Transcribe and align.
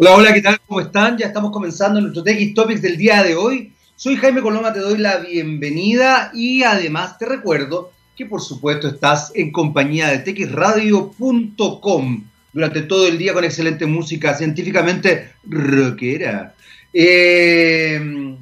Hola, 0.00 0.14
hola, 0.14 0.32
¿qué 0.32 0.42
tal? 0.42 0.60
¿Cómo 0.64 0.80
están? 0.80 1.18
Ya 1.18 1.26
estamos 1.26 1.50
comenzando 1.50 2.00
nuestro 2.00 2.22
TX 2.22 2.54
Topics 2.54 2.82
del 2.82 2.96
día 2.96 3.20
de 3.24 3.34
hoy. 3.34 3.72
Soy 3.96 4.14
Jaime 4.14 4.42
Coloma, 4.42 4.72
te 4.72 4.78
doy 4.78 4.96
la 4.96 5.16
bienvenida 5.16 6.30
y 6.32 6.62
además 6.62 7.18
te 7.18 7.26
recuerdo 7.26 7.90
que 8.16 8.24
por 8.24 8.40
supuesto 8.40 8.86
estás 8.86 9.32
en 9.34 9.50
compañía 9.50 10.06
de 10.06 10.20
txradio.com 10.20 12.24
durante 12.52 12.82
todo 12.82 13.08
el 13.08 13.18
día 13.18 13.34
con 13.34 13.42
excelente 13.42 13.86
música 13.86 14.34
científicamente 14.34 15.32
rockera. 15.42 16.54
Eh, 16.92 18.36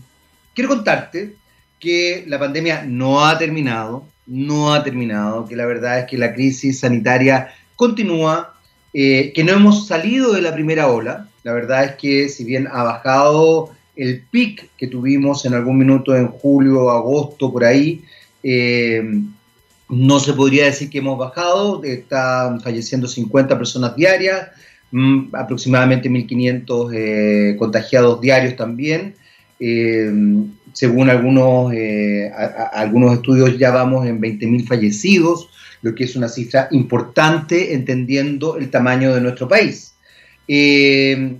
quiero 0.52 0.68
contarte 0.68 1.36
que 1.80 2.24
la 2.26 2.38
pandemia 2.38 2.84
no 2.86 3.24
ha 3.24 3.38
terminado, 3.38 4.06
no 4.26 4.74
ha 4.74 4.84
terminado, 4.84 5.46
que 5.46 5.56
la 5.56 5.64
verdad 5.64 6.00
es 6.00 6.04
que 6.04 6.18
la 6.18 6.34
crisis 6.34 6.80
sanitaria 6.80 7.48
continúa, 7.76 8.52
eh, 8.92 9.32
que 9.34 9.42
no 9.42 9.52
hemos 9.52 9.86
salido 9.86 10.34
de 10.34 10.42
la 10.42 10.52
primera 10.52 10.88
ola, 10.88 11.30
la 11.46 11.52
verdad 11.52 11.84
es 11.84 11.92
que 11.92 12.28
si 12.28 12.42
bien 12.42 12.66
ha 12.72 12.82
bajado 12.82 13.70
el 13.94 14.20
pic 14.32 14.68
que 14.76 14.88
tuvimos 14.88 15.44
en 15.44 15.54
algún 15.54 15.78
minuto 15.78 16.16
en 16.16 16.26
julio, 16.26 16.90
agosto, 16.90 17.52
por 17.52 17.62
ahí, 17.62 18.02
eh, 18.42 19.22
no 19.88 20.18
se 20.18 20.32
podría 20.32 20.64
decir 20.64 20.90
que 20.90 20.98
hemos 20.98 21.16
bajado, 21.16 21.84
están 21.84 22.60
falleciendo 22.60 23.06
50 23.06 23.56
personas 23.56 23.94
diarias, 23.94 24.48
mm, 24.90 25.36
aproximadamente 25.36 26.10
1.500 26.10 26.92
eh, 26.92 27.54
contagiados 27.56 28.20
diarios 28.20 28.56
también. 28.56 29.14
Eh, 29.60 30.10
según 30.72 31.10
algunos, 31.10 31.72
algunos 32.72 33.14
estudios 33.14 33.56
ya 33.56 33.70
vamos 33.70 34.04
en 34.04 34.20
20.000 34.20 34.66
fallecidos, 34.66 35.48
lo 35.82 35.94
que 35.94 36.02
es 36.02 36.16
una 36.16 36.28
cifra 36.28 36.66
importante 36.72 37.72
entendiendo 37.72 38.56
el 38.56 38.68
tamaño 38.68 39.14
de 39.14 39.20
nuestro 39.20 39.46
país. 39.46 39.95
Eh, 40.48 41.36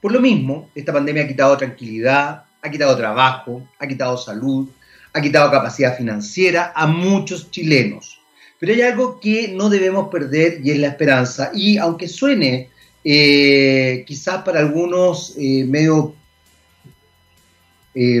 por 0.00 0.12
lo 0.12 0.20
mismo, 0.20 0.70
esta 0.74 0.92
pandemia 0.92 1.24
ha 1.24 1.28
quitado 1.28 1.56
tranquilidad, 1.56 2.44
ha 2.62 2.70
quitado 2.70 2.96
trabajo, 2.96 3.68
ha 3.78 3.86
quitado 3.86 4.16
salud, 4.16 4.68
ha 5.12 5.20
quitado 5.20 5.50
capacidad 5.50 5.96
financiera 5.96 6.72
a 6.74 6.86
muchos 6.86 7.50
chilenos. 7.50 8.20
Pero 8.58 8.72
hay 8.72 8.82
algo 8.82 9.20
que 9.20 9.48
no 9.48 9.70
debemos 9.70 10.08
perder 10.10 10.60
y 10.62 10.70
es 10.70 10.78
la 10.78 10.88
esperanza. 10.88 11.50
Y 11.54 11.78
aunque 11.78 12.08
suene 12.08 12.68
eh, 13.04 14.04
quizás 14.06 14.42
para 14.42 14.60
algunos 14.60 15.34
eh, 15.38 15.64
medio, 15.66 16.14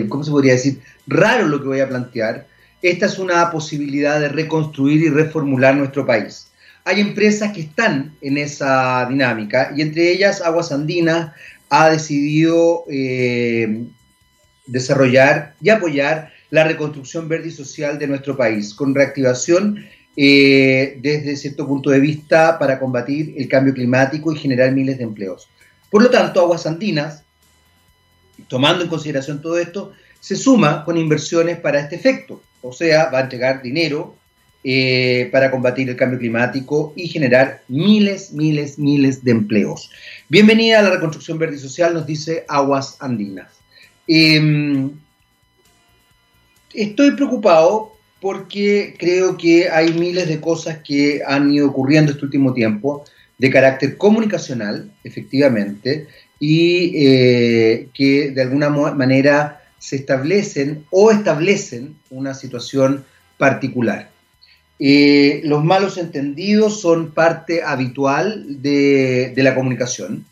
¿cómo 0.08 0.24
se 0.24 0.30
podría 0.30 0.54
decir? 0.54 0.80
Raro 1.06 1.46
lo 1.46 1.60
que 1.60 1.68
voy 1.68 1.80
a 1.80 1.88
plantear, 1.88 2.46
esta 2.82 3.06
es 3.06 3.18
una 3.18 3.50
posibilidad 3.50 4.18
de 4.18 4.28
reconstruir 4.28 5.02
y 5.02 5.10
reformular 5.10 5.74
nuestro 5.74 6.06
país 6.06 6.49
hay 6.90 7.00
empresas 7.00 7.52
que 7.52 7.60
están 7.60 8.16
en 8.20 8.36
esa 8.36 9.06
dinámica 9.08 9.72
y 9.76 9.82
entre 9.82 10.10
ellas 10.10 10.42
Aguas 10.42 10.72
Andinas 10.72 11.32
ha 11.68 11.88
decidido 11.88 12.84
eh, 12.90 13.84
desarrollar 14.66 15.54
y 15.60 15.68
apoyar 15.68 16.32
la 16.50 16.64
reconstrucción 16.64 17.28
verde 17.28 17.48
y 17.48 17.52
social 17.52 17.96
de 17.96 18.08
nuestro 18.08 18.36
país, 18.36 18.74
con 18.74 18.92
reactivación 18.92 19.86
eh, 20.16 20.98
desde 21.00 21.36
cierto 21.36 21.64
punto 21.64 21.90
de 21.90 22.00
vista 22.00 22.58
para 22.58 22.80
combatir 22.80 23.34
el 23.36 23.48
cambio 23.48 23.72
climático 23.72 24.32
y 24.32 24.38
generar 24.38 24.72
miles 24.72 24.98
de 24.98 25.04
empleos. 25.04 25.48
Por 25.90 26.02
lo 26.02 26.10
tanto, 26.10 26.40
Aguas 26.40 26.66
Andinas, 26.66 27.22
tomando 28.48 28.82
en 28.82 28.90
consideración 28.90 29.40
todo 29.40 29.58
esto, 29.58 29.92
se 30.18 30.34
suma 30.34 30.84
con 30.84 30.96
inversiones 30.96 31.60
para 31.60 31.78
este 31.78 31.94
efecto, 31.94 32.42
o 32.62 32.72
sea, 32.72 33.10
va 33.10 33.18
a 33.18 33.22
entregar 33.22 33.62
dinero 33.62 34.16
eh, 34.62 35.28
para 35.32 35.50
combatir 35.50 35.88
el 35.88 35.96
cambio 35.96 36.18
climático 36.18 36.92
y 36.94 37.08
generar 37.08 37.62
miles, 37.68 38.32
miles, 38.32 38.78
miles 38.78 39.24
de 39.24 39.30
empleos. 39.30 39.90
Bienvenida 40.28 40.80
a 40.80 40.82
la 40.82 40.90
reconstrucción 40.90 41.38
verde 41.38 41.56
y 41.56 41.60
social, 41.60 41.94
nos 41.94 42.06
dice 42.06 42.44
Aguas 42.46 42.98
Andinas. 43.00 43.48
Em, 44.06 44.90
estoy 46.74 47.12
preocupado 47.12 47.96
porque 48.20 48.94
creo 48.98 49.36
que 49.36 49.70
hay 49.70 49.92
miles 49.94 50.28
de 50.28 50.40
cosas 50.40 50.78
que 50.84 51.22
han 51.26 51.50
ido 51.50 51.68
ocurriendo 51.68 52.12
este 52.12 52.24
último 52.26 52.52
tiempo 52.52 53.04
de 53.38 53.50
carácter 53.50 53.96
comunicacional, 53.96 54.92
efectivamente, 55.02 56.06
y 56.38 56.92
eh, 56.96 57.88
que 57.94 58.30
de 58.32 58.42
alguna 58.42 58.68
manera 58.68 59.62
se 59.78 59.96
establecen 59.96 60.84
o 60.90 61.10
establecen 61.10 61.96
una 62.10 62.34
situación 62.34 63.06
particular. 63.38 64.10
Eh, 64.82 65.42
los 65.44 65.62
malos 65.62 65.98
entendidos 65.98 66.80
son 66.80 67.10
parte 67.10 67.62
habitual 67.62 68.62
de, 68.62 69.34
la 69.36 69.54
comunicación. 69.54 70.24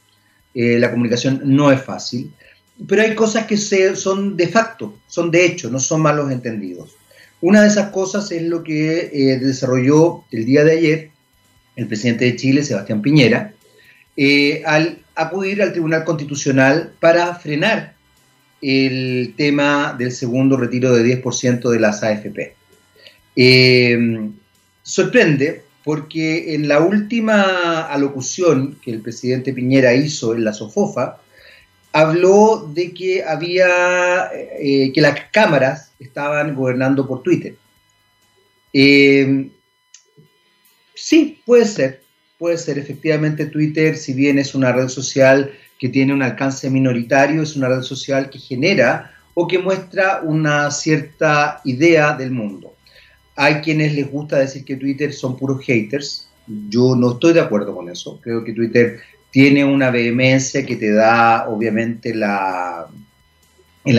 Eh, 0.54 0.78
la 0.78 0.90
comunicación 0.90 1.42
no 1.44 1.70
es 1.70 1.82
fácil, 1.82 2.32
pero 2.86 3.02
hay 3.02 3.14
cosas 3.14 3.44
que 3.44 3.58
son 3.58 4.38
de 4.38 4.48
facto, 4.48 4.98
son 5.06 5.30
de 5.30 5.44
hecho, 5.44 5.70
no 5.70 5.78
son 5.78 6.00
malos 6.00 6.32
entendidos. 6.32 6.96
Una 7.42 7.60
de 7.60 7.68
esas 7.68 7.90
cosas 7.90 8.32
es 8.32 8.42
lo 8.42 8.64
que 8.64 9.10
eh, 9.12 9.38
desarrolló 9.38 10.24
el 10.32 10.46
día 10.46 10.64
de 10.64 10.72
ayer 10.72 11.10
el 11.76 11.86
presidente 11.86 12.24
de 12.24 12.36
Chile, 12.36 12.64
Sebastián 12.64 13.02
Piñera, 13.02 13.52
al 14.64 14.98
acudir 15.14 15.62
al 15.62 15.72
Tribunal 15.72 16.04
Constitucional 16.04 16.92
para 16.98 17.34
frenar 17.36 17.94
el 18.62 19.34
tema 19.36 19.94
del 19.96 20.10
segundo 20.10 20.56
retiro 20.56 20.92
de 20.92 21.22
10% 21.22 21.70
de 21.70 21.78
las 21.78 22.02
AFP. 22.02 22.57
Eh, 23.40 23.96
sorprende 24.82 25.62
porque 25.84 26.54
en 26.54 26.66
la 26.66 26.80
última 26.80 27.82
alocución 27.82 28.76
que 28.82 28.90
el 28.90 29.00
presidente 29.00 29.52
Piñera 29.52 29.94
hizo 29.94 30.34
en 30.34 30.42
la 30.44 30.52
SOFOFA, 30.52 31.20
habló 31.92 32.68
de 32.74 32.92
que 32.92 33.22
había 33.22 34.28
eh, 34.58 34.90
que 34.92 35.00
las 35.00 35.30
cámaras 35.32 35.92
estaban 36.00 36.56
gobernando 36.56 37.06
por 37.06 37.22
Twitter. 37.22 37.54
Eh, 38.72 39.48
sí, 40.94 41.40
puede 41.46 41.64
ser, 41.64 42.02
puede 42.38 42.58
ser. 42.58 42.76
Efectivamente, 42.76 43.46
Twitter, 43.46 43.96
si 43.96 44.14
bien 44.14 44.40
es 44.40 44.56
una 44.56 44.72
red 44.72 44.88
social 44.88 45.52
que 45.78 45.88
tiene 45.88 46.12
un 46.12 46.22
alcance 46.22 46.68
minoritario, 46.70 47.40
es 47.42 47.54
una 47.54 47.68
red 47.68 47.82
social 47.82 48.30
que 48.30 48.40
genera 48.40 49.14
o 49.34 49.46
que 49.46 49.60
muestra 49.60 50.22
una 50.24 50.72
cierta 50.72 51.60
idea 51.64 52.14
del 52.14 52.32
mundo. 52.32 52.74
Hay 53.40 53.60
quienes 53.60 53.94
les 53.94 54.10
gusta 54.10 54.36
decir 54.40 54.64
que 54.64 54.74
Twitter 54.74 55.12
son 55.12 55.36
puros 55.36 55.64
haters. 55.64 56.28
Yo 56.68 56.96
no 56.96 57.12
estoy 57.12 57.34
de 57.34 57.40
acuerdo 57.40 57.72
con 57.72 57.88
eso. 57.88 58.20
Creo 58.20 58.42
que 58.42 58.52
Twitter 58.52 58.98
tiene 59.30 59.64
una 59.64 59.92
vehemencia 59.92 60.66
que 60.66 60.74
te 60.74 60.90
da, 60.90 61.48
obviamente, 61.48 62.10
el 62.10 62.24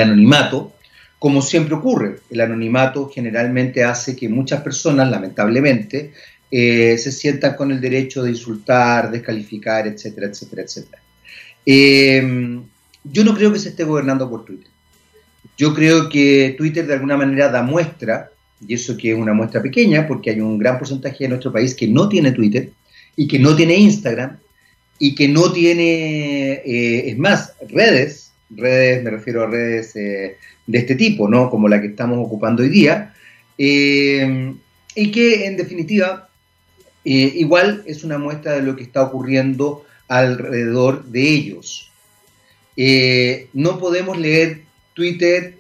anonimato. 0.02 0.74
Como 1.20 1.42
siempre 1.42 1.76
ocurre, 1.76 2.20
el 2.30 2.42
anonimato 2.42 3.10
generalmente 3.10 3.82
hace 3.82 4.14
que 4.14 4.28
muchas 4.28 4.62
personas, 4.62 5.10
lamentablemente, 5.10 6.12
eh, 6.52 6.98
se 6.98 7.14
sientan 7.14 7.56
con 7.56 7.72
el 7.72 7.80
derecho 7.80 8.22
de 8.24 8.32
insultar, 8.32 9.10
descalificar, 9.10 9.88
etcétera, 9.88 10.28
etcétera, 10.28 10.64
etcétera. 10.64 11.02
Eh, 11.66 12.60
yo 13.06 13.24
no 13.24 13.34
creo 13.34 13.54
que 13.54 13.60
se 13.60 13.70
esté 13.70 13.86
gobernando 13.86 14.30
por 14.30 14.44
Twitter. 14.44 14.68
Yo 15.58 15.74
creo 15.74 16.10
que 16.10 16.56
Twitter 16.58 16.86
de 16.86 16.96
alguna 16.96 17.16
manera 17.16 17.48
da 17.48 17.64
muestra 17.64 18.32
y 18.68 18.74
eso 18.74 18.98
que 18.98 19.12
es 19.12 19.18
una 19.18 19.34
muestra 19.34 19.62
pequeña, 19.62 20.08
porque 20.08 20.32
hay 20.32 20.42
un 20.42 20.58
gran 20.58 20.78
porcentaje 20.78 21.24
de 21.24 21.30
nuestro 21.30 21.52
país 21.52 21.74
que 21.74 21.88
no 21.88 22.10
tiene 22.10 22.32
Twitter 22.32 22.72
y 23.16 23.28
que 23.28 23.40
no 23.40 23.56
tiene 23.56 23.76
Instagram 23.76 24.38
y 25.00 25.16
que 25.16 25.28
no 25.30 25.52
tiene, 25.52 26.62
eh, 26.66 27.10
es 27.10 27.18
más, 27.18 27.54
redes, 27.70 28.32
redes, 28.50 29.04
me 29.04 29.12
refiero 29.12 29.44
a 29.44 29.48
redes 29.48 29.96
eh, 29.96 30.38
de 30.68 30.78
este 30.78 30.96
tipo, 30.96 31.30
¿no? 31.30 31.50
Como 31.50 31.70
la 31.70 31.80
que 31.80 31.88
estamos 31.88 32.20
ocupando 32.20 32.64
hoy 32.64 32.70
día, 32.70 33.14
eh, 33.58 34.54
y 34.96 35.12
que 35.12 35.46
en 35.46 35.58
definitiva 35.58 36.28
igual 37.04 37.82
es 37.88 38.04
una 38.04 38.20
muestra 38.20 38.54
de 38.54 38.62
lo 38.62 38.76
que 38.76 38.84
está 38.84 39.02
ocurriendo 39.02 39.86
alrededor 40.10 41.06
de 41.06 41.22
ellos. 41.22 41.92
no 43.54 43.80
podemos 43.80 44.20
leer 44.20 44.62
Twitter 44.94 45.56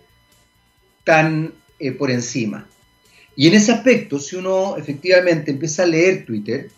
tan 1.05 1.53
por 1.97 2.11
encima. 2.11 2.67
Y 3.39 3.47
en 3.47 3.53
ese 3.53 3.71
aspecto, 3.71 4.19
si 4.19 4.35
uno 4.35 4.75
efectivamente 4.75 5.51
empieza 5.51 5.83
a 5.83 5.85
leer 5.85 6.25
Twitter, 6.25 6.69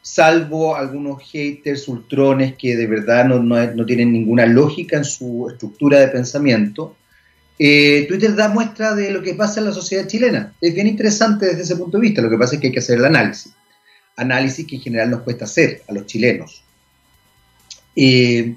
salvo 0.00 0.76
algunos 0.76 1.20
haters, 1.28 1.88
ultrones 1.88 2.54
que 2.54 2.76
de 2.76 2.86
verdad 2.86 3.24
no, 3.24 3.84
tienen 3.86 4.12
ninguna 4.12 4.46
lógica 4.46 4.98
en 4.98 5.04
su 5.04 5.48
estructura 5.50 5.98
de 5.98 6.06
pensamiento, 6.06 6.94
eh, 7.58 8.06
Twitter 8.06 8.36
da 8.36 8.48
muestra 8.48 8.94
de 8.94 9.10
lo 9.10 9.20
que 9.20 9.34
pasa 9.34 9.58
en 9.58 9.66
la 9.66 9.72
sociedad 9.72 10.06
chilena. 10.06 10.54
Es 10.60 10.72
bien 10.72 10.86
interesante 10.86 11.46
desde 11.46 11.62
ese 11.62 11.74
punto 11.74 11.98
de 11.98 12.02
vista, 12.02 12.22
lo 12.22 12.30
que 12.30 12.38
pasa 12.38 12.54
es 12.54 12.60
que 12.60 12.68
hay 12.68 12.72
que 12.72 12.78
hacer 12.78 13.00
el 13.00 13.04
análisis. 13.04 13.52
Análisis 14.14 14.64
que 14.64 14.76
en 14.76 14.82
general 14.82 15.10
nos 15.10 15.22
cuesta 15.22 15.46
hacer 15.46 15.82
a 15.88 15.92
los 15.92 16.06
chilenos. 16.06 16.62
Eh, 17.96 18.54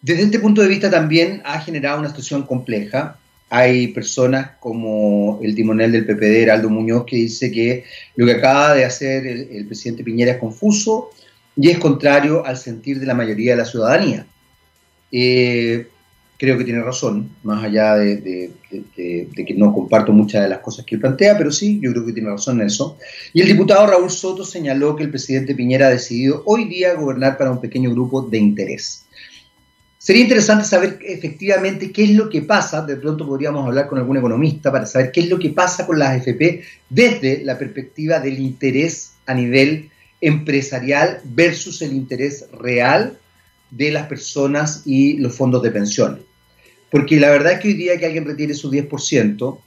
desde 0.00 0.24
este 0.24 0.40
punto 0.40 0.62
de 0.62 0.66
vista 0.66 0.90
también 0.90 1.42
ha 1.44 1.60
generado 1.60 2.00
una 2.00 2.08
situación 2.08 2.42
compleja 2.42 3.20
hay 3.54 3.88
personas 3.88 4.52
como 4.60 5.38
el 5.42 5.54
timonel 5.54 5.92
del 5.92 6.06
PPD, 6.06 6.44
Heraldo 6.44 6.70
Muñoz, 6.70 7.04
que 7.04 7.16
dice 7.16 7.52
que 7.52 7.84
lo 8.16 8.24
que 8.24 8.32
acaba 8.32 8.74
de 8.74 8.86
hacer 8.86 9.26
el, 9.26 9.66
presidente 9.66 10.02
Piñera 10.02 10.32
es 10.32 10.38
confuso 10.38 11.10
y 11.54 11.68
es 11.68 11.78
contrario 11.78 12.46
al 12.46 12.56
sentir 12.56 12.98
de 12.98 13.04
la 13.04 13.12
mayoría 13.12 13.50
de 13.50 13.58
la 13.58 13.66
ciudadanía. 13.66 14.24
Eh, 15.12 15.86
creo 16.38 16.56
que 16.56 16.64
tiene 16.64 16.82
razón, 16.82 17.28
más 17.42 17.62
allá 17.62 17.96
de, 17.96 18.52
que 18.70 19.54
no 19.54 19.74
comparto 19.74 20.12
muchas 20.12 20.44
de 20.44 20.48
las 20.48 20.60
cosas 20.60 20.86
que 20.86 20.94
él 20.94 21.02
plantea, 21.02 21.36
pero 21.36 21.52
sí, 21.52 21.78
yo 21.78 21.92
creo 21.92 22.06
que 22.06 22.14
tiene 22.14 22.30
razón 22.30 22.58
en 22.58 22.68
eso. 22.68 22.96
Y 23.34 23.42
el 23.42 23.48
diputado 23.48 23.86
Raúl 23.86 24.10
Soto 24.10 24.46
señaló 24.46 24.96
que 24.96 25.02
el 25.02 25.10
presidente 25.10 25.54
Piñera 25.54 25.88
ha 25.88 25.90
decidido 25.90 26.42
hoy 26.46 26.64
día 26.64 26.94
gobernar 26.94 27.36
para 27.36 27.50
un 27.50 27.60
pequeño 27.60 27.90
grupo 27.90 28.22
de 28.22 28.38
interés. 28.38 29.04
Sería 30.02 30.22
interesante 30.22 30.64
saber 30.64 30.98
efectivamente 31.06 31.92
qué 31.92 32.02
es 32.02 32.10
lo 32.10 32.28
que 32.28 32.42
pasa, 32.42 32.84
de 32.84 32.96
pronto 32.96 33.24
podríamos 33.24 33.64
hablar 33.64 33.86
con 33.86 34.00
algún 34.00 34.16
economista 34.16 34.72
para 34.72 34.84
saber 34.84 35.12
qué 35.12 35.20
es 35.20 35.28
lo 35.28 35.38
que 35.38 35.50
pasa 35.50 35.86
con 35.86 35.96
las 35.96 36.08
AFP 36.08 36.60
desde 36.90 37.44
la 37.44 37.56
perspectiva 37.56 38.18
del 38.18 38.40
interés 38.40 39.12
a 39.26 39.34
nivel 39.34 39.90
empresarial 40.20 41.20
versus 41.22 41.82
el 41.82 41.92
interés 41.92 42.46
real 42.52 43.16
de 43.70 43.92
las 43.92 44.08
personas 44.08 44.82
y 44.86 45.18
los 45.18 45.36
fondos 45.36 45.62
de 45.62 45.70
pensiones. 45.70 46.22
Porque 46.90 47.20
la 47.20 47.30
verdad 47.30 47.52
es 47.52 47.60
que 47.60 47.68
hoy 47.68 47.74
día 47.74 47.96
que 47.96 48.06
alguien 48.06 48.24
retire 48.24 48.54
su 48.54 48.72
10%, 48.72 49.58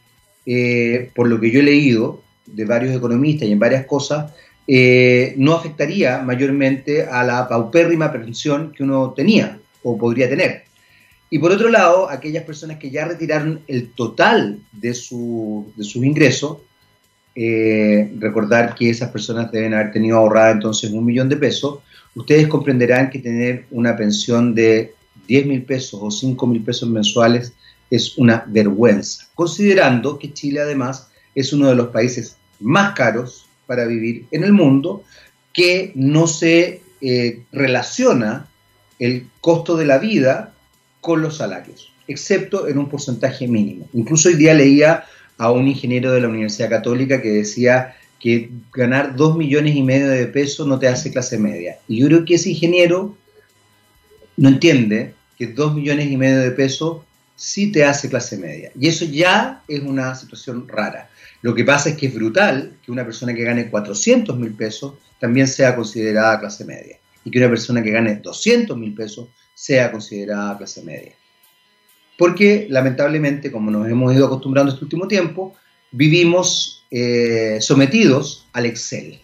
eh, 0.48 1.12
por 1.16 1.30
lo 1.30 1.40
que 1.40 1.50
yo 1.50 1.62
he 1.62 1.64
leído 1.64 2.22
de 2.46 2.66
varios 2.66 2.94
economistas 2.94 3.48
y 3.48 3.54
en 3.54 3.60
varias 3.60 3.86
cosas, 3.86 4.34
eh, 4.68 5.34
no 5.38 5.54
afectaría 5.54 6.18
mayormente 6.18 7.04
a 7.04 7.24
la 7.24 7.48
paupérrima 7.48 8.12
pensión 8.12 8.74
que 8.74 8.84
uno 8.84 9.14
tenía 9.16 9.60
o 9.86 9.98
podría 9.98 10.28
tener. 10.28 10.64
Y 11.30 11.40
por 11.40 11.52
otro 11.52 11.70
lado, 11.70 12.10
aquellas 12.10 12.44
personas 12.44 12.78
que 12.78 12.90
ya 12.90 13.06
retiraron 13.06 13.62
el 13.68 13.92
total 13.92 14.60
de, 14.72 14.94
su, 14.94 15.72
de 15.76 15.84
sus 15.84 16.04
ingresos, 16.04 16.58
eh, 17.36 18.12
recordar 18.20 18.76
que 18.76 18.90
esas 18.90 19.12
personas 19.12 19.52
deben 19.52 19.74
haber 19.74 19.92
tenido 19.92 20.18
ahorrada 20.18 20.52
entonces 20.52 20.92
un 20.92 21.06
millón 21.06 21.30
de 21.30 21.38
pesos, 21.38 21.80
ustedes 22.16 22.48
comprenderán 22.48 23.10
que 23.10 23.20
tener 23.20 23.66
una 23.72 23.96
pensión 23.96 24.56
de 24.56 24.94
10 25.28 25.46
mil 25.46 25.64
pesos 25.64 26.00
o 26.02 26.10
5 26.10 26.48
mil 26.48 26.64
pesos 26.64 26.90
mensuales 26.90 27.54
es 27.90 28.18
una 28.18 28.44
vergüenza, 28.48 29.28
considerando 29.36 30.18
que 30.18 30.34
Chile 30.34 30.62
además 30.62 31.10
es 31.36 31.54
uno 31.54 31.68
de 31.68 31.76
los 31.76 31.90
países 31.90 32.38
más 32.60 32.96
caros 32.96 33.46
para 33.68 33.86
vivir 33.86 34.26
en 34.32 34.44
el 34.44 34.54
mundo, 34.54 35.04
que 35.54 35.92
no 35.96 36.28
se 36.28 36.82
eh, 37.02 37.44
relaciona 37.52 38.48
el 39.00 39.27
costo 39.42 39.75
de 39.75 39.86
la 39.86 39.97
vida 39.97 40.53
con 41.01 41.21
los 41.21 41.38
salarios, 41.38 41.92
excepto 42.07 42.68
en 42.68 42.77
un 42.77 42.89
porcentaje 42.89 43.47
mínimo. 43.47 43.88
Incluso 43.94 44.30
hoy 44.30 44.36
día 44.36 44.53
leía 44.53 45.06
a 45.38 45.51
un 45.51 45.68
ingeniero 45.68 46.12
de 46.12 46.21
la 46.21 46.30
Universidad 46.30 46.69
Católica 46.69 47.21
que 47.21 47.30
decía 47.30 47.95
que 48.19 48.50
ganar 48.74 49.15
2 49.15 49.38
millones 49.38 49.75
y 49.75 49.83
medio 49.83 50.07
de 50.07 50.25
pesos 50.27 50.65
no 50.68 50.80
te 50.80 50.88
hace 50.88 51.12
clase 51.12 51.38
media. 51.38 51.77
Y 51.88 52.00
yo 52.00 52.07
creo 52.07 52.25
que 52.25 52.36
ese 52.36 52.50
ingeniero 52.50 53.15
no 54.38 54.50
entiende 54.50 55.13
que 55.38 55.48
2 55.48 55.75
millones 55.75 56.09
y 56.09 56.18
medio 56.18 56.39
de 56.39 56.51
pesos 56.51 57.01
sí 57.36 57.71
te 57.71 57.83
hace 57.83 58.09
clase 58.09 58.38
media. 58.38 58.71
Y 58.80 58.88
eso 58.88 59.06
ya 59.06 59.62
es 59.68 59.81
una 59.81 60.15
situación 60.15 60.68
rara. 60.68 61.09
Lo 61.41 61.53
que 61.53 61.65
pasa 61.65 61.89
es 61.89 61.98
que 61.98 62.07
es 62.07 62.15
brutal 62.15 62.77
que 62.83 62.91
una 62.91 63.03
persona 63.03 63.33
que 63.33 63.44
gane 63.44 63.69
400 63.69 64.38
mil 64.39 64.53
pesos 64.53 64.94
también 65.19 65.48
sea 65.48 65.75
considerada 65.75 66.39
clase 66.39 66.65
media 66.65 66.98
y 67.25 67.31
que 67.31 67.39
una 67.39 67.50
persona 67.50 67.83
que 67.83 67.92
gane 67.92 68.16
200 68.16 68.77
mil 68.77 68.94
pesos 68.94 69.27
sea 69.54 69.92
considerada 69.92 70.57
clase 70.57 70.83
media. 70.83 71.13
Porque 72.18 72.68
lamentablemente, 72.69 73.51
como 73.51 73.72
nos 73.72 73.89
hemos 73.89 74.13
ido 74.13 74.27
acostumbrando 74.27 74.72
este 74.72 74.86
último 74.86 75.07
tiempo, 75.07 75.56
vivimos 75.92 76.86
eh, 76.92 77.57
sometidos 77.60 78.48
al 78.54 78.68
Excel, 78.68 79.19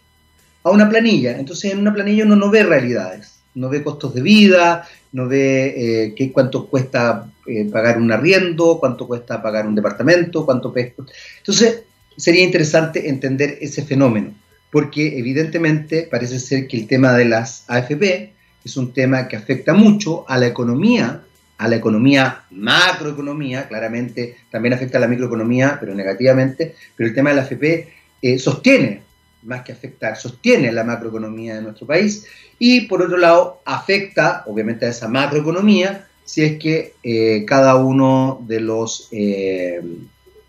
a 0.63 0.71
una 0.71 0.89
planilla. 0.89 1.39
Entonces 1.39 1.71
en 1.71 1.79
una 1.79 1.93
planilla 1.93 2.25
uno 2.25 2.35
no 2.35 2.49
ve 2.49 2.63
realidades, 2.63 3.39
no 3.53 3.69
ve 3.69 3.83
costos 3.83 4.13
de 4.13 4.21
vida, 4.21 4.87
no 5.11 5.27
ve 5.27 5.73
eh, 5.77 6.15
qué, 6.15 6.31
cuánto 6.31 6.67
cuesta 6.67 7.31
eh, 7.47 7.65
pagar 7.71 7.97
un 7.97 8.11
arriendo, 8.11 8.77
cuánto 8.79 9.07
cuesta 9.07 9.41
pagar 9.41 9.67
un 9.67 9.75
departamento, 9.75 10.45
cuánto 10.45 10.73
cuesta. 10.73 11.03
Entonces 11.37 11.83
sería 12.17 12.43
interesante 12.43 13.09
entender 13.09 13.57
ese 13.61 13.83
fenómeno, 13.83 14.33
porque 14.71 15.19
evidentemente 15.19 16.07
parece 16.09 16.39
ser 16.39 16.67
que 16.67 16.77
el 16.77 16.87
tema 16.87 17.13
de 17.13 17.25
las 17.25 17.65
AFP 17.67 18.33
es 18.63 18.77
un 18.77 18.93
tema 18.93 19.27
que 19.27 19.35
afecta 19.35 19.73
mucho 19.73 20.25
a 20.29 20.37
la 20.37 20.47
economía, 20.47 21.21
a 21.57 21.67
la 21.67 21.75
economía 21.75 22.43
macroeconomía, 22.51 23.67
claramente 23.67 24.37
también 24.49 24.73
afecta 24.73 24.97
a 24.97 25.01
la 25.01 25.07
microeconomía, 25.07 25.77
pero 25.79 25.93
negativamente, 25.93 26.75
pero 26.95 27.09
el 27.09 27.15
tema 27.15 27.31
de 27.31 27.35
la 27.35 27.41
AFP 27.43 27.87
eh, 28.21 28.39
sostiene 28.39 29.01
más 29.43 29.63
que 29.63 29.71
afectar, 29.71 30.15
sostiene 30.17 30.71
la 30.71 30.83
macroeconomía 30.83 31.55
de 31.55 31.63
nuestro 31.63 31.87
país 31.87 32.25
y 32.59 32.81
por 32.81 33.01
otro 33.01 33.17
lado 33.17 33.61
afecta 33.65 34.43
obviamente 34.45 34.85
a 34.85 34.89
esa 34.89 35.07
macroeconomía 35.07 36.07
si 36.23 36.43
es 36.43 36.59
que 36.59 36.93
eh, 37.03 37.43
cada 37.45 37.75
uno 37.75 38.41
de 38.47 38.59
los, 38.61 39.09
eh, 39.11 39.81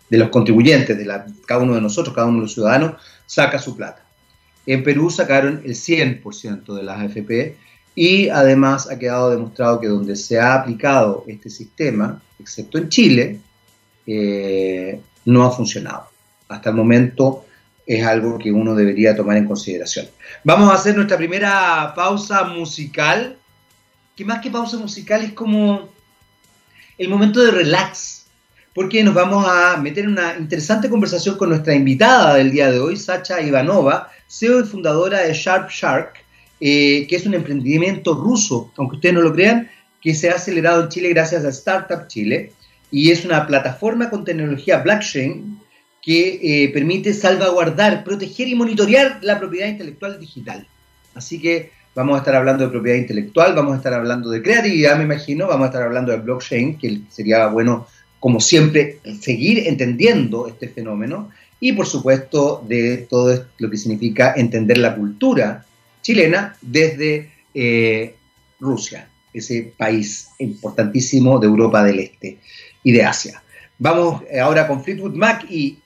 de 0.09 0.17
los 0.17 0.29
contribuyentes, 0.29 0.97
de 0.97 1.05
cada 1.45 1.61
uno 1.61 1.75
de 1.75 1.81
nosotros, 1.81 2.15
cada 2.15 2.27
uno 2.27 2.37
de 2.37 2.43
los 2.43 2.53
ciudadanos, 2.53 3.01
saca 3.25 3.59
su 3.59 3.75
plata. 3.75 4.02
En 4.65 4.83
Perú 4.83 5.09
sacaron 5.09 5.61
el 5.65 5.75
100% 5.75 6.73
de 6.73 6.83
las 6.83 6.99
AFP 6.99 7.57
y 7.95 8.29
además 8.29 8.89
ha 8.89 8.97
quedado 8.97 9.31
demostrado 9.31 9.79
que 9.79 9.87
donde 9.87 10.15
se 10.15 10.39
ha 10.39 10.55
aplicado 10.55 11.25
este 11.27 11.49
sistema, 11.49 12.21
excepto 12.39 12.77
en 12.77 12.89
Chile, 12.89 13.39
eh, 14.07 14.99
no 15.25 15.43
ha 15.43 15.51
funcionado. 15.51 16.07
Hasta 16.47 16.69
el 16.69 16.75
momento 16.75 17.45
es 17.85 18.05
algo 18.05 18.37
que 18.37 18.51
uno 18.51 18.75
debería 18.75 19.15
tomar 19.15 19.37
en 19.37 19.45
consideración. 19.45 20.07
Vamos 20.43 20.71
a 20.71 20.75
hacer 20.75 20.95
nuestra 20.95 21.17
primera 21.17 21.93
pausa 21.95 22.45
musical, 22.45 23.37
que 24.15 24.25
más 24.25 24.41
que 24.41 24.49
pausa 24.49 24.77
musical 24.77 25.23
es 25.23 25.33
como 25.33 25.89
el 26.97 27.09
momento 27.09 27.41
de 27.41 27.51
relax, 27.51 28.25
porque 28.73 29.03
nos 29.03 29.13
vamos 29.13 29.45
a 29.47 29.77
meter 29.77 30.05
en 30.05 30.11
una 30.11 30.35
interesante 30.35 30.89
conversación 30.89 31.37
con 31.37 31.49
nuestra 31.49 31.75
invitada 31.75 32.35
del 32.35 32.51
día 32.51 32.71
de 32.71 32.79
hoy, 32.79 32.97
Sacha 32.97 33.41
Ivanova, 33.41 34.09
CEO 34.27 34.61
y 34.61 34.63
fundadora 34.63 35.21
de 35.21 35.33
Sharp 35.33 35.69
Shark, 35.69 36.13
eh, 36.59 37.05
que 37.07 37.15
es 37.15 37.25
un 37.25 37.33
emprendimiento 37.33 38.13
ruso, 38.15 38.71
aunque 38.77 38.95
ustedes 38.95 39.15
no 39.15 39.21
lo 39.21 39.33
crean, 39.33 39.69
que 40.01 40.13
se 40.13 40.29
ha 40.29 40.35
acelerado 40.35 40.83
en 40.83 40.89
Chile 40.89 41.09
gracias 41.09 41.45
a 41.45 41.49
Startup 41.49 42.07
Chile, 42.07 42.51
y 42.91 43.11
es 43.11 43.25
una 43.25 43.47
plataforma 43.47 44.09
con 44.09 44.23
tecnología 44.23 44.77
blockchain 44.77 45.59
que 46.01 46.39
eh, 46.41 46.69
permite 46.69 47.13
salvaguardar, 47.13 48.03
proteger 48.03 48.47
y 48.49 48.55
monitorear 48.55 49.19
la 49.21 49.39
propiedad 49.39 49.67
intelectual 49.67 50.19
digital. 50.19 50.67
Así 51.15 51.39
que 51.39 51.71
vamos 51.95 52.15
a 52.15 52.19
estar 52.19 52.35
hablando 52.35 52.65
de 52.65 52.69
propiedad 52.69 52.97
intelectual, 52.97 53.55
vamos 53.55 53.73
a 53.73 53.77
estar 53.77 53.93
hablando 53.93 54.29
de 54.29 54.41
creatividad, 54.41 54.97
me 54.97 55.05
imagino, 55.05 55.47
vamos 55.47 55.65
a 55.65 55.67
estar 55.67 55.83
hablando 55.83 56.11
de 56.11 56.17
blockchain, 56.19 56.77
que 56.77 57.01
sería 57.09 57.47
bueno, 57.47 57.87
como 58.19 58.39
siempre, 58.39 58.99
seguir 59.21 59.67
entendiendo 59.67 60.47
este 60.47 60.69
fenómeno 60.69 61.29
y, 61.63 61.71
por 61.71 61.87
supuesto, 61.87 62.61
de 62.67 63.07
todo 63.09 63.45
lo 63.57 63.69
que 63.69 63.77
significa 63.77 64.33
entender 64.35 64.77
la 64.79 64.93
cultura 64.93 65.65
chilena 66.01 66.57
desde 66.59 67.31
eh, 67.53 68.17
Rusia, 68.59 69.07
ese 69.31 69.73
país 69.77 70.27
importantísimo 70.39 71.39
de 71.39 71.47
Europa 71.47 71.81
del 71.85 71.99
Este 71.99 72.37
y 72.83 72.91
de 72.91 73.05
Asia. 73.05 73.41
Vamos 73.79 74.23
eh, 74.29 74.41
ahora 74.41 74.67
con 74.67 74.83
Fleetwood 74.83 75.15
Mac 75.15 75.45
y 75.49 75.79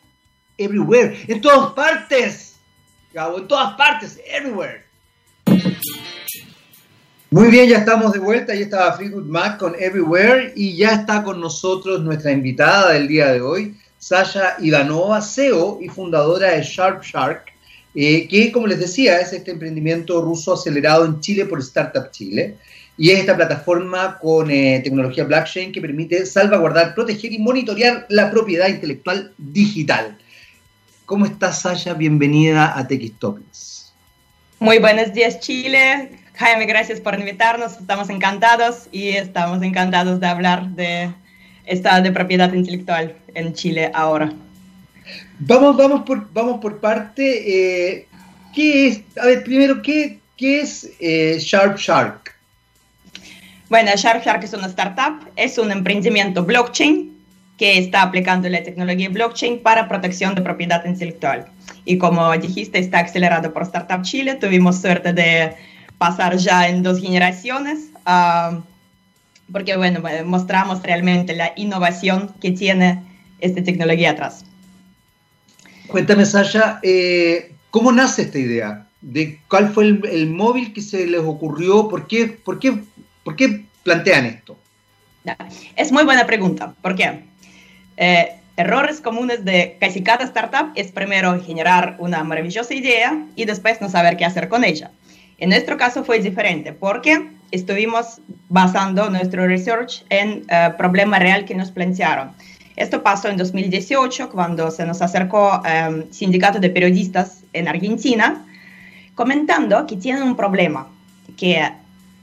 everywhere, 0.58 1.16
en 1.28 1.42
todas 1.42 1.74
partes, 1.74 2.56
Gabo, 3.14 3.38
en 3.38 3.48
todas 3.48 3.76
partes, 3.76 4.20
everywhere. 4.26 4.84
Muy 7.30 7.50
bien, 7.50 7.70
ya 7.70 7.78
estamos 7.78 8.14
de 8.14 8.20
vuelta, 8.20 8.56
ya 8.56 8.62
estaba 8.62 8.98
Fleetwood 8.98 9.26
Mac 9.26 9.60
con 9.60 9.76
Everywhere 9.78 10.54
y 10.56 10.76
ya 10.76 10.94
está 10.94 11.22
con 11.22 11.40
nosotros 11.40 12.02
nuestra 12.02 12.32
invitada 12.32 12.94
del 12.94 13.08
día 13.08 13.28
de 13.28 13.42
hoy, 13.42 13.76
Sasha 14.00 14.56
Ivanova, 14.60 15.22
CEO 15.22 15.80
y 15.82 15.90
fundadora 15.90 16.52
de 16.52 16.64
Sharp 16.64 17.04
Shark, 17.04 17.46
eh, 17.96 18.28
que 18.28 18.52
como 18.52 18.68
les 18.68 18.80
decía 18.80 19.20
es 19.20 19.34
este 19.34 19.52
emprendimiento 19.52 20.22
ruso 20.22 20.54
acelerado 20.54 21.06
en 21.06 21.20
Chile 21.20 21.46
por 21.46 21.60
Startup 21.60 22.12
Chile 22.12 22.56
y 22.98 23.12
es 23.12 23.20
esta 23.20 23.36
plataforma 23.36 24.18
con 24.20 24.50
eh, 24.50 24.82
tecnología 24.84 25.24
blockchain 25.24 25.72
que 25.72 25.82
permite 25.82 26.26
salvaguardar, 26.26 26.96
proteger 26.96 27.32
y 27.32 27.40
monitorear 27.40 28.06
la 28.10 28.30
propiedad 28.32 28.68
intelectual 28.68 29.34
digital. 29.38 30.18
¿Cómo 31.06 31.26
estás, 31.26 31.62
Sasha? 31.62 31.94
Bienvenida 31.94 32.78
a 32.78 32.88
TX. 32.88 33.94
Muy 34.60 34.80
buenos 34.80 35.14
días, 35.14 35.40
Chile. 35.40 36.12
Jaime, 36.34 36.66
gracias 36.66 37.00
por 37.00 37.18
invitarnos. 37.20 37.78
Estamos 37.78 38.10
encantados 38.10 38.88
y 38.92 39.10
estamos 39.10 39.62
encantados 39.64 40.20
de 40.20 40.28
hablar 40.28 40.70
de 40.70 41.14
esta 41.68 42.02
de 42.02 42.12
propiedad 42.12 42.52
intelectual 42.54 43.16
en 43.36 43.54
Chile 43.54 43.92
ahora. 43.94 44.32
Vamos, 45.40 45.78
vamos 45.78 46.02
por, 46.02 46.32
vamos 46.34 46.60
por 46.60 46.80
parte. 46.80 47.94
Eh, 47.94 48.08
¿Qué 48.54 48.88
es? 48.88 49.02
A 49.22 49.28
ver, 49.28 49.44
primero, 49.44 49.82
¿qué, 49.82 50.20
qué 50.36 50.62
es 50.62 50.90
eh, 51.00 51.38
Sharp 51.40 51.78
Shark? 51.78 52.34
Bueno, 53.70 53.92
Sharp 53.96 54.24
Shark 54.24 54.44
es 54.44 54.54
una 54.54 54.68
startup, 54.68 55.30
es 55.36 55.58
un 55.58 55.72
emprendimiento 55.72 56.44
blockchain 56.44 57.16
que 57.58 57.78
está 57.78 58.04
aplicando 58.04 58.48
la 58.50 58.64
tecnología 58.64 59.10
blockchain 59.10 59.60
para 59.62 59.88
protección 59.88 60.36
de 60.36 60.42
propiedad 60.42 60.86
intelectual. 60.86 61.48
Y 61.86 61.98
como 61.98 62.36
dijiste, 62.38 62.80
está 62.80 63.00
acelerado 63.00 63.52
por 63.52 63.64
Startup 63.64 64.02
Chile. 64.04 64.36
Tuvimos 64.36 64.80
suerte 64.80 65.12
de 65.12 65.54
pasar 65.98 66.38
ya 66.38 66.68
en 66.68 66.84
dos 66.84 67.02
generaciones. 67.02 67.90
Porque 69.52 69.78
bueno, 69.78 70.02
mostramos 70.26 70.84
realmente 70.84 71.36
la 71.36 71.54
innovación 71.56 72.34
que 72.42 72.52
tiene 72.52 73.04
esta 73.40 73.64
tecnología 73.64 74.12
atrás. 74.12 74.46
Cuéntame, 75.88 76.26
Sasha, 76.26 76.80
eh, 76.84 77.54
¿cómo 77.72 77.92
nace 77.92 78.24
esta 78.24 78.40
idea? 78.40 78.88
¿De 79.02 79.40
cuál 79.48 79.70
fue 79.72 79.86
el, 79.86 80.30
móvil 80.30 80.74
que 80.74 80.82
se 80.82 81.06
les 81.08 81.22
ocurrió? 81.22 81.88
¿Por 81.88 82.08
qué, 82.08 82.28
por, 82.28 82.60
qué, 82.60 82.78
¿Por 83.24 83.36
qué 83.36 83.64
plantean 83.84 84.26
esto? 84.26 84.58
Es 85.76 85.92
muy 85.92 86.04
buena 86.04 86.26
pregunta. 86.26 86.74
¿Por 86.82 86.96
qué? 86.96 87.24
Eh, 87.96 88.32
errores 88.58 89.00
comunes 89.02 89.46
de 89.46 89.78
casi 89.80 90.04
cada 90.04 90.26
startup 90.26 90.72
es 90.76 90.92
primero 90.92 91.42
generar 91.42 91.96
una 92.00 92.24
maravillosa 92.24 92.74
idea 92.74 93.26
y 93.36 93.46
después 93.46 93.80
no 93.82 93.90
saber 93.90 94.18
qué 94.18 94.26
hacer 94.26 94.50
con 94.50 94.64
ella. 94.64 94.92
En 95.38 95.50
nuestro 95.50 95.78
caso 95.78 96.04
fue 96.04 96.20
diferente 96.20 96.74
porque 96.74 97.37
estuvimos 97.52 98.22
basando 98.50 99.10
nuestro 99.10 99.48
research 99.48 100.06
en 100.10 100.44
uh, 100.44 100.76
problema 100.78 101.20
real 101.20 101.46
que 101.46 101.56
nos 101.56 101.72
plantearon. 101.72 102.32
Esto 102.76 103.02
pasó 103.02 103.30
en 103.30 103.38
2018 103.38 104.30
cuando 104.30 104.70
se 104.70 104.86
nos 104.86 105.02
acercó 105.02 105.62
un 105.64 105.94
um, 105.96 106.12
sindicato 106.12 106.60
de 106.60 106.70
periodistas 106.70 107.44
en 107.54 107.68
Argentina 107.68 108.46
comentando 109.16 109.88
que 109.88 109.98
tienen 109.98 110.22
un 110.22 110.36
problema, 110.36 110.88
que 111.38 111.72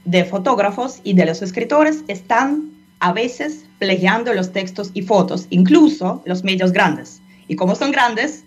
de 0.05 0.23
fotógrafos 0.23 1.01
y 1.03 1.13
de 1.13 1.25
los 1.25 1.41
escritores 1.41 2.05
están 2.07 2.71
a 2.99 3.11
veces 3.11 3.65
plagiando 3.79 4.33
los 4.33 4.53
textos 4.53 4.91
y 4.93 5.01
fotos, 5.01 5.47
incluso 5.49 6.23
los 6.25 6.45
medios 6.45 6.71
grandes. 6.71 7.21
Y 7.49 7.57
como 7.57 7.75
son 7.75 7.91
grandes, 7.91 8.45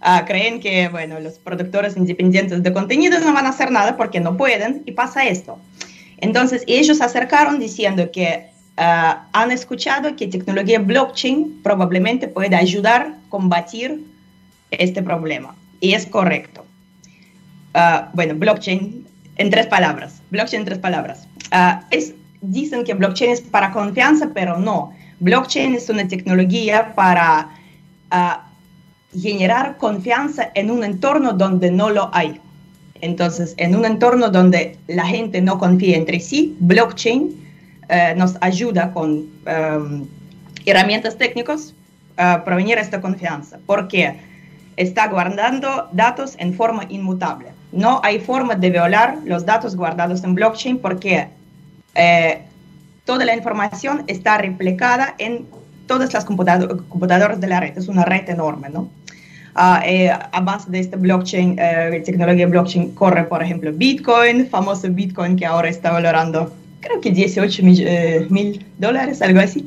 uh, 0.00 0.24
creen 0.24 0.60
que 0.60 0.88
bueno, 0.88 1.20
los 1.20 1.38
productores 1.38 1.94
independientes 1.96 2.62
de 2.62 2.72
contenido 2.72 3.20
no 3.20 3.34
van 3.34 3.44
a 3.44 3.50
hacer 3.50 3.70
nada 3.70 3.98
porque 3.98 4.18
no 4.18 4.38
pueden 4.38 4.82
y 4.86 4.92
pasa 4.92 5.26
esto. 5.26 5.58
Entonces 6.20 6.64
ellos 6.66 7.00
acercaron 7.00 7.58
diciendo 7.58 8.10
que 8.12 8.50
uh, 8.76 9.16
han 9.32 9.50
escuchado 9.50 10.14
que 10.16 10.26
tecnología 10.26 10.78
blockchain 10.78 11.60
probablemente 11.62 12.28
puede 12.28 12.54
ayudar 12.56 13.02
a 13.02 13.14
combatir 13.28 14.04
este 14.70 15.02
problema. 15.02 15.54
Y 15.80 15.94
es 15.94 16.06
correcto. 16.06 16.64
Uh, 17.74 18.06
bueno, 18.12 18.34
blockchain 18.34 19.06
en 19.36 19.50
tres 19.50 19.66
palabras. 19.66 20.20
Blockchain 20.30 20.60
en 20.62 20.66
tres 20.66 20.78
palabras. 20.78 21.26
Es, 21.90 22.14
dicen 22.40 22.84
que 22.84 22.94
blockchain 22.94 23.30
es 23.30 23.40
para 23.40 23.70
confianza, 23.70 24.30
pero 24.34 24.58
no. 24.58 24.92
Blockchain 25.20 25.74
es 25.74 25.88
una 25.88 26.06
tecnología 26.06 26.94
para 26.94 27.50
generar 29.18 29.76
confianza 29.78 30.50
en 30.54 30.70
un 30.70 30.84
entorno 30.84 31.32
donde 31.32 31.70
no 31.70 31.90
lo 31.90 32.10
hay. 32.12 32.40
Entonces, 33.00 33.54
en 33.56 33.74
un 33.74 33.84
entorno 33.84 34.30
donde 34.30 34.76
la 34.86 35.06
gente 35.06 35.40
no 35.40 35.58
confía 35.58 35.96
entre 35.96 36.20
sí, 36.20 36.56
blockchain 36.60 37.40
eh, 37.88 38.14
nos 38.16 38.36
ayuda 38.40 38.92
con 38.92 39.26
em, 39.46 40.06
herramientas 40.64 41.16
técnicas 41.18 41.74
a 42.16 42.44
provenir 42.44 42.78
esta 42.78 43.00
confianza, 43.00 43.58
porque 43.66 44.16
está 44.76 45.08
guardando 45.08 45.88
datos 45.92 46.36
en 46.38 46.54
forma 46.54 46.84
inmutable. 46.88 47.48
No 47.72 48.00
hay 48.02 48.18
forma 48.20 48.54
de 48.54 48.70
violar 48.70 49.18
los 49.24 49.44
datos 49.44 49.76
guardados 49.76 50.22
en 50.24 50.34
blockchain 50.34 50.78
porque 50.78 51.28
eh, 51.94 52.42
toda 53.04 53.24
la 53.24 53.34
información 53.34 54.04
está 54.06 54.38
replicada 54.38 55.14
en 55.18 55.46
todas 55.86 56.12
las 56.12 56.24
computadoras 56.24 57.40
de 57.40 57.46
la 57.46 57.60
red. 57.60 57.76
Es 57.76 57.88
una 57.88 58.04
red 58.04 58.28
enorme, 58.28 58.68
¿no? 58.70 58.88
Eh, 59.84 60.10
a 60.10 60.40
base 60.40 60.70
de 60.70 60.80
esta 60.80 60.96
blockchain, 60.96 61.56
eh, 61.58 62.02
tecnología 62.04 62.46
blockchain, 62.46 62.92
corre, 62.94 63.24
por 63.24 63.42
ejemplo, 63.42 63.70
Bitcoin, 63.72 64.48
famoso 64.48 64.88
Bitcoin 64.88 65.36
que 65.36 65.44
ahora 65.44 65.68
está 65.68 65.92
valorando, 65.92 66.50
creo 66.80 66.98
que 67.02 67.10
18 67.10 67.62
eh, 67.64 68.26
mil 68.30 68.64
dólares, 68.78 69.20
algo 69.20 69.40
así. 69.40 69.66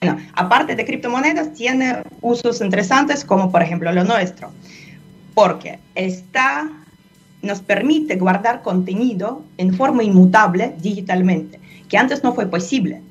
Bueno, 0.00 0.20
aparte 0.34 0.76
de 0.76 0.84
criptomonedas, 0.84 1.52
tiene 1.52 1.96
usos 2.20 2.60
interesantes 2.60 3.24
como, 3.24 3.50
por 3.50 3.60
ejemplo, 3.60 3.90
lo 3.90 4.04
nuestro, 4.04 4.52
porque 5.34 5.80
está, 5.96 6.70
nos 7.42 7.60
permite 7.60 8.14
guardar 8.14 8.62
contenido 8.62 9.42
en 9.58 9.74
forma 9.74 10.04
inmutable 10.04 10.74
digitalmente, 10.80 11.58
que 11.88 11.98
antes 11.98 12.22
no 12.22 12.34
fue 12.34 12.46
posible. 12.46 13.02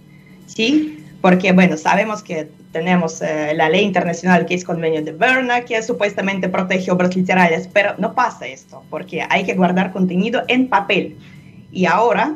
¿Sí? 0.45 1.02
Porque, 1.23 1.53
bueno, 1.53 1.77
sabemos 1.77 2.21
que 2.21 2.49
tenemos 2.73 3.21
eh, 3.21 3.53
la 3.55 3.69
ley 3.69 3.85
internacional 3.85 4.45
que 4.45 4.55
es 4.55 4.65
convenio 4.65 5.01
de 5.01 5.13
Berna, 5.13 5.61
que 5.61 5.81
supuestamente 5.81 6.49
protege 6.49 6.91
obras 6.91 7.15
literarias, 7.15 7.69
pero 7.71 7.95
no 7.97 8.13
pasa 8.13 8.45
esto, 8.45 8.83
porque 8.89 9.25
hay 9.29 9.45
que 9.45 9.53
guardar 9.53 9.93
contenido 9.93 10.43
en 10.49 10.67
papel. 10.67 11.17
Y 11.71 11.85
ahora, 11.85 12.35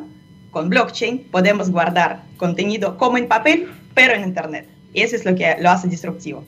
con 0.52 0.70
blockchain, 0.70 1.18
podemos 1.30 1.70
guardar 1.70 2.22
contenido 2.38 2.96
como 2.96 3.18
en 3.18 3.28
papel, 3.28 3.68
pero 3.92 4.14
en 4.14 4.22
Internet. 4.22 4.66
Y 4.94 5.02
eso 5.02 5.16
es 5.16 5.26
lo 5.26 5.34
que 5.34 5.56
lo 5.60 5.68
hace 5.68 5.86
disruptivo. 5.86 6.46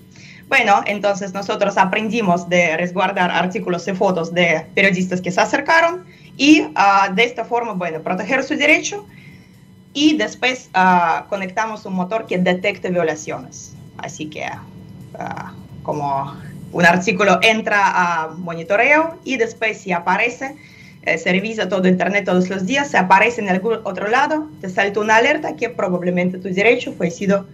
Bueno, 0.48 0.80
entonces 0.86 1.34
nosotros 1.34 1.76
aprendimos 1.76 2.48
de 2.48 2.74
resguardar 2.78 3.30
artículos 3.30 3.86
y 3.86 3.92
fotos 3.92 4.32
de 4.32 4.64
periodistas 4.74 5.20
que 5.20 5.30
se 5.30 5.42
acercaron 5.42 6.06
y 6.38 6.62
uh, 6.62 7.14
de 7.14 7.22
esta 7.22 7.44
forma, 7.44 7.74
bueno, 7.74 8.00
proteger 8.00 8.42
su 8.44 8.56
derecho 8.56 9.04
y 9.92 10.16
después 10.16 10.70
uh, 10.74 11.28
conectamos 11.28 11.84
un 11.86 11.94
motor 11.94 12.26
que 12.26 12.38
detecte 12.38 12.90
violaciones. 12.90 13.74
Así 13.98 14.26
que 14.26 14.44
uh, 15.14 15.82
como 15.82 16.34
un 16.72 16.86
artículo 16.86 17.38
entra 17.42 17.80
a 17.84 18.28
monitoreo 18.28 19.18
y 19.24 19.36
después 19.36 19.78
si 19.78 19.92
aparece, 19.92 20.56
eh, 21.02 21.18
se 21.18 21.32
revisa 21.32 21.68
todo 21.68 21.88
Internet 21.88 22.24
todos 22.24 22.48
los 22.48 22.66
días, 22.66 22.90
se 22.90 22.98
aparece 22.98 23.40
en 23.40 23.48
algún 23.48 23.80
otro 23.84 24.08
lado, 24.08 24.48
te 24.60 24.68
salta 24.68 25.00
una 25.00 25.16
alerta 25.16 25.56
que 25.56 25.70
probablemente 25.70 26.38
tu 26.38 26.48
derecho 26.52 26.92
fue 26.92 27.10
sido 27.10 27.46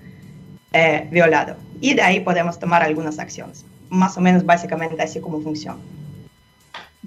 eh, 0.72 1.06
violado. 1.10 1.56
Y 1.80 1.94
de 1.94 2.02
ahí 2.02 2.20
podemos 2.20 2.58
tomar 2.58 2.82
algunas 2.82 3.18
acciones. 3.18 3.64
Más 3.88 4.16
o 4.16 4.20
menos 4.20 4.44
básicamente 4.44 5.00
así 5.02 5.20
como 5.20 5.40
funciona. 5.40 5.78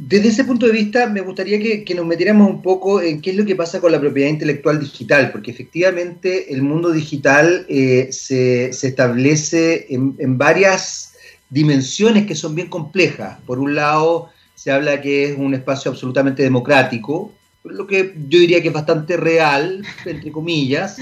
Desde 0.01 0.29
ese 0.29 0.45
punto 0.45 0.65
de 0.65 0.71
vista, 0.71 1.07
me 1.07 1.19
gustaría 1.19 1.59
que, 1.59 1.93
nos 1.93 2.05
metiéramos 2.05 2.49
un 2.49 2.61
poco 2.61 3.01
en 3.01 3.19
qué 3.21 3.31
es 3.31 3.35
lo 3.35 3.45
que 3.45 3.57
pasa 3.57 3.81
con 3.81 3.91
la 3.91 3.99
propiedad 3.99 4.29
intelectual 4.29 4.79
digital, 4.79 5.29
porque 5.29 5.51
efectivamente 5.51 6.53
el 6.53 6.61
mundo 6.61 6.91
digital 6.91 7.65
eh, 7.67 8.07
se, 8.09 8.69
establece 8.69 9.87
en, 9.89 10.37
varias 10.37 11.15
dimensiones 11.49 12.25
que 12.25 12.33
son 12.33 12.55
bien 12.55 12.69
complejas. 12.69 13.39
Por 13.45 13.59
un 13.59 13.75
lado, 13.75 14.29
se 14.55 14.71
habla 14.71 15.01
que 15.01 15.25
es 15.25 15.37
un 15.37 15.53
espacio 15.53 15.91
absolutamente 15.91 16.43
democrático, 16.43 17.33
lo 17.65 17.85
que 17.85 18.13
yo 18.29 18.39
diría 18.39 18.61
que 18.61 18.69
es 18.69 18.73
bastante 18.73 19.17
real, 19.17 19.85
entre 20.05 20.31
comillas. 20.31 20.95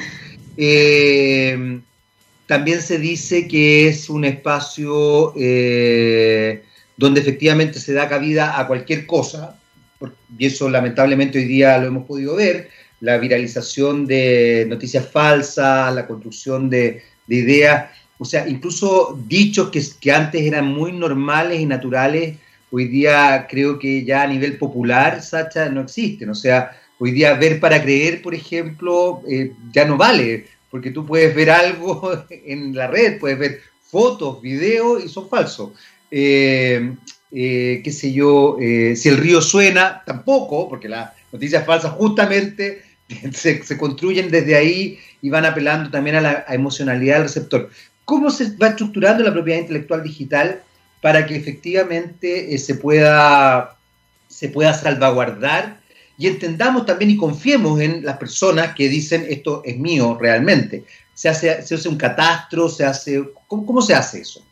Eh, 0.57 1.81
también 2.47 2.81
se 2.81 2.97
dice 2.97 3.47
que 3.47 3.89
es 3.89 4.09
un 4.09 4.25
espacio... 4.25 5.33
Eh, 5.37 6.63
donde 6.97 7.21
efectivamente 7.21 7.79
se 7.79 7.93
da 7.93 8.09
cabida 8.09 8.59
a 8.59 8.67
cualquier 8.67 9.05
cosa, 9.05 9.57
y 10.37 10.45
eso 10.45 10.69
lamentablemente 10.69 11.39
hoy 11.39 11.45
día 11.45 11.77
lo 11.77 11.87
hemos 11.87 12.05
podido 12.05 12.35
ver, 12.35 12.69
la 12.99 13.17
viralización 13.17 14.05
de 14.05 14.65
noticias 14.67 15.07
falsas, 15.09 15.93
la 15.93 16.07
construcción 16.07 16.69
de, 16.69 17.03
ideas, 17.27 17.91
o 18.17 18.25
sea, 18.25 18.47
incluso 18.47 19.19
dichos 19.27 19.69
que, 19.69 19.83
que, 19.99 20.11
antes 20.11 20.41
eran 20.41 20.65
muy 20.65 20.91
normales 20.91 21.59
y 21.59 21.65
naturales, 21.65 22.35
hoy 22.71 22.87
día 22.87 23.47
creo 23.49 23.77
que 23.77 24.03
ya 24.03 24.23
a 24.23 24.27
nivel 24.27 24.57
popular, 24.57 25.21
Sacha, 25.21 25.69
no 25.69 25.81
existen. 25.81 26.29
O 26.29 26.35
sea, 26.35 26.71
hoy 26.99 27.11
día 27.11 27.33
ver 27.35 27.59
para 27.59 27.81
creer, 27.81 28.21
por 28.21 28.33
ejemplo, 28.33 29.21
eh, 29.29 29.53
ya 29.71 29.85
no 29.85 29.97
vale, 29.97 30.47
porque 30.71 30.91
tú 30.91 31.05
puedes 31.05 31.35
ver 31.35 31.49
algo 31.51 32.11
en 32.29 32.75
la 32.75 32.87
red, 32.87 33.19
puedes 33.19 33.37
ver 33.37 33.61
fotos, 33.83 34.41
videos 34.41 35.03
y 35.03 35.09
son 35.09 35.29
falsos. 35.29 35.71
Eh, 36.11 36.95
eh, 37.31 37.81
qué 37.83 37.91
sé 37.91 38.13
yo, 38.13 38.57
eh, 38.59 38.95
si 38.95 39.09
el 39.09 39.17
río 39.17 39.41
suena, 39.41 40.01
tampoco, 40.05 40.69
porque 40.69 40.87
las 40.87 41.11
noticias 41.31 41.65
falsas 41.65 41.91
justamente 41.91 42.83
se, 43.33 43.77
construyen 43.77 44.31
desde 44.31 44.55
ahí 44.55 44.99
y 45.21 45.29
van 45.29 45.45
apelando 45.45 45.89
también 45.89 46.17
a 46.17 46.21
la 46.21 46.45
emocionalidad 46.49 47.15
del 47.15 47.23
receptor. 47.23 47.69
¿Cómo 48.05 48.29
se 48.29 48.55
va 48.55 48.69
estructurando 48.69 49.23
la 49.23 49.33
propiedad 49.33 49.59
intelectual 49.59 50.03
digital 50.03 50.61
para 51.01 51.25
que 51.25 51.35
efectivamente 51.35 52.57
se, 52.57 52.75
pueda, 52.75 53.77
se 54.29 54.49
pueda 54.49 54.73
salvaguardar 54.73 55.81
y 56.17 56.27
entendamos 56.27 56.85
también 56.85 57.11
y 57.11 57.17
confiemos 57.17 57.79
en 57.81 58.03
las 58.03 58.17
personas 58.17 58.73
que 58.73 58.87
dicen 58.87 59.25
esto 59.29 59.61
es 59.65 59.77
mío 59.77 60.17
realmente? 60.19 60.85
¿Se 61.13 61.27
hace, 61.27 61.61
se 61.63 61.75
hace 61.75 61.89
un 61.89 61.97
catastro? 61.97 62.69
¿Se 62.69 62.85
hace, 62.85 63.23
cómo 63.47 63.81
se 63.81 63.93
hace 63.93 64.21
eso? 64.21 64.46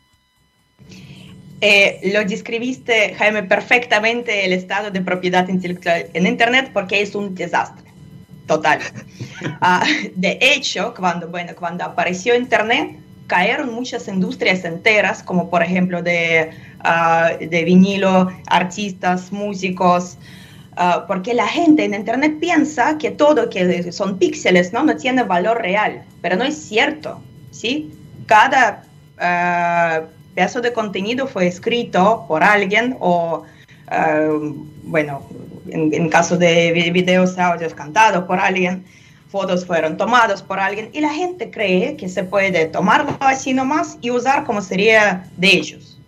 Eh, 1.60 2.10
lo 2.12 2.22
describiste, 2.24 3.14
Jaime, 3.14 3.42
perfectamente 3.42 4.44
el 4.44 4.52
estado 4.52 4.90
de 4.90 5.00
propiedad 5.00 5.48
intelectual 5.48 6.06
en 6.12 6.26
Internet 6.26 6.70
porque 6.72 7.00
es 7.00 7.14
un 7.14 7.34
desastre 7.34 7.86
total. 8.46 8.80
Ah, 9.60 9.84
de 10.14 10.38
hecho, 10.40 10.94
cuando, 10.96 11.28
bueno, 11.28 11.52
cuando 11.54 11.84
apareció 11.84 12.34
Internet, 12.34 12.96
cayeron 13.26 13.74
muchas 13.74 14.08
industrias 14.08 14.64
enteras, 14.64 15.22
como 15.22 15.50
por 15.50 15.62
ejemplo 15.62 16.02
de, 16.02 16.50
uh, 16.82 17.44
de 17.44 17.64
vinilo, 17.64 18.30
artistas, 18.46 19.30
músicos, 19.30 20.16
ah, 20.76 21.04
porque 21.06 21.34
la 21.34 21.46
gente 21.46 21.84
en 21.84 21.92
Internet 21.92 22.38
piensa 22.40 22.96
que 22.96 23.10
todo 23.10 23.50
que 23.50 23.92
son 23.92 24.18
píxeles 24.18 24.72
¿no? 24.72 24.84
no 24.84 24.96
tiene 24.96 25.22
valor 25.22 25.60
real, 25.60 26.02
pero 26.22 26.36
no 26.36 26.44
es 26.44 26.56
cierto. 26.56 27.20
¿sí? 27.50 27.92
Cada 28.26 28.84
uh, 29.18 30.15
pedazo 30.36 30.60
de 30.60 30.72
contenido 30.72 31.26
fue 31.26 31.48
escrito 31.48 32.24
por 32.28 32.44
alguien 32.44 32.96
o, 33.00 33.42
bueno, 34.84 35.22
en, 35.68 35.92
en, 35.92 36.08
caso 36.08 36.36
de 36.36 36.72
videos, 36.92 37.36
audios 37.38 37.74
cantados 37.74 38.24
por 38.24 38.38
alguien 38.38 38.84
fotos 39.28 39.66
fueron 39.66 39.96
tomados 39.96 40.42
por 40.42 40.58
alguien 40.60 40.88
y 40.92 41.00
la 41.00 41.12
gente 41.12 41.50
cree 41.50 41.96
que 41.96 42.08
se 42.08 42.22
puede 42.24 42.66
tomarlo 42.66 43.16
así 43.20 43.52
nomás 43.52 43.98
y 44.00 44.10
usar 44.10 44.44
como 44.44 44.62
sería 44.62 45.26
de 45.36 45.48
ellos. 45.48 45.98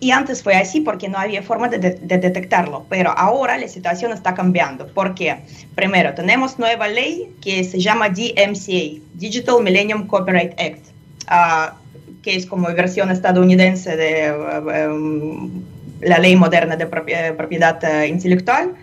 Y 0.00 0.10
antes 0.10 0.42
fue 0.42 0.56
así 0.56 0.80
porque 0.80 1.08
no 1.08 1.16
había 1.16 1.42
forma 1.42 1.68
de, 1.68 1.78
de, 1.78 2.18
detectarlo, 2.18 2.84
pero 2.88 3.12
ahora 3.16 3.56
la 3.56 3.68
situación 3.68 4.10
está 4.10 4.34
cambiando. 4.34 4.88
porque 4.88 5.36
Primero, 5.76 6.12
tenemos 6.12 6.58
nueva 6.58 6.88
ley 6.88 7.32
que 7.40 7.62
se 7.62 7.78
llama 7.78 8.08
DMCA, 8.08 9.00
Digital 9.14 9.62
Millennium 9.62 10.08
Copyright 10.08 10.52
Act, 10.60 10.86
uh, 11.30 11.81
que 12.22 12.36
es 12.36 12.46
como 12.46 12.68
versión 12.68 13.10
estadounidense 13.10 13.96
de 13.96 14.32
uh, 14.32 14.92
um, 14.92 15.62
la 16.00 16.18
ley 16.18 16.36
moderna 16.36 16.76
de 16.76 16.86
propiedad 16.86 17.78
uh, 17.82 18.06
intelectual. 18.06 18.74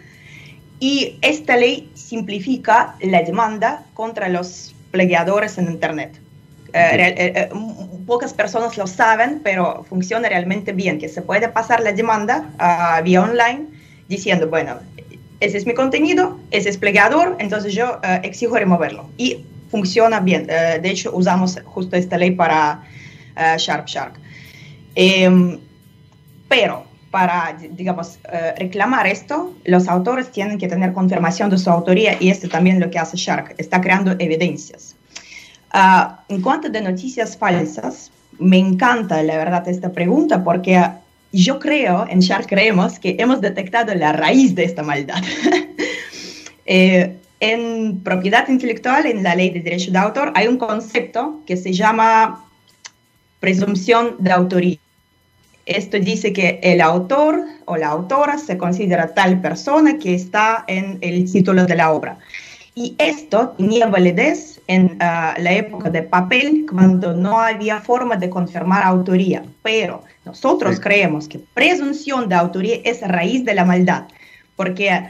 Y 0.79 1.17
esta 1.21 1.57
ley 1.57 1.89
simplifica 1.93 2.95
la 3.01 3.21
demanda 3.23 3.83
contra 3.93 4.29
los 4.29 4.73
plagiadores 4.91 5.57
en 5.57 5.65
Internet. 5.65 6.19
Eh, 6.73 7.15
eh, 7.17 7.33
eh, 7.35 7.49
pocas 8.05 8.33
personas 8.33 8.77
lo 8.77 8.87
saben, 8.87 9.41
pero 9.43 9.85
funciona 9.89 10.29
realmente 10.29 10.71
bien, 10.71 10.99
que 10.99 11.09
se 11.09 11.21
puede 11.21 11.49
pasar 11.49 11.81
la 11.81 11.91
demanda 11.91 12.49
uh, 12.59 13.03
vía 13.03 13.23
online 13.23 13.65
diciendo, 14.07 14.47
bueno, 14.47 14.77
ese 15.39 15.57
es 15.57 15.65
mi 15.65 15.73
contenido, 15.73 16.39
ese 16.51 16.69
es 16.69 16.77
plagiador, 16.77 17.35
entonces 17.39 17.73
yo 17.73 17.99
exijo 18.23 18.55
removerlo. 18.55 19.09
Y 19.17 19.45
funciona 19.71 20.19
bien. 20.19 20.47
de 20.47 20.89
hecho, 20.89 21.15
usamos 21.15 21.59
justo 21.63 21.95
esta 21.95 22.17
ley 22.17 22.31
para 22.31 22.83
Sharp 23.57 23.87
Shark. 23.87 24.19
Em, 24.95 25.59
pero 26.47 26.85
para, 27.11 27.57
digamos, 27.71 28.19
eh, 28.31 28.53
reclamar 28.57 29.07
esto, 29.07 29.55
los 29.65 29.87
autores 29.87 30.31
tienen 30.31 30.57
que 30.57 30.67
tener 30.67 30.93
confirmación 30.93 31.49
de 31.49 31.57
su 31.57 31.69
autoría 31.69 32.17
y 32.19 32.29
esto 32.29 32.47
también 32.49 32.79
lo 32.79 32.89
que 32.91 32.99
hace 32.99 33.17
Shark, 33.17 33.55
está 33.57 33.81
creando 33.81 34.11
evidencias. 34.19 34.95
Ah, 35.71 36.23
en 36.29 36.41
cuanto 36.41 36.69
de 36.69 36.81
noticias 36.81 37.37
falsas, 37.37 38.11
me 38.37 38.57
encanta 38.57 39.21
la 39.23 39.37
verdad 39.37 39.67
esta 39.67 39.91
pregunta 39.91 40.43
porque 40.43 40.81
yo 41.31 41.59
creo, 41.59 42.07
en 42.09 42.19
Shark 42.19 42.47
creemos 42.47 42.99
que 42.99 43.15
hemos 43.19 43.41
detectado 43.41 43.93
la 43.95 44.13
raíz 44.13 44.55
de 44.55 44.63
esta 44.63 44.83
maldad. 44.83 45.21
eh, 46.65 47.17
en 47.39 48.01
propiedad 48.03 48.47
intelectual, 48.49 49.05
en 49.05 49.23
la 49.23 49.35
ley 49.35 49.49
de 49.49 49.61
derecho 49.61 49.91
de 49.91 49.97
autor, 49.97 50.31
hay 50.35 50.47
un 50.47 50.57
concepto 50.57 51.41
que 51.45 51.55
se 51.55 51.71
llama 51.71 52.48
presunción 53.39 54.15
de 54.19 54.31
autoría. 54.31 54.77
Esto 55.65 55.99
dice 55.99 56.33
que 56.33 56.59
el 56.63 56.81
autor 56.81 57.43
o 57.65 57.77
la 57.77 57.89
autora 57.89 58.37
se 58.39 58.57
considera 58.57 59.13
tal 59.13 59.39
persona 59.39 59.99
que 59.99 60.15
está 60.15 60.63
en 60.67 60.97
el 61.01 61.31
título 61.31 61.65
de 61.65 61.75
la 61.75 61.91
obra. 61.91 62.17
Y 62.73 62.95
esto 62.97 63.55
tenía 63.57 63.87
validez 63.87 64.61
en 64.67 64.97
ah, 64.99 65.35
la 65.37 65.53
época 65.53 65.89
de 65.89 66.03
papel, 66.03 66.65
cuando 66.69 67.13
no 67.13 67.39
había 67.39 67.81
forma 67.81 68.15
de 68.15 68.29
confirmar 68.29 68.83
autoría. 68.83 69.43
Pero 69.61 70.03
nosotros 70.25 70.79
creemos 70.79 71.27
que 71.27 71.39
presunción 71.39 72.29
de 72.29 72.35
autoría 72.35 72.77
es 72.83 73.01
raíz 73.01 73.43
de 73.45 73.53
la 73.53 73.65
maldad, 73.65 74.05
porque 74.55 75.07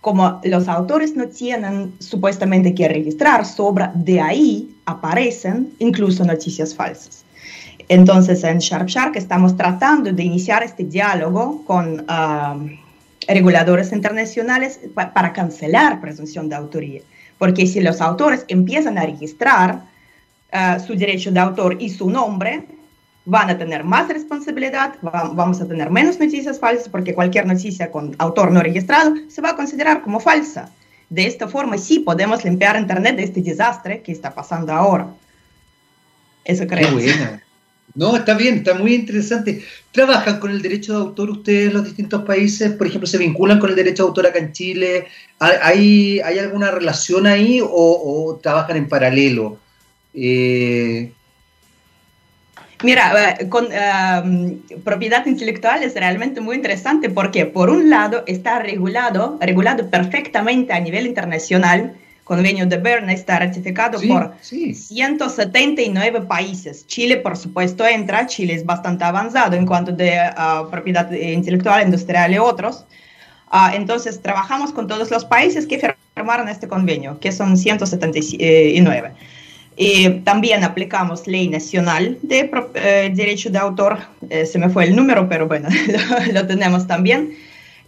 como 0.00 0.40
los 0.44 0.68
autores 0.68 1.16
no 1.16 1.28
tienen 1.28 1.94
supuestamente 1.98 2.74
que 2.74 2.88
registrar 2.88 3.46
su 3.46 3.64
obra, 3.64 3.92
de 3.94 4.20
ahí 4.20 4.76
aparecen 4.84 5.72
incluso 5.78 6.24
noticias 6.24 6.74
falsas. 6.74 7.24
Entonces, 7.88 8.44
en 8.44 8.58
Sharp 8.58 8.88
Shark 8.88 9.16
estamos 9.16 9.56
tratando 9.56 10.12
de 10.12 10.22
iniciar 10.22 10.62
este 10.62 10.84
diálogo 10.84 11.64
con 11.64 12.04
um, 12.08 12.78
reguladores 13.26 13.92
internacionales 13.92 14.78
para 14.94 15.32
cancelar 15.32 16.00
presunción 16.00 16.48
de 16.48 16.56
autoría. 16.56 17.00
Porque 17.38 17.66
si 17.66 17.80
los 17.80 18.00
autores 18.00 18.44
empiezan 18.48 18.98
a 18.98 19.06
registrar 19.06 19.84
uh, 20.52 20.80
su 20.84 20.94
derecho 20.94 21.30
de 21.30 21.40
autor 21.40 21.76
y 21.80 21.88
su 21.88 22.10
nombre, 22.10 22.66
van 23.24 23.50
a 23.50 23.58
tener 23.58 23.84
más 23.84 24.08
responsabilidad, 24.08 24.94
vamos 25.02 25.60
a 25.60 25.68
tener 25.68 25.90
menos 25.90 26.18
noticias 26.18 26.58
falsas, 26.58 26.88
porque 26.88 27.14
cualquier 27.14 27.46
noticia 27.46 27.90
con 27.90 28.16
autor 28.18 28.50
no 28.50 28.62
registrado 28.62 29.14
se 29.28 29.42
va 29.42 29.50
a 29.50 29.56
considerar 29.56 30.02
como 30.02 30.18
falsa. 30.18 30.70
De 31.10 31.26
esta 31.26 31.46
forma, 31.46 31.76
sí 31.78 32.00
podemos 32.00 32.44
limpiar 32.44 32.78
Internet 32.78 33.16
de 33.16 33.24
este 33.24 33.42
desastre 33.42 34.02
que 34.02 34.12
está 34.12 34.34
pasando 34.34 34.72
ahora. 34.72 35.08
Eso 36.44 36.66
creo. 36.66 36.98
No, 37.94 38.16
está 38.16 38.34
bien, 38.34 38.58
está 38.58 38.74
muy 38.74 38.94
interesante. 38.94 39.64
¿Trabajan 39.92 40.38
con 40.38 40.50
el 40.50 40.62
derecho 40.62 40.92
de 40.92 40.98
autor 40.98 41.30
ustedes 41.30 41.68
en 41.68 41.74
los 41.74 41.84
distintos 41.84 42.22
países? 42.22 42.72
Por 42.72 42.86
ejemplo, 42.86 43.06
¿se 43.06 43.18
vinculan 43.18 43.58
con 43.58 43.70
el 43.70 43.76
derecho 43.76 44.04
de 44.04 44.08
autor 44.08 44.26
acá 44.26 44.38
en 44.38 44.52
Chile? 44.52 45.06
¿Hay, 45.38 46.20
hay 46.20 46.38
alguna 46.38 46.70
relación 46.70 47.26
ahí 47.26 47.60
o, 47.62 48.38
trabajan 48.42 48.76
en 48.76 48.88
paralelo? 48.88 49.58
Eh, 50.14 51.12
Mira, 52.84 53.36
eh, 53.40 53.48
con 53.48 53.68
em, 53.72 54.60
propiedad 54.84 55.26
intelectual 55.26 55.82
es 55.82 55.94
realmente 55.94 56.40
muy 56.40 56.54
interesante 56.54 57.10
porque 57.10 57.44
por 57.44 57.70
un 57.70 57.90
lado 57.90 58.22
está 58.26 58.60
regulado, 58.60 59.36
regulado 59.40 59.90
perfectamente 59.90 60.72
a 60.72 60.78
nivel 60.78 61.06
internacional 61.06 61.96
convenio 62.28 62.66
de 62.66 62.76
Berna 62.76 63.14
está 63.14 63.38
ratificado 63.38 63.98
por 64.06 64.34
179 64.42 66.20
países. 66.20 66.86
Chile, 66.86 67.16
por 67.16 67.38
supuesto, 67.38 67.86
entra. 67.86 68.26
Chile 68.26 68.52
es 68.52 68.66
bastante 68.66 69.02
avanzado 69.04 69.56
en 69.56 69.64
cuanto 69.64 69.92
de 69.92 70.12
uh, 70.36 70.68
propiedad 70.70 71.10
intelectual, 71.10 71.82
industrial 71.86 72.34
y 72.34 72.38
otros. 72.38 72.84
Uh, 73.50 73.74
entonces, 73.74 74.20
trabajamos 74.20 74.72
con 74.72 74.86
todos 74.86 75.10
los 75.10 75.24
países 75.24 75.66
que 75.66 75.80
firmaron 76.14 76.50
este 76.50 76.68
convenio, 76.68 77.18
que 77.18 77.32
son 77.32 77.56
179. 77.56 79.12
Y 79.76 80.10
también 80.20 80.64
aplicamos 80.64 81.26
ley 81.26 81.48
nacional 81.48 82.18
de 82.20 82.50
eh, 82.74 83.10
derecho 83.14 83.48
de 83.48 83.58
autor. 83.58 84.00
Eh, 84.28 84.44
se 84.44 84.58
me 84.58 84.68
fue 84.68 84.84
el 84.84 84.94
número, 84.94 85.26
pero 85.30 85.48
bueno, 85.48 85.70
lo, 86.26 86.32
lo 86.34 86.46
tenemos 86.46 86.86
también. 86.86 87.34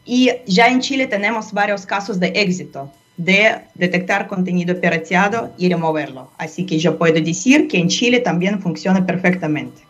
Y 0.06 0.30
ya 0.46 0.68
en 0.68 0.80
Chile 0.80 1.06
tenemos 1.06 1.52
varios 1.52 1.84
casos 1.84 2.18
de 2.18 2.28
éxito 2.28 2.90
de 3.24 3.60
detectar 3.74 4.26
contenido 4.26 4.80
pirateado 4.80 5.52
y 5.58 5.68
removerlo. 5.68 6.30
Así 6.38 6.64
que 6.64 6.78
yo 6.78 6.96
puedo 6.96 7.20
decir 7.20 7.68
que 7.68 7.78
en 7.78 7.88
Chile 7.88 8.20
también 8.20 8.60
funciona 8.60 9.04
perfectamente. 9.04 9.82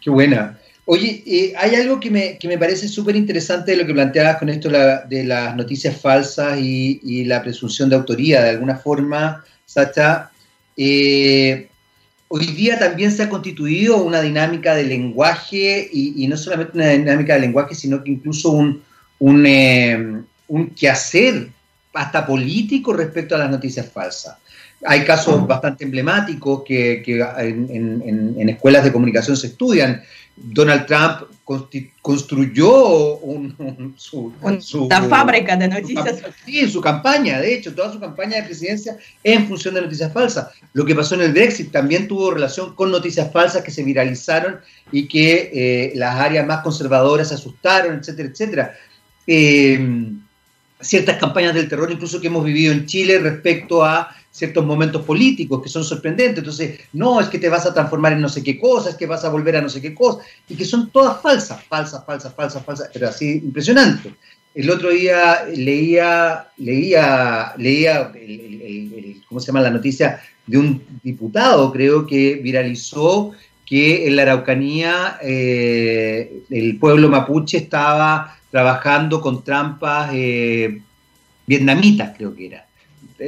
Qué 0.00 0.08
buena. 0.08 0.58
Oye, 0.86 1.22
eh, 1.26 1.52
hay 1.58 1.74
algo 1.74 2.00
que 2.00 2.10
me, 2.10 2.38
que 2.38 2.48
me 2.48 2.56
parece 2.56 2.88
súper 2.88 3.14
interesante 3.14 3.72
de 3.72 3.76
lo 3.76 3.86
que 3.86 3.92
planteabas 3.92 4.38
con 4.38 4.48
esto 4.48 4.70
de 4.70 5.24
las 5.24 5.54
noticias 5.54 6.00
falsas 6.00 6.58
y, 6.58 7.24
la 7.26 7.42
presunción 7.42 7.90
de 7.90 7.96
autoría. 7.96 8.42
De 8.42 8.50
alguna 8.50 8.76
forma, 8.76 9.44
Sacha, 9.66 10.30
eh, 10.78 11.68
hoy 12.28 12.46
día 12.46 12.78
también 12.78 13.12
se 13.12 13.22
ha 13.22 13.28
constituido 13.28 14.02
una 14.02 14.22
dinámica 14.22 14.74
de 14.74 14.84
lenguaje 14.84 15.90
y, 15.92 16.26
no 16.26 16.38
solamente 16.38 16.78
una 16.78 16.88
dinámica 16.88 17.34
de 17.34 17.40
lenguaje, 17.40 17.74
sino 17.74 18.02
que 18.02 18.12
incluso 18.12 18.50
un, 18.50 18.82
un, 19.18 19.44
eh, 19.46 20.22
un 20.48 20.70
quehacer 20.70 21.50
hasta 21.92 22.26
político 22.26 22.92
respecto 22.92 23.34
a 23.34 23.38
las 23.38 23.50
noticias 23.50 23.90
falsas. 23.90 24.36
Hay 24.84 25.04
casos 25.04 25.46
bastante 25.46 25.84
emblemáticos 25.84 26.62
que, 26.64 27.02
en, 27.38 28.48
escuelas 28.48 28.84
de 28.84 28.92
comunicación 28.92 29.36
se 29.36 29.48
estudian. 29.48 30.02
Donald 30.36 30.86
Trump 30.86 31.30
construyó 32.00 33.18
su, 33.96 34.32
una 34.72 35.02
fábrica 35.02 35.56
de 35.56 35.68
noticias. 35.68 36.22
falsas. 36.22 36.34
sí, 36.46 36.66
su 36.70 36.80
campaña, 36.80 37.40
de 37.40 37.54
hecho, 37.54 37.74
toda 37.74 37.92
su 37.92 38.00
campaña 38.00 38.36
de 38.36 38.44
presidencia 38.44 38.96
en 39.22 39.46
función 39.46 39.74
de 39.74 39.82
noticias 39.82 40.10
falsas. 40.12 40.48
Lo 40.72 40.86
que 40.86 40.94
pasó 40.94 41.14
en 41.16 41.22
el 41.22 41.32
Brexit 41.32 41.70
también 41.70 42.08
tuvo 42.08 42.30
relación 42.30 42.74
con 42.74 42.90
noticias 42.90 43.30
falsas 43.30 43.62
que 43.62 43.70
se 43.72 43.82
viralizaron 43.82 44.60
y 44.92 45.08
que 45.08 45.50
eh, 45.52 45.92
las 45.94 46.16
áreas 46.16 46.46
más 46.46 46.62
conservadoras 46.62 47.28
se 47.28 47.34
asustaron, 47.34 47.98
etcétera, 47.98 48.28
etcétera. 48.30 48.74
Eh, 49.26 50.14
ciertas 50.80 51.18
campañas 51.18 51.54
del 51.54 51.68
terror, 51.68 51.90
incluso 51.90 52.20
que 52.20 52.28
hemos 52.28 52.44
vivido 52.44 52.72
en 52.72 52.86
Chile 52.86 53.18
respecto 53.18 53.84
a 53.84 54.14
ciertos 54.30 54.64
momentos 54.64 55.04
políticos 55.04 55.62
que 55.62 55.68
son 55.68 55.84
sorprendentes. 55.84 56.38
Entonces, 56.38 56.80
no, 56.92 57.20
es 57.20 57.28
que 57.28 57.38
te 57.38 57.48
vas 57.48 57.66
a 57.66 57.74
transformar 57.74 58.12
en 58.12 58.20
no 58.20 58.28
sé 58.28 58.42
qué 58.42 58.58
cosa, 58.58 58.90
es 58.90 58.96
que 58.96 59.06
vas 59.06 59.24
a 59.24 59.28
volver 59.28 59.56
a 59.56 59.60
no 59.60 59.68
sé 59.68 59.80
qué 59.80 59.94
cosa, 59.94 60.24
y 60.48 60.54
que 60.54 60.64
son 60.64 60.90
todas 60.90 61.20
falsas, 61.20 61.62
falsas, 61.64 62.04
falsas, 62.04 62.34
falsas, 62.34 62.64
falsas, 62.64 62.90
pero 62.92 63.08
así 63.08 63.40
impresionante. 63.44 64.14
El 64.54 64.68
otro 64.70 64.90
día 64.90 65.44
leía, 65.54 66.48
leía, 66.56 67.54
leía, 67.56 68.12
¿cómo 69.28 69.40
se 69.40 69.46
llama 69.46 69.60
la 69.60 69.70
noticia? 69.70 70.20
De 70.46 70.58
un 70.58 70.82
diputado, 71.02 71.72
creo 71.72 72.04
que 72.06 72.34
viralizó 72.42 73.32
que 73.64 74.08
en 74.08 74.16
la 74.16 74.22
Araucanía 74.22 75.18
eh, 75.22 76.42
el 76.50 76.76
pueblo 76.78 77.08
mapuche 77.08 77.58
estaba 77.58 78.39
trabajando 78.50 79.20
con 79.20 79.44
trampas 79.44 80.10
eh, 80.12 80.80
vietnamitas, 81.46 82.14
creo 82.16 82.34
que 82.34 82.46
era. 82.46 82.66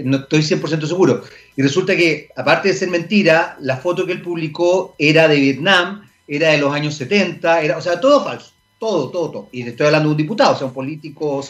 No 0.04 0.18
estoy 0.18 0.40
100% 0.40 0.86
seguro. 0.86 1.22
Y 1.56 1.62
resulta 1.62 1.94
que, 1.96 2.30
aparte 2.36 2.68
de 2.68 2.74
ser 2.74 2.88
mentira, 2.88 3.56
la 3.60 3.76
foto 3.76 4.06
que 4.06 4.12
él 4.12 4.22
publicó 4.22 4.94
era 4.98 5.28
de 5.28 5.36
Vietnam, 5.36 6.08
era 6.26 6.50
de 6.50 6.58
los 6.58 6.72
años 6.72 6.94
70, 6.94 7.60
era, 7.60 7.76
o 7.76 7.80
sea, 7.80 8.00
todo 8.00 8.24
falso, 8.24 8.52
todo, 8.78 9.10
todo, 9.10 9.30
todo. 9.30 9.48
Y 9.52 9.62
estoy 9.62 9.86
hablando 9.86 10.08
de 10.08 10.12
un 10.12 10.16
diputado, 10.16 10.54
o 10.54 10.56
sea, 10.56 10.66
un 10.66 10.72
político 10.72 11.42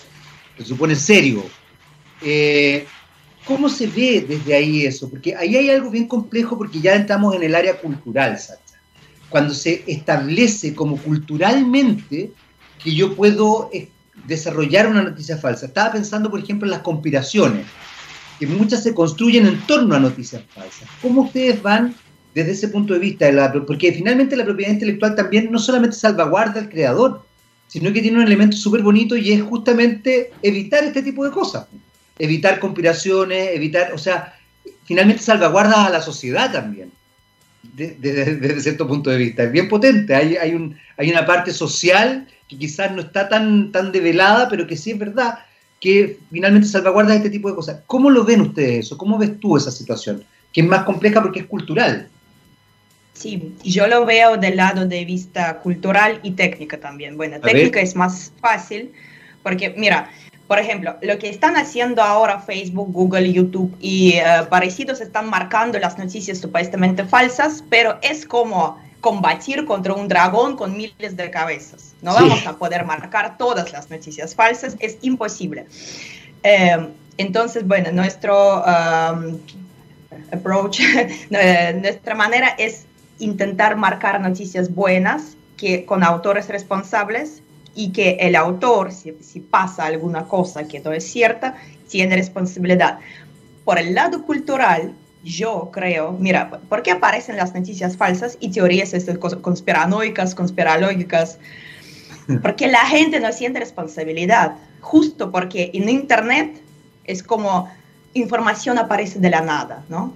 se 0.58 0.64
supone 0.64 0.94
serio. 0.96 1.44
Eh, 2.20 2.86
¿Cómo 3.44 3.68
se 3.68 3.86
ve 3.86 4.24
desde 4.26 4.54
ahí 4.54 4.86
eso? 4.86 5.10
Porque 5.10 5.34
ahí 5.34 5.56
hay 5.56 5.70
algo 5.70 5.90
bien 5.90 6.06
complejo 6.06 6.56
porque 6.56 6.80
ya 6.80 6.94
estamos 6.94 7.34
en 7.34 7.42
el 7.42 7.54
área 7.54 7.76
cultural, 7.76 8.38
Sacha. 8.38 8.60
Cuando 9.28 9.54
se 9.54 9.82
establece 9.86 10.74
como 10.74 10.96
culturalmente 10.98 12.32
que 12.82 12.94
yo 12.94 13.14
puedo 13.14 13.70
eh, 13.72 13.88
desarrollar 14.26 14.88
una 14.88 15.02
noticia 15.02 15.36
falsa. 15.36 15.66
Estaba 15.66 15.92
pensando, 15.92 16.30
por 16.30 16.40
ejemplo, 16.40 16.66
en 16.66 16.72
las 16.72 16.80
conspiraciones, 16.80 17.66
que 18.38 18.46
muchas 18.46 18.82
se 18.82 18.94
construyen 18.94 19.46
en 19.46 19.60
torno 19.66 19.94
a 19.94 20.00
noticias 20.00 20.42
falsas. 20.54 20.88
¿Cómo 21.00 21.22
ustedes 21.22 21.62
van 21.62 21.94
desde 22.34 22.52
ese 22.52 22.68
punto 22.68 22.94
de 22.94 23.00
vista? 23.00 23.26
De 23.26 23.32
la, 23.32 23.52
porque 23.52 23.92
finalmente 23.92 24.36
la 24.36 24.44
propiedad 24.44 24.72
intelectual 24.72 25.14
también 25.14 25.50
no 25.50 25.58
solamente 25.58 25.96
salvaguarda 25.96 26.60
al 26.60 26.68
creador, 26.68 27.24
sino 27.68 27.92
que 27.92 28.02
tiene 28.02 28.18
un 28.18 28.24
elemento 28.24 28.56
súper 28.56 28.82
bonito 28.82 29.16
y 29.16 29.32
es 29.32 29.42
justamente 29.42 30.32
evitar 30.42 30.84
este 30.84 31.02
tipo 31.02 31.24
de 31.24 31.30
cosas 31.30 31.66
evitar 32.18 32.58
conspiraciones, 32.60 33.50
evitar, 33.52 33.92
o 33.92 33.98
sea, 33.98 34.34
finalmente 34.84 35.22
salvaguarda 35.22 35.86
a 35.86 35.90
la 35.90 36.00
sociedad 36.00 36.52
también, 36.52 36.92
desde, 37.74 38.60
cierto 38.60 38.86
punto 38.86 39.10
de 39.10 39.16
vista. 39.16 39.44
Es 39.44 39.52
bien 39.52 39.68
potente, 39.68 40.14
hay, 40.14 40.36
hay, 40.36 40.54
un, 40.54 40.76
hay 40.96 41.10
una 41.10 41.26
parte 41.26 41.52
social 41.52 42.28
que 42.52 42.58
quizás 42.58 42.92
no 42.92 43.00
está 43.00 43.30
tan, 43.30 43.72
tan 43.72 43.92
develada, 43.92 44.46
pero 44.50 44.66
que 44.66 44.76
sí 44.76 44.90
es 44.90 44.98
verdad 44.98 45.38
que 45.80 46.18
finalmente 46.30 46.68
salvaguarda 46.68 47.14
este 47.14 47.30
tipo 47.30 47.48
de 47.48 47.54
cosas. 47.54 47.80
¿Cómo 47.86 48.10
lo 48.10 48.24
ven 48.24 48.42
ustedes 48.42 48.86
eso? 48.86 48.98
¿Cómo 48.98 49.16
ves 49.16 49.40
tú 49.40 49.56
esa 49.56 49.70
situación? 49.70 50.22
Que 50.52 50.60
es 50.60 50.66
más 50.66 50.84
compleja 50.84 51.22
porque 51.22 51.40
es 51.40 51.46
cultural. 51.46 52.08
Sí, 53.14 53.54
yo 53.64 53.86
lo 53.86 54.04
veo 54.04 54.36
del 54.36 54.56
lado 54.56 54.86
de 54.86 55.04
vista 55.06 55.60
cultural 55.60 56.20
y 56.22 56.32
técnica 56.32 56.78
también. 56.78 57.16
Bueno, 57.16 57.40
técnica 57.40 57.80
es 57.80 57.96
más 57.96 58.32
fácil 58.40 58.92
porque, 59.42 59.74
mira, 59.76 60.10
por 60.46 60.58
ejemplo, 60.58 60.96
lo 61.00 61.18
que 61.18 61.30
están 61.30 61.56
haciendo 61.56 62.02
ahora 62.02 62.38
Facebook, 62.40 62.92
Google, 62.92 63.32
YouTube 63.32 63.74
y 63.80 64.16
eh, 64.16 64.24
parecidos 64.50 65.00
están 65.00 65.30
marcando 65.30 65.78
las 65.78 65.98
noticias 65.98 66.38
supuestamente 66.38 67.04
falsas, 67.04 67.64
pero 67.70 67.98
es 68.02 68.26
como 68.26 68.78
combatir 69.02 69.66
contra 69.66 69.92
un 69.92 70.08
dragón 70.08 70.56
con 70.56 70.74
miles 70.74 71.16
de 71.16 71.30
cabezas. 71.30 71.92
No 72.00 72.14
vamos 72.14 72.46
a 72.46 72.56
poder 72.56 72.86
marcar 72.86 73.36
todas 73.36 73.72
las 73.72 73.90
noticias 73.90 74.34
falsas, 74.34 74.76
es 74.78 74.96
imposible. 75.02 75.66
Eh, 76.42 76.88
entonces, 77.18 77.66
bueno, 77.66 77.92
nuestro 77.92 78.62
um, 78.62 79.38
approach, 80.32 80.80
eh, 81.30 81.78
nuestra 81.78 82.14
manera 82.14 82.54
es 82.56 82.86
intentar 83.18 83.76
marcar 83.76 84.20
noticias 84.20 84.72
buenas 84.72 85.36
que 85.56 85.84
con 85.84 86.02
autores 86.04 86.48
responsables 86.48 87.42
y 87.74 87.90
que 87.90 88.18
el 88.20 88.36
autor, 88.36 88.92
si, 88.92 89.40
pasa 89.40 89.84
alguna 89.84 90.28
cosa 90.28 90.68
que 90.68 90.78
no 90.80 90.92
es 90.92 91.04
cierta, 91.04 91.56
tiene 91.88 92.16
responsabilidad. 92.16 93.00
Por 93.64 93.78
el 93.78 93.94
lado 93.94 94.24
cultural, 94.24 94.94
yo 95.24 95.70
creo, 95.72 96.12
mira, 96.12 96.50
¿por 96.68 96.82
qué 96.82 96.90
aparecen 96.90 97.36
las 97.36 97.54
noticias 97.54 97.96
falsas 97.96 98.36
y 98.40 98.50
teorías 98.50 98.92
este, 98.92 99.18
conspiranoicas, 99.18 100.34
conspirológicas? 100.34 101.38
Porque 102.42 102.68
la 102.68 102.86
gente 102.86 103.20
no 103.20 103.32
siente 103.32 103.60
responsabilidad, 103.60 104.56
justo 104.80 105.32
porque 105.32 105.70
en 105.74 105.88
Internet 105.88 106.60
es 107.04 107.22
como 107.22 107.68
información 108.14 108.78
aparece 108.78 109.18
de 109.18 109.30
la 109.30 109.40
nada, 109.40 109.84
¿no? 109.88 110.12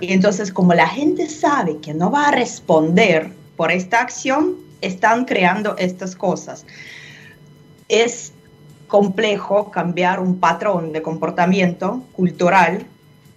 Y 0.00 0.12
entonces 0.12 0.52
como 0.52 0.74
la 0.74 0.88
gente 0.88 1.28
sabe 1.28 1.78
que 1.78 1.94
no 1.94 2.10
va 2.10 2.28
a 2.28 2.30
responder 2.32 3.32
por 3.56 3.72
esta 3.72 4.00
acción, 4.00 4.56
están 4.80 5.24
creando 5.24 5.76
estas 5.78 6.14
cosas. 6.16 6.66
Es 7.88 8.32
complejo 8.88 9.70
cambiar 9.70 10.20
un 10.20 10.38
patrón 10.38 10.92
de 10.92 11.02
comportamiento 11.02 12.02
cultural, 12.12 12.86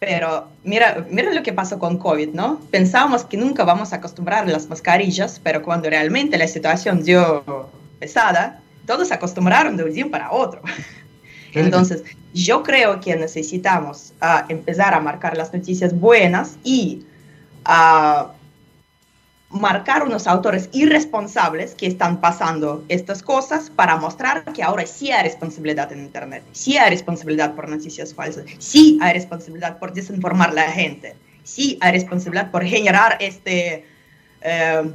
pero 0.02 0.48
mira, 0.64 1.06
mira 1.12 1.32
lo 1.32 1.44
que 1.44 1.54
pasó 1.54 1.78
con 1.78 2.00
COVID, 2.00 2.30
¿no? 2.30 2.60
Pensábamos 2.72 3.24
que 3.24 3.38
nunca 3.38 3.64
vamos 3.64 3.94
a 3.94 3.98
acostumbrar 3.98 4.46
a 4.46 4.48
las 4.48 4.68
mascarillas, 4.68 5.40
pero 5.44 5.62
cuando 5.62 5.92
realmente 5.92 6.40
la 6.40 6.48
situación 6.48 7.04
dio 7.04 7.70
pesada, 8.00 8.62
todos 8.88 9.10
se 9.10 9.14
acostumbraron 9.14 9.78
de 9.78 9.84
un 9.84 9.94
día 9.94 10.10
para 10.10 10.32
otro. 10.32 10.64
Entonces, 11.54 12.04
yo 12.34 12.64
creo 12.64 13.00
que 13.00 13.16
necesitamos 13.16 14.14
uh, 14.24 14.50
empezar 14.50 14.96
a 14.96 15.00
marcar 15.00 15.38
las 15.38 15.54
noticias 15.54 15.94
buenas 15.94 16.58
y 16.64 17.06
uh, 17.68 18.26
marcar 19.52 20.04
unos 20.04 20.28
autores 20.28 20.70
irresponsables 20.72 21.76
que 21.76 21.88
están 21.88 22.22
pasando 22.22 22.84
estas 22.88 23.22
cosas 23.22 23.70
para 23.70 23.98
mostrar 23.98 24.46
que 24.54 24.64
ahora 24.64 24.86
sí 24.86 25.12
hay 25.12 25.24
responsabilidad 25.24 25.92
en 25.92 26.00
Internet, 26.00 26.44
sí 26.54 26.78
hay 26.78 26.90
responsabilidad 26.90 27.54
por 27.54 27.68
noticias 27.68 28.14
falsas, 28.14 28.46
sí 28.60 28.98
hay 29.02 29.14
responsabilidad 29.14 29.78
por 29.78 29.94
desinformar 29.94 30.52
a 30.52 30.54
la 30.54 30.72
gente, 30.72 31.16
sí 31.44 31.78
hay 31.82 31.92
responsabilidad 31.92 32.50
por 32.50 32.64
generar 32.64 33.18
este 33.20 33.86
eh, 34.42 34.92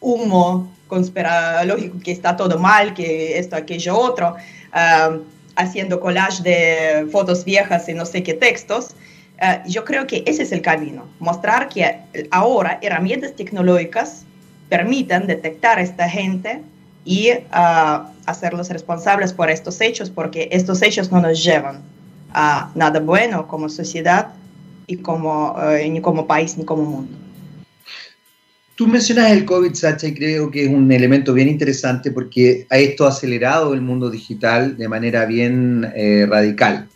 humo 0.00 0.72
conspirológico 0.88 1.98
que 2.00 2.12
está 2.12 2.36
todo 2.36 2.58
mal, 2.58 2.94
que 2.94 3.38
esto, 3.38 3.56
aquello, 3.56 3.98
otro, 3.98 4.36
eh, 4.74 5.20
haciendo 5.56 6.00
collage 6.00 6.42
de 6.42 7.06
fotos 7.10 7.44
viejas 7.44 7.88
y 7.88 7.94
no 7.94 8.06
sé 8.06 8.22
qué 8.22 8.34
textos. 8.34 8.94
Eh, 9.42 9.60
yo 9.66 9.84
creo 9.84 10.06
que 10.06 10.22
ese 10.24 10.44
es 10.44 10.52
el 10.52 10.62
camino, 10.62 11.08
mostrar 11.18 11.68
que 11.68 11.96
ahora 12.30 12.78
herramientas 12.80 13.34
tecnológicas 13.34 14.24
permiten 14.68 15.26
detectar 15.26 15.78
a 15.78 15.82
esta 15.82 16.08
gente 16.08 16.62
y 17.04 17.30
uh, 17.32 18.06
hacerlos 18.26 18.70
responsables 18.70 19.32
por 19.32 19.50
estos 19.50 19.80
hechos, 19.80 20.10
porque 20.10 20.48
estos 20.52 20.80
hechos 20.80 21.10
no 21.10 21.20
nos 21.20 21.42
llevan 21.42 21.82
a 22.32 22.70
nada 22.76 23.00
bueno 23.00 23.48
como 23.48 23.68
sociedad 23.68 24.28
y 24.86 24.98
como, 24.98 25.52
uh, 25.52 25.90
ni 25.90 26.00
como 26.00 26.24
país 26.28 26.56
ni 26.56 26.64
como 26.64 26.84
mundo. 26.84 27.18
Tú 28.76 28.86
mencionas 28.86 29.32
el 29.32 29.44
COVID, 29.44 29.74
Sacha, 29.74 30.06
y 30.06 30.14
creo 30.14 30.52
que 30.52 30.64
es 30.64 30.68
un 30.68 30.90
elemento 30.92 31.34
bien 31.34 31.48
interesante 31.48 32.12
porque 32.12 32.66
ha 32.70 32.78
esto 32.78 33.06
acelerado 33.08 33.74
el 33.74 33.80
mundo 33.80 34.08
digital 34.08 34.76
de 34.76 34.88
manera 34.88 35.24
bien 35.24 35.92
eh, 35.96 36.26
radical. 36.28 36.88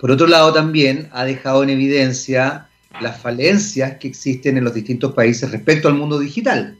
Por 0.00 0.10
otro 0.10 0.26
lado, 0.26 0.52
también 0.52 1.08
ha 1.12 1.26
dejado 1.26 1.62
en 1.62 1.68
evidencia 1.68 2.68
las 3.02 3.20
falencias 3.20 3.98
que 3.98 4.08
existen 4.08 4.56
en 4.56 4.64
los 4.64 4.72
distintos 4.72 5.12
países 5.12 5.50
respecto 5.50 5.88
al 5.88 5.94
mundo 5.94 6.18
digital. 6.18 6.76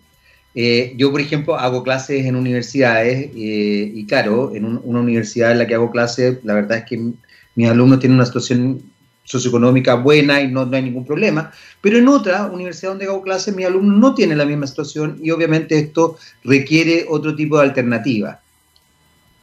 Eh, 0.55 0.95
yo, 0.97 1.11
por 1.13 1.21
ejemplo, 1.21 1.57
hago 1.57 1.83
clases 1.83 2.25
en 2.25 2.35
universidades 2.35 3.31
eh, 3.37 3.93
y 3.95 4.07
claro, 4.07 4.55
en 4.55 4.65
una 4.65 5.01
universidad 5.01 5.53
en 5.53 5.59
la 5.59 5.67
que 5.67 5.75
hago 5.75 5.91
clases, 5.91 6.39
la 6.45 6.55
verdad 6.55 6.79
es 6.79 6.85
que 6.85 7.13
mis 7.55 7.69
alumnos 7.69 8.01
tienen 8.01 8.17
una 8.17 8.27
situación 8.27 8.83
socioeconómica 9.25 9.95
buena 9.95 10.41
y 10.41 10.49
no, 10.49 10.65
no, 10.65 10.77
hay 10.77 10.83
ningún 10.83 11.05
problema, 11.05 11.53
pero 11.81 11.99
en 11.99 12.09
otra 12.09 12.47
universidad 12.47 12.93
donde 12.93 13.05
hago 13.05 13.23
clases 13.23 13.55
mis 13.55 13.67
alumnos 13.67 13.99
no 13.99 14.15
tienen 14.15 14.39
la 14.39 14.47
misma 14.47 14.67
situación 14.67 15.19
y 15.23 15.31
obviamente 15.31 15.79
esto 15.79 16.17
requiere 16.43 17.05
otro 17.09 17.37
tipo 17.37 17.59
de 17.59 17.65
alternativa. 17.65 18.41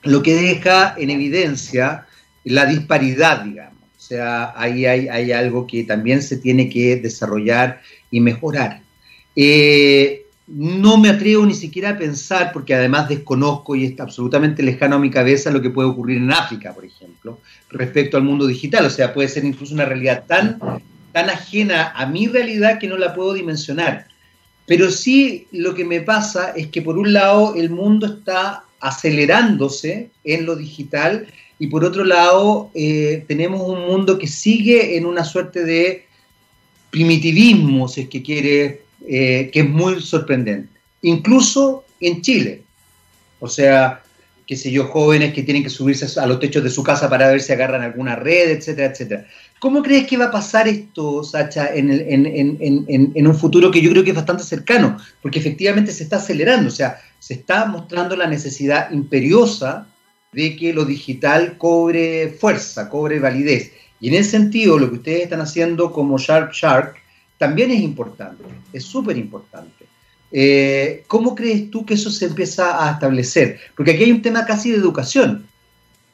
Lo 0.03 0.21
que 0.23 0.35
deja 0.35 0.95
en 0.97 1.09
evidencia 1.11 2.06
la 2.49 2.65
disparidad, 2.65 3.43
digamos. 3.43 3.81
O 3.97 3.99
sea, 3.99 4.53
ahí 4.55 4.85
hay, 4.85 5.31
algo 5.31 5.67
que 5.67 5.83
también 5.83 6.21
se 6.21 6.37
tiene 6.37 6.69
que 6.69 6.95
desarrollar 6.95 7.81
y 8.09 8.21
mejorar. 8.21 8.81
Eh, 9.35 10.25
no 10.47 10.97
me 10.97 11.09
atrevo 11.09 11.45
ni 11.45 11.53
siquiera 11.53 11.89
a 11.89 11.97
pensar, 11.97 12.51
porque 12.53 12.73
además 12.73 13.09
desconozco 13.09 13.75
y 13.75 13.83
está 13.83 14.03
absolutamente 14.03 14.63
lejano 14.63 14.95
a 14.95 14.99
mi 14.99 15.11
cabeza 15.11 15.51
lo 15.51 15.61
que 15.61 15.71
puede 15.71 15.89
ocurrir 15.89 16.17
en 16.17 16.31
África, 16.31 16.73
por 16.73 16.85
ejemplo, 16.85 17.39
respecto 17.69 18.15
al 18.15 18.23
mundo 18.23 18.47
digital. 18.47 18.85
O 18.85 18.89
sea, 18.89 19.13
puede 19.13 19.27
ser 19.27 19.43
incluso 19.43 19.73
una 19.73 19.85
realidad 19.85 20.23
tan, 20.25 20.59
tan 21.11 21.29
ajena 21.29 21.91
a 21.93 22.05
mi 22.05 22.27
realidad 22.27 22.79
que 22.79 22.87
no 22.87 22.97
la 22.97 23.13
puedo 23.13 23.33
dimensionar. 23.33 24.07
Pero 24.67 24.89
sí 24.89 25.47
lo 25.51 25.73
que 25.73 25.83
me 25.83 26.01
pasa 26.01 26.51
es 26.51 26.67
que 26.67 26.81
por 26.81 26.97
un 26.97 27.11
lado 27.11 27.55
el 27.55 27.69
mundo 27.69 28.05
está 28.05 28.63
acelerándose 28.79 30.11
en 30.23 30.45
lo 30.45 30.55
digital 30.55 31.27
y 31.59 31.67
por 31.67 31.83
otro 31.83 32.03
lado 32.03 32.69
eh, 32.73 33.23
tenemos 33.27 33.61
un 33.61 33.87
mundo 33.87 34.17
que 34.17 34.27
sigue 34.27 34.97
en 34.97 35.05
una 35.05 35.23
suerte 35.23 35.63
de 35.63 36.05
primitivismo, 36.89 37.87
si 37.87 38.01
es 38.01 38.09
que 38.09 38.21
quiere, 38.21 38.81
eh, 39.07 39.49
que 39.51 39.61
es 39.61 39.69
muy 39.69 40.01
sorprendente, 40.01 40.69
incluso 41.01 41.83
en 41.99 42.21
Chile. 42.21 42.63
O 43.39 43.47
sea, 43.47 44.01
qué 44.45 44.55
sé 44.55 44.71
yo, 44.71 44.85
jóvenes 44.85 45.33
que 45.33 45.43
tienen 45.43 45.63
que 45.63 45.69
subirse 45.69 46.19
a 46.19 46.25
los 46.25 46.39
techos 46.39 46.63
de 46.63 46.69
su 46.69 46.83
casa 46.83 47.09
para 47.09 47.27
ver 47.27 47.41
si 47.41 47.51
agarran 47.51 47.81
alguna 47.81 48.15
red, 48.15 48.49
etcétera, 48.49 48.91
etcétera. 48.91 49.27
¿Cómo 49.59 49.81
crees 49.81 50.07
que 50.07 50.17
va 50.17 50.25
a 50.25 50.31
pasar 50.31 50.67
esto, 50.67 51.23
Sacha, 51.23 51.73
en, 51.73 51.89
en, 51.91 53.27
un 53.27 53.35
futuro 53.35 53.71
que 53.71 53.81
yo 53.81 53.89
creo 53.89 54.03
que 54.03 54.11
es 54.11 54.15
bastante 54.15 54.43
cercano? 54.43 54.97
Porque 55.21 55.39
efectivamente 55.39 55.91
se 55.91 56.03
está 56.03 56.17
acelerando, 56.17 56.69
o 56.69 56.71
sea, 56.71 57.01
se 57.19 57.33
está 57.33 57.65
mostrando 57.65 58.15
la 58.15 58.27
necesidad 58.27 58.91
imperiosa 58.91 59.87
de 60.31 60.55
que 60.55 60.73
lo 60.73 60.85
digital 60.85 61.57
cobre 61.57 62.29
fuerza, 62.29 62.89
cobre 62.89 63.19
validez. 63.19 63.71
Y 63.99 64.09
en 64.09 64.15
ese 64.15 64.31
sentido, 64.31 64.77
lo 64.77 64.89
que 64.89 64.97
ustedes 64.97 65.23
están 65.23 65.41
haciendo 65.41 65.91
como 65.91 66.17
Sharp 66.17 66.53
Shark 66.53 66.95
también 67.37 67.71
es 67.71 67.81
importante, 67.81 68.43
es 68.73 68.83
súper 68.83 69.17
importante. 69.17 69.85
Eh, 70.31 71.03
¿Cómo 71.07 71.35
crees 71.35 71.71
tú 71.71 71.85
que 71.85 71.93
eso 71.93 72.11
se 72.11 72.25
empieza 72.25 72.85
a 72.85 72.91
establecer? 72.93 73.59
Porque 73.75 73.91
aquí 73.91 74.03
hay 74.03 74.11
un 74.11 74.21
tema 74.21 74.45
casi 74.45 74.71
de 74.71 74.77
educación, 74.77 75.47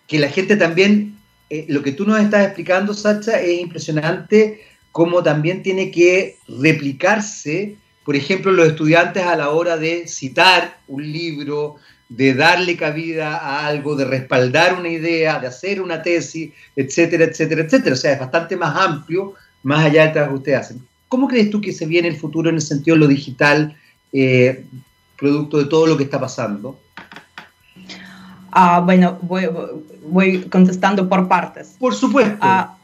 que 0.07 0.19
la 0.19 0.29
gente 0.29 0.55
también, 0.55 1.17
eh, 1.49 1.65
lo 1.69 1.81
que 1.81 1.93
tú 1.93 2.05
nos 2.05 2.19
estás 2.19 2.45
explicando, 2.45 2.93
Sacha, 2.93 3.41
es 3.41 3.59
impresionante 3.59 4.61
cómo 4.91 5.23
también 5.23 5.63
tiene 5.63 5.89
que 5.89 6.37
replicarse, 6.47 7.77
por 8.05 8.15
ejemplo, 8.15 8.51
los 8.51 8.67
estudiantes 8.67 9.23
a 9.23 9.35
la 9.35 9.49
hora 9.49 9.77
de 9.77 10.07
citar 10.07 10.77
un 10.87 11.11
libro, 11.11 11.77
de 12.09 12.33
darle 12.33 12.77
cabida 12.77 13.37
a 13.37 13.65
algo, 13.67 13.95
de 13.95 14.05
respaldar 14.05 14.77
una 14.79 14.89
idea, 14.89 15.39
de 15.39 15.47
hacer 15.47 15.81
una 15.81 16.01
tesis, 16.01 16.51
etcétera, 16.75 17.25
etcétera, 17.25 17.63
etcétera. 17.63 17.93
O 17.93 17.97
sea, 17.97 18.13
es 18.13 18.19
bastante 18.19 18.55
más 18.55 18.75
amplio, 18.75 19.33
más 19.63 19.85
allá 19.85 20.07
de 20.07 20.19
lo 20.19 20.27
que 20.27 20.33
ustedes 20.33 20.59
hacen. 20.59 20.87
¿Cómo 21.07 21.27
crees 21.27 21.49
tú 21.49 21.61
que 21.61 21.71
se 21.71 21.85
viene 21.85 22.07
el 22.07 22.17
futuro 22.17 22.49
en 22.49 22.55
el 22.55 22.61
sentido 22.61 22.95
de 22.95 23.01
lo 23.01 23.07
digital, 23.07 23.75
eh, 24.11 24.65
producto 25.17 25.57
de 25.57 25.65
todo 25.65 25.87
lo 25.87 25.97
que 25.97 26.03
está 26.03 26.19
pasando? 26.19 26.79
Ah, 28.51 28.81
bueno, 28.81 29.17
voy, 29.21 30.41
contestando 30.49 31.09
por 31.09 31.27
partes. 31.27 31.75
Por 31.79 31.95
supuesto. 31.95 32.37
Ah, 32.41 32.77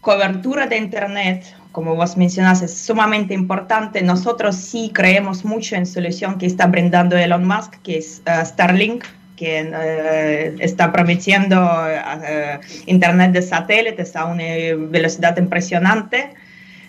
cobertura 0.00 0.66
de 0.66 0.76
Internet, 0.76 1.54
como 1.72 1.96
vos 1.96 2.16
mencionas, 2.16 2.62
es 2.62 2.76
sumamente 2.76 3.34
importante. 3.34 4.02
Nosotros 4.02 4.56
sí 4.56 4.90
creemos 4.94 5.44
mucho 5.44 5.74
en 5.74 5.86
solución 5.86 6.38
que 6.38 6.46
está 6.46 6.66
brindando 6.66 7.16
Elon 7.16 7.46
Musk, 7.46 7.76
que 7.82 7.98
es 7.98 8.22
uh, 8.26 8.44
Starlink, 8.44 9.04
que 9.36 9.62
uh, 9.62 10.62
está 10.62 10.92
prometiendo 10.92 11.56
uh, 11.56 12.60
Internet 12.86 13.32
de 13.32 13.42
satélites 13.42 14.14
a 14.14 14.26
una 14.26 14.44
velocidad 14.90 15.36
impresionante 15.38 16.34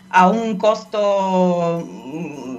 a 0.09 0.29
un 0.29 0.57
costo 0.57 1.83
mm, 1.87 2.57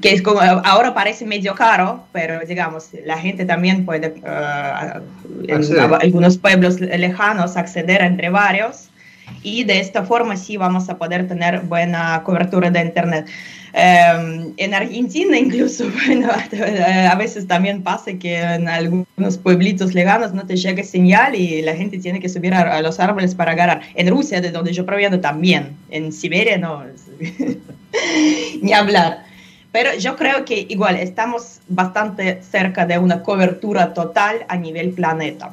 que 0.00 0.12
es 0.12 0.22
como, 0.22 0.40
ahora 0.40 0.92
parece 0.92 1.24
medio 1.24 1.54
caro, 1.54 2.04
pero 2.12 2.40
digamos, 2.40 2.90
la 3.04 3.16
gente 3.16 3.44
también 3.44 3.84
puede, 3.84 4.08
uh, 4.08 5.00
en 5.46 5.94
algunos 6.00 6.36
pueblos 6.36 6.80
lejanos, 6.80 7.56
acceder 7.56 8.02
entre 8.02 8.28
varios 8.28 8.90
y 9.42 9.64
de 9.64 9.80
esta 9.80 10.04
forma 10.04 10.36
sí 10.36 10.56
vamos 10.56 10.88
a 10.88 10.98
poder 10.98 11.28
tener 11.28 11.60
buena 11.60 12.22
cobertura 12.24 12.70
de 12.70 12.80
Internet. 12.80 13.26
Em, 13.72 14.54
en 14.56 14.72
Argentina 14.72 15.38
incluso, 15.38 15.84
bueno, 16.06 16.28
a 16.30 17.14
veces 17.16 17.46
también 17.46 17.82
pasa 17.82 18.12
que 18.14 18.40
en 18.40 18.68
algunos 18.68 19.38
pueblitos 19.42 19.92
lejanos 19.92 20.32
no 20.32 20.46
te 20.46 20.56
llega 20.56 20.82
señal 20.82 21.34
y 21.34 21.60
la 21.60 21.76
gente 21.76 21.98
tiene 21.98 22.18
que 22.18 22.28
subir 22.28 22.54
a, 22.54 22.80
los 22.80 22.98
árboles 22.98 23.34
para 23.34 23.52
agarrar. 23.52 23.82
En 23.94 24.08
Rusia, 24.08 24.40
de 24.40 24.50
donde 24.50 24.72
yo 24.72 24.86
proviendo, 24.86 25.20
también. 25.20 25.76
En 25.90 26.12
Siberia 26.12 26.56
no, 26.56 26.84
ni 28.62 28.72
hablar. 28.72 29.24
Pero 29.72 29.94
yo 29.98 30.16
creo 30.16 30.46
que 30.46 30.66
igual 30.70 30.96
estamos 30.96 31.60
bastante 31.68 32.40
cerca 32.42 32.86
de 32.86 32.98
una 32.98 33.22
cobertura 33.22 33.92
total 33.92 34.46
a 34.48 34.56
nivel 34.56 34.92
planeta. 34.92 35.52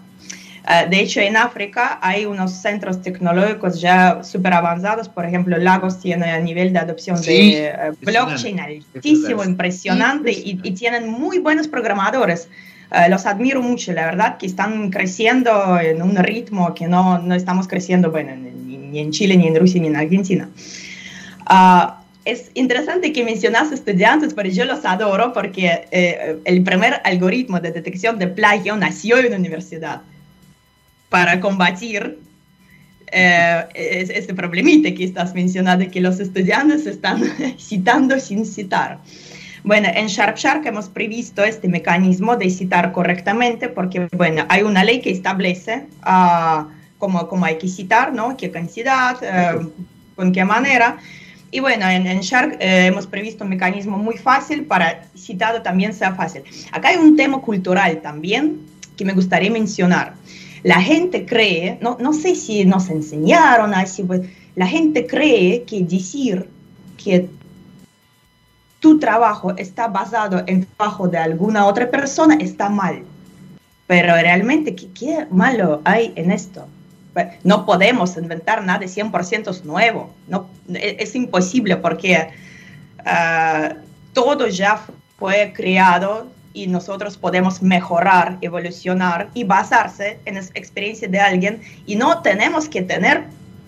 Ah, 0.65 0.85
de 0.85 1.01
hecho, 1.01 1.19
en 1.19 1.35
África 1.35 1.99
hay 2.01 2.25
unos 2.25 2.53
centros 2.53 3.01
tecnológicos 3.01 3.81
ya 3.81 4.23
súper 4.23 4.53
avanzados. 4.53 5.09
Por 5.09 5.25
ejemplo, 5.25 5.57
Lagos 5.57 5.99
tiene 5.99 6.31
a 6.31 6.39
nivel 6.39 6.71
de 6.71 6.79
adopción 6.79 7.21
de 7.21 7.67
eh, 7.67 7.75
blockchain 8.01 8.59
altísimo, 8.61 9.43
impresionante 9.43 10.31
y, 10.31 10.55
tienen 10.71 11.09
muy 11.09 11.39
buenos 11.39 11.67
programadores. 11.67 12.47
Ah, 12.91 13.09
los 13.09 13.25
admiro 13.25 13.61
mucho, 13.61 13.91
la 13.91 14.05
verdad, 14.05 14.37
que 14.37 14.45
están 14.45 14.89
creciendo 14.89 15.77
en 15.79 16.01
un 16.01 16.15
ritmo 16.15 16.73
que 16.73 16.87
no, 16.87 17.19
no 17.19 17.35
estamos 17.35 17.67
creciendo, 17.67 18.09
bueno, 18.09 18.33
ni, 18.35 18.99
en 18.99 19.11
Chile, 19.11 19.35
ni 19.35 19.47
en 19.47 19.59
Rusia, 19.59 19.81
ni 19.81 19.87
en 19.87 19.97
Argentina. 19.97 20.49
Uh, 21.49 21.91
es 22.23 22.51
interesante 22.53 23.11
que 23.11 23.25
mencionas 23.25 23.73
estudiantes, 23.73 24.33
pero 24.33 24.47
yo 24.47 24.63
los 24.63 24.85
adoro 24.85 25.33
porque 25.33 25.87
eh, 25.91 26.37
el 26.45 26.63
primer 26.63 27.01
algoritmo 27.03 27.59
de 27.59 27.71
detección 27.71 28.17
de 28.17 28.27
plagio 28.27 28.77
nació 28.77 29.17
en 29.17 29.31
la 29.31 29.35
universidad 29.35 30.03
para 31.13 31.39
combatir 31.39 32.17
eh, 33.11 33.65
este 33.75 34.33
problemita 34.33 34.95
que 34.95 35.03
estás 35.03 35.35
mencionando, 35.35 35.85
que 35.91 36.01
los 36.01 36.19
estudiantes 36.19 36.87
están 36.87 37.21
citando 37.59 38.19
sin 38.19 38.47
citar. 38.47 38.97
Bueno, 39.63 39.89
en 39.93 40.07
SharpShark 40.07 40.65
hemos 40.65 40.89
previsto 40.89 41.43
este 41.43 41.67
mecanismo 41.67 42.35
de 42.35 42.49
citar 42.49 42.91
correctamente 42.91 43.69
porque, 43.69 44.07
bueno, 44.17 44.43
hay 44.49 44.63
una 44.63 44.83
ley 44.83 45.01
que 45.01 45.11
establece 45.11 45.85
uh, 46.03 46.63
cómo, 46.97 47.27
cómo, 47.27 47.45
hay 47.45 47.59
que 47.59 47.67
citar, 47.67 48.11
¿no? 48.11 48.35
Qué 48.35 48.49
cantidad, 48.49 49.15
uh, 49.21 49.69
con 50.15 50.31
qué 50.31 50.43
manera. 50.43 50.97
Y 51.51 51.59
bueno, 51.59 51.87
en, 51.87 52.07
en 52.07 52.21
Shark 52.21 52.57
eh, 52.59 52.87
hemos 52.87 53.05
previsto 53.05 53.43
un 53.43 53.51
mecanismo 53.51 53.99
muy 53.99 54.17
fácil 54.17 54.65
para 54.65 55.03
citado 55.15 55.61
también 55.61 55.93
sea 55.93 56.15
fácil. 56.15 56.41
Acá 56.71 56.87
hay 56.87 56.97
un 56.97 57.15
tema 57.15 57.39
cultural 57.39 58.01
también 58.01 58.73
que 58.97 59.05
me 59.05 59.13
gustaría 59.13 59.51
mencionar. 59.51 60.15
La 60.63 60.81
gente 60.81 61.25
cree, 61.25 61.77
no, 61.81 61.97
no 61.99 62.13
sé 62.13 62.35
si 62.35 62.65
nos 62.65 62.89
enseñaron 62.89 63.73
así, 63.73 64.03
pues, 64.03 64.21
la 64.55 64.67
gente 64.67 65.05
cree 65.05 65.63
que 65.63 65.83
decir 65.83 66.49
que 66.97 67.29
tu 68.79 68.99
trabajo 68.99 69.53
está 69.57 69.87
basado 69.87 70.43
en 70.47 70.65
trabajo 70.65 71.07
de 71.07 71.17
alguna 71.17 71.65
otra 71.65 71.89
persona 71.89 72.35
está 72.35 72.69
mal. 72.69 73.03
Pero 73.87 74.13
realmente, 74.15 74.75
¿qué, 74.75 74.89
qué 74.91 75.27
malo 75.29 75.81
hay 75.83 76.13
en 76.15 76.31
esto? 76.31 76.67
Pues, 77.13 77.27
no 77.43 77.65
podemos 77.65 78.17
inventar 78.17 78.63
nada 78.63 78.79
de 78.79 78.87
100% 78.87 79.63
nuevo. 79.63 80.13
No, 80.27 80.47
e, 80.73 80.97
es, 80.99 81.15
imposible 81.15 81.77
porque 81.77 82.29
uh, 82.99 83.75
todo 84.13 84.47
ya 84.47 84.81
fue 85.17 85.53
creado 85.55 86.27
y 86.53 86.67
nosotros 86.67 87.17
podemos 87.17 87.61
mejorar, 87.61 88.37
evolucionar 88.41 89.29
y 89.33 89.43
basarse 89.43 90.19
en 90.25 90.35
la 90.35 90.41
experiencia 90.53 91.07
de 91.07 91.19
alguien 91.19 91.61
y 91.85 91.95
no 91.95 92.21
tenemos 92.21 92.69
que 92.69 92.81
tener 92.83 93.25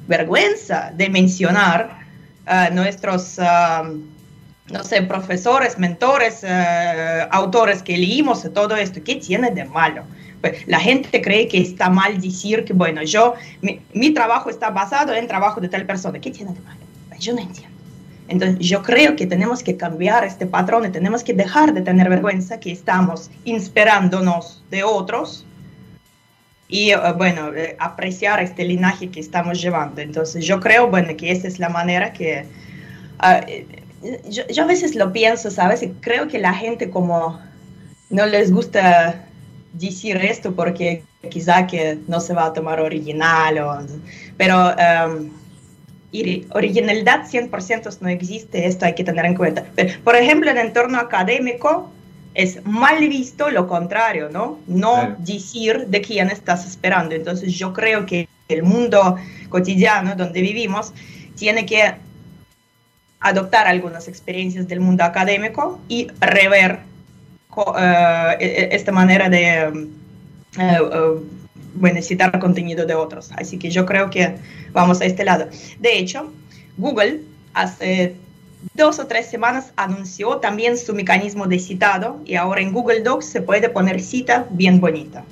vergüenza 0.08 0.92
de 0.96 1.10
mencionar 1.10 2.00
a 2.46 2.70
nuestros, 2.70 3.40
no 3.40 4.84
sé, 4.84 5.02
profesores, 5.02 5.78
mentores, 5.80 6.44
uh, 6.44 7.28
autores 7.32 7.82
que 7.82 7.98
leímos 7.98 8.48
todo 8.54 8.76
esto. 8.76 9.04
¿Qué 9.04 9.16
tiene 9.16 9.52
de 9.52 9.66
malo? 9.66 10.04
Pues 10.42 10.68
la 10.68 10.80
gente 10.80 11.22
cree 11.22 11.48
que 11.48 11.60
está 11.60 11.90
mal 11.90 12.22
decir 12.22 12.66
que, 12.66 12.74
bueno, 12.74 13.02
yo, 13.04 13.34
mi, 13.62 13.82
mi 13.94 14.12
trabajo 14.12 14.50
está 14.50 14.70
basado 14.70 15.14
en 15.14 15.28
trabajo 15.28 15.60
de 15.60 15.70
tal 15.70 15.86
persona. 15.86 16.20
¿Qué 16.20 16.30
tiene 16.30 16.54
de 16.54 16.60
malo? 16.62 16.82
Yo 17.20 17.34
no 17.34 17.42
entiendo. 17.42 17.75
Entonces, 18.28 18.60
yo 18.60 18.82
creo 18.82 19.16
que 19.16 19.28
tenemos 19.28 19.62
que 19.62 19.78
cambiar 19.78 20.24
este 20.24 20.46
patrón 20.48 20.86
y 20.86 20.90
tenemos 20.90 21.24
que 21.24 21.34
dejar 21.34 21.74
de 21.74 21.82
tener 21.82 22.10
vergüenza 22.10 22.60
que 22.60 22.72
estamos 22.72 23.30
inspirándonos 23.44 24.64
de 24.72 24.84
otros 24.84 25.46
y, 26.68 26.92
eh, 26.92 26.98
bueno, 27.16 27.54
eh, 27.54 27.76
apreciar 27.80 28.42
este 28.42 28.64
linaje 28.64 29.10
que 29.10 29.20
estamos 29.20 29.62
llevando. 29.62 30.02
Entonces, 30.02 30.44
yo 30.46 30.60
creo, 30.60 30.88
bueno, 30.90 31.16
que 31.16 31.32
esa 31.32 31.48
es 31.48 31.60
la 31.60 31.70
manera 31.70 32.14
que... 32.14 32.46
Eh, 33.24 33.68
yo, 34.30 34.46
yo, 34.48 34.64
a 34.64 34.68
veces 34.68 34.96
lo 34.96 35.12
pienso, 35.14 35.52
¿sabes? 35.52 35.84
Y 35.84 35.90
creo 35.90 36.28
que 36.28 36.40
la 36.40 36.54
gente 36.54 36.90
como 36.90 37.40
no 38.10 38.26
les 38.26 38.52
gusta 38.52 39.26
decir 39.74 40.18
esto 40.18 40.56
porque 40.56 41.04
quizá 41.30 41.66
que 41.66 42.00
no 42.08 42.20
se 42.20 42.34
va 42.34 42.46
a 42.46 42.54
tomar 42.54 42.80
original, 42.80 43.60
o, 43.60 43.86
pero... 44.38 44.74
Um, 44.76 45.45
originalidad 46.52 47.28
100% 47.30 47.98
no 48.02 48.10
existe, 48.10 48.68
esto 48.68 48.86
hay 48.86 48.96
que 48.96 49.04
tener 49.04 49.26
en 49.26 49.36
cuenta. 49.36 49.66
Por 50.04 50.16
ejemplo, 50.16 50.52
en 50.52 50.58
el 50.58 50.68
entorno 50.68 51.00
académico 51.00 51.92
es 52.34 52.66
mal 52.66 53.00
visto 53.08 53.50
lo 53.50 53.68
contrario, 53.68 54.30
¿no? 54.30 54.60
No 54.68 55.16
decir 55.20 55.88
de 55.88 56.02
quién 56.02 56.30
estás 56.30 56.66
esperando. 56.66 57.16
Entonces 57.16 57.54
yo 57.54 57.74
creo 57.74 58.06
que 58.06 58.28
el 58.50 58.64
mundo 58.64 59.16
cotidiano 59.50 60.16
donde 60.16 60.42
vivimos 60.42 60.94
tiene 61.36 61.66
que 61.66 61.96
adoptar 63.20 63.68
algunas 63.68 64.08
experiencias 64.08 64.68
del 64.68 64.82
mundo 64.82 65.04
académico 65.04 65.80
y 65.88 66.08
rever 66.20 66.80
eh, 67.78 68.38
e, 68.40 68.46
e, 68.46 68.76
esta 68.76 68.92
manera 68.92 69.30
de 69.30 69.46
eh, 69.48 69.72
eh, 70.60 71.20
bueno, 71.76 72.02
citar 72.02 72.38
contenido 72.40 72.86
de 72.86 72.96
otros. 72.96 73.32
Así 73.38 73.58
que 73.58 73.70
yo 73.70 73.86
creo 73.86 74.10
que 74.10 74.36
vamos 74.72 75.02
a 75.02 75.06
este 75.06 75.24
lado. 75.24 75.48
De 75.80 75.98
hecho, 75.98 76.32
Google 76.78 77.22
hace 77.54 78.16
dos 78.74 79.00
o 79.00 79.08
tres 79.08 79.28
semanas 79.28 79.72
anunció 79.76 80.38
también 80.38 80.78
su 80.78 80.94
mecanismo 80.94 81.48
de 81.48 81.60
citado 81.60 82.20
y 82.26 82.36
ahora 82.36 82.62
en 82.62 82.72
Google 82.72 83.02
Docs 83.02 83.26
se 83.26 83.42
puede 83.42 83.70
poner 83.70 84.02
cita 84.02 84.48
bien 84.50 84.80
bonita. 84.80 85.24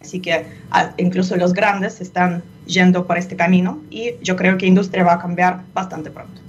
Así 0.00 0.20
que 0.20 0.46
ah, 0.70 0.92
incluso 0.96 1.36
los 1.36 1.52
grandes 1.52 2.00
están 2.00 2.42
yendo 2.66 3.06
por 3.06 3.18
este 3.18 3.36
camino 3.36 3.82
y 3.90 4.12
yo 4.22 4.36
creo 4.36 4.56
que 4.56 4.66
la 4.66 4.68
industria 4.68 5.04
va 5.04 5.14
a 5.14 5.18
cambiar 5.18 5.62
bastante 5.74 6.10
pronto. 6.10 6.40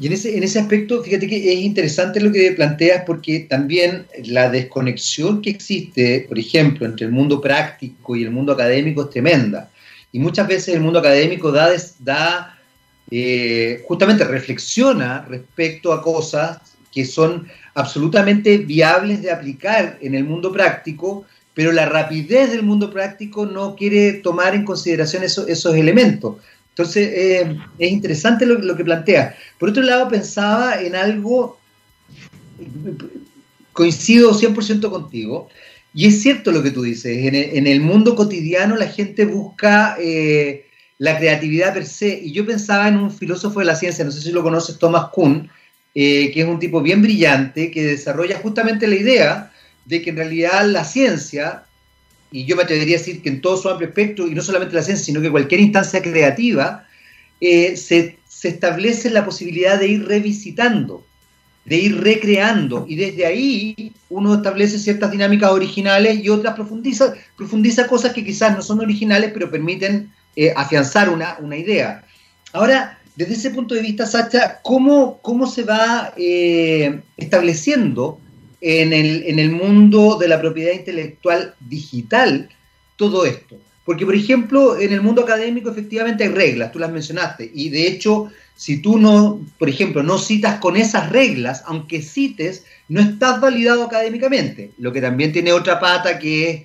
Y 0.00 0.06
en 0.06 0.14
ese, 0.14 0.34
en 0.34 0.42
ese 0.42 0.58
aspecto, 0.58 1.02
fíjate 1.02 1.28
que 1.28 1.52
es 1.52 1.58
interesante 1.60 2.20
lo 2.20 2.32
que 2.32 2.52
planteas 2.52 3.04
porque 3.06 3.40
también 3.40 4.06
la 4.24 4.48
desconexión 4.48 5.42
que 5.42 5.50
existe, 5.50 6.24
por 6.26 6.38
ejemplo, 6.38 6.86
entre 6.86 7.04
el 7.04 7.12
mundo 7.12 7.38
práctico 7.38 8.16
y 8.16 8.22
el 8.22 8.30
mundo 8.30 8.54
académico 8.54 9.02
es 9.02 9.10
tremenda. 9.10 9.70
Y 10.10 10.18
muchas 10.18 10.48
veces 10.48 10.74
el 10.74 10.80
mundo 10.80 11.00
académico 11.00 11.52
da, 11.52 11.70
da 11.98 12.58
eh, 13.10 13.84
justamente 13.86 14.24
reflexiona 14.24 15.26
respecto 15.28 15.92
a 15.92 16.00
cosas 16.00 16.58
que 16.90 17.04
son 17.04 17.46
absolutamente 17.74 18.56
viables 18.56 19.20
de 19.20 19.30
aplicar 19.30 19.98
en 20.00 20.14
el 20.14 20.24
mundo 20.24 20.50
práctico, 20.50 21.26
pero 21.52 21.72
la 21.72 21.84
rapidez 21.84 22.50
del 22.50 22.62
mundo 22.62 22.90
práctico 22.90 23.44
no 23.44 23.76
quiere 23.76 24.14
tomar 24.14 24.54
en 24.54 24.64
consideración 24.64 25.24
esos 25.24 25.74
elementos. 25.74 26.36
Entonces, 26.70 27.10
eh, 27.12 27.56
es 27.78 27.90
interesante 27.90 28.46
lo, 28.46 28.76
que 28.76 28.84
plantea. 28.84 29.36
Por 29.58 29.70
otro 29.70 29.82
lado, 29.82 30.08
pensaba 30.08 30.80
en 30.80 30.94
algo, 30.94 31.58
coincido 33.72 34.32
100% 34.32 34.90
contigo, 34.90 35.48
y 35.92 36.06
es 36.06 36.22
cierto 36.22 36.52
lo 36.52 36.62
que 36.62 36.70
tú 36.70 36.82
dices, 36.82 37.16
en 37.32 37.66
el, 37.66 37.80
mundo 37.80 38.14
cotidiano 38.14 38.76
la 38.76 38.86
gente 38.86 39.24
busca 39.24 39.96
eh, 39.98 40.66
la 40.98 41.18
creatividad 41.18 41.74
per 41.74 41.84
se, 41.84 42.20
y 42.22 42.32
yo 42.32 42.46
pensaba 42.46 42.86
en 42.86 42.96
un 42.96 43.10
filósofo 43.10 43.58
de 43.58 43.66
la 43.66 43.74
ciencia, 43.74 44.04
no 44.04 44.12
sé 44.12 44.20
si 44.20 44.30
lo 44.30 44.42
conoces, 44.42 44.78
Thomas 44.78 45.06
Kuhn, 45.12 45.50
eh, 45.94 46.30
que 46.30 46.42
es 46.42 46.46
un 46.46 46.60
tipo 46.60 46.80
bien 46.80 47.02
brillante, 47.02 47.70
que 47.72 47.82
desarrolla 47.82 48.38
justamente 48.38 48.86
la 48.86 48.94
idea 48.94 49.52
de 49.84 50.00
que 50.00 50.10
en 50.10 50.16
realidad 50.16 50.64
la 50.66 50.84
ciencia 50.84 51.64
y 52.32 52.44
yo 52.44 52.56
me 52.56 52.62
atrevería 52.62 52.96
a 52.96 52.98
decir 52.98 53.22
que 53.22 53.28
en 53.28 53.40
todo 53.40 53.56
su 53.56 53.68
amplio 53.68 53.88
espectro, 53.88 54.26
y 54.28 54.34
no 54.34 54.42
solamente 54.42 54.74
la 54.74 54.82
ciencia, 54.82 55.04
sino 55.04 55.20
que 55.20 55.30
cualquier 55.30 55.60
instancia 55.60 56.00
creativa, 56.00 56.86
eh, 57.40 57.76
se, 57.76 58.18
establece 58.42 59.10
la 59.10 59.24
posibilidad 59.24 59.78
de 59.78 59.88
ir 59.88 60.06
revisitando, 60.06 61.04
de 61.64 61.76
ir 61.76 62.00
recreando, 62.00 62.86
y 62.88 62.96
desde 62.96 63.26
ahí 63.26 63.92
uno 64.08 64.34
establece 64.36 64.78
ciertas 64.78 65.10
dinámicas 65.10 65.50
originales 65.50 66.24
y 66.24 66.28
otras 66.28 66.54
profundiza, 66.54 67.14
profundiza 67.36 67.86
cosas 67.86 68.12
que 68.12 68.24
quizás 68.24 68.56
no 68.56 68.62
son 68.62 68.80
originales, 68.80 69.30
pero 69.32 69.50
permiten 69.50 70.10
eh, 70.36 70.52
afianzar 70.56 71.10
una, 71.10 71.56
idea. 71.56 72.04
Ahora, 72.52 72.98
desde 73.16 73.34
ese 73.34 73.50
punto 73.50 73.74
de 73.74 73.82
vista, 73.82 74.06
Sacha, 74.06 74.60
¿cómo, 74.62 75.18
cómo 75.20 75.46
se 75.46 75.64
va 75.64 76.14
eh, 76.16 77.00
estableciendo 77.16 78.20
en 78.60 78.92
el, 78.92 79.24
en 79.26 79.38
el 79.38 79.50
mundo 79.50 80.16
de 80.18 80.28
la 80.28 80.40
propiedad 80.40 80.72
intelectual 80.72 81.54
digital 81.60 82.48
todo 82.96 83.24
esto. 83.24 83.56
Porque, 83.84 84.04
por 84.04 84.14
ejemplo, 84.14 84.78
en 84.78 84.92
el 84.92 85.00
mundo 85.00 85.22
académico 85.22 85.70
efectivamente 85.70 86.24
hay 86.24 86.30
reglas, 86.30 86.70
tú 86.70 86.78
las 86.78 86.92
mencionaste, 86.92 87.50
y 87.52 87.70
de 87.70 87.88
hecho, 87.88 88.30
si 88.54 88.82
tú 88.82 88.98
no, 88.98 89.40
por 89.58 89.68
ejemplo, 89.68 90.02
no 90.02 90.18
citas 90.18 90.60
con 90.60 90.76
esas 90.76 91.10
reglas, 91.10 91.62
aunque 91.66 92.02
cites, 92.02 92.64
no 92.88 93.00
estás 93.00 93.40
validado 93.40 93.82
académicamente, 93.82 94.72
lo 94.78 94.92
que 94.92 95.00
también 95.00 95.32
tiene 95.32 95.52
otra 95.52 95.80
pata 95.80 96.18
que 96.18 96.50
es 96.50 96.62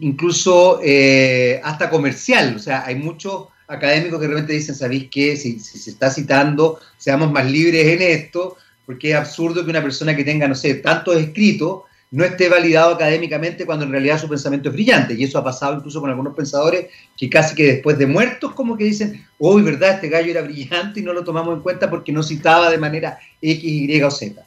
incluso 0.00 0.80
eh, 0.82 1.60
hasta 1.64 1.88
comercial, 1.88 2.56
o 2.56 2.58
sea, 2.58 2.84
hay 2.84 2.96
muchos 2.96 3.46
académicos 3.68 4.20
que 4.20 4.26
realmente 4.26 4.52
dicen, 4.52 4.74
¿sabéis 4.74 5.08
qué? 5.10 5.36
Si, 5.36 5.58
si 5.60 5.78
se 5.78 5.90
está 5.90 6.10
citando, 6.10 6.78
seamos 6.98 7.32
más 7.32 7.50
libres 7.50 7.86
en 7.86 8.02
esto, 8.02 8.56
porque 8.86 9.10
es 9.10 9.16
absurdo 9.16 9.64
que 9.64 9.70
una 9.70 9.82
persona 9.82 10.16
que 10.16 10.24
tenga, 10.24 10.48
no 10.48 10.54
sé, 10.54 10.74
tantos 10.74 11.16
escritos 11.16 11.82
no 12.12 12.24
esté 12.24 12.50
validado 12.50 12.94
académicamente 12.94 13.64
cuando 13.64 13.86
en 13.86 13.90
realidad 13.90 14.20
su 14.20 14.28
pensamiento 14.28 14.68
es 14.68 14.74
brillante. 14.74 15.14
Y 15.14 15.24
eso 15.24 15.38
ha 15.38 15.44
pasado 15.44 15.76
incluso 15.76 16.00
con 16.00 16.10
algunos 16.10 16.36
pensadores 16.36 16.86
que 17.16 17.30
casi 17.30 17.54
que 17.54 17.64
después 17.64 17.96
de 17.96 18.06
muertos 18.06 18.52
como 18.52 18.76
que 18.76 18.84
dicen, 18.84 19.26
uy, 19.38 19.62
¿verdad? 19.62 19.94
Este 19.94 20.10
gallo 20.10 20.30
era 20.30 20.42
brillante 20.42 21.00
y 21.00 21.02
no 21.02 21.14
lo 21.14 21.24
tomamos 21.24 21.56
en 21.56 21.62
cuenta 21.62 21.88
porque 21.88 22.12
no 22.12 22.22
citaba 22.22 22.70
de 22.70 22.76
manera 22.76 23.18
X, 23.40 23.64
Y 23.64 24.02
o 24.02 24.10
Z. 24.10 24.44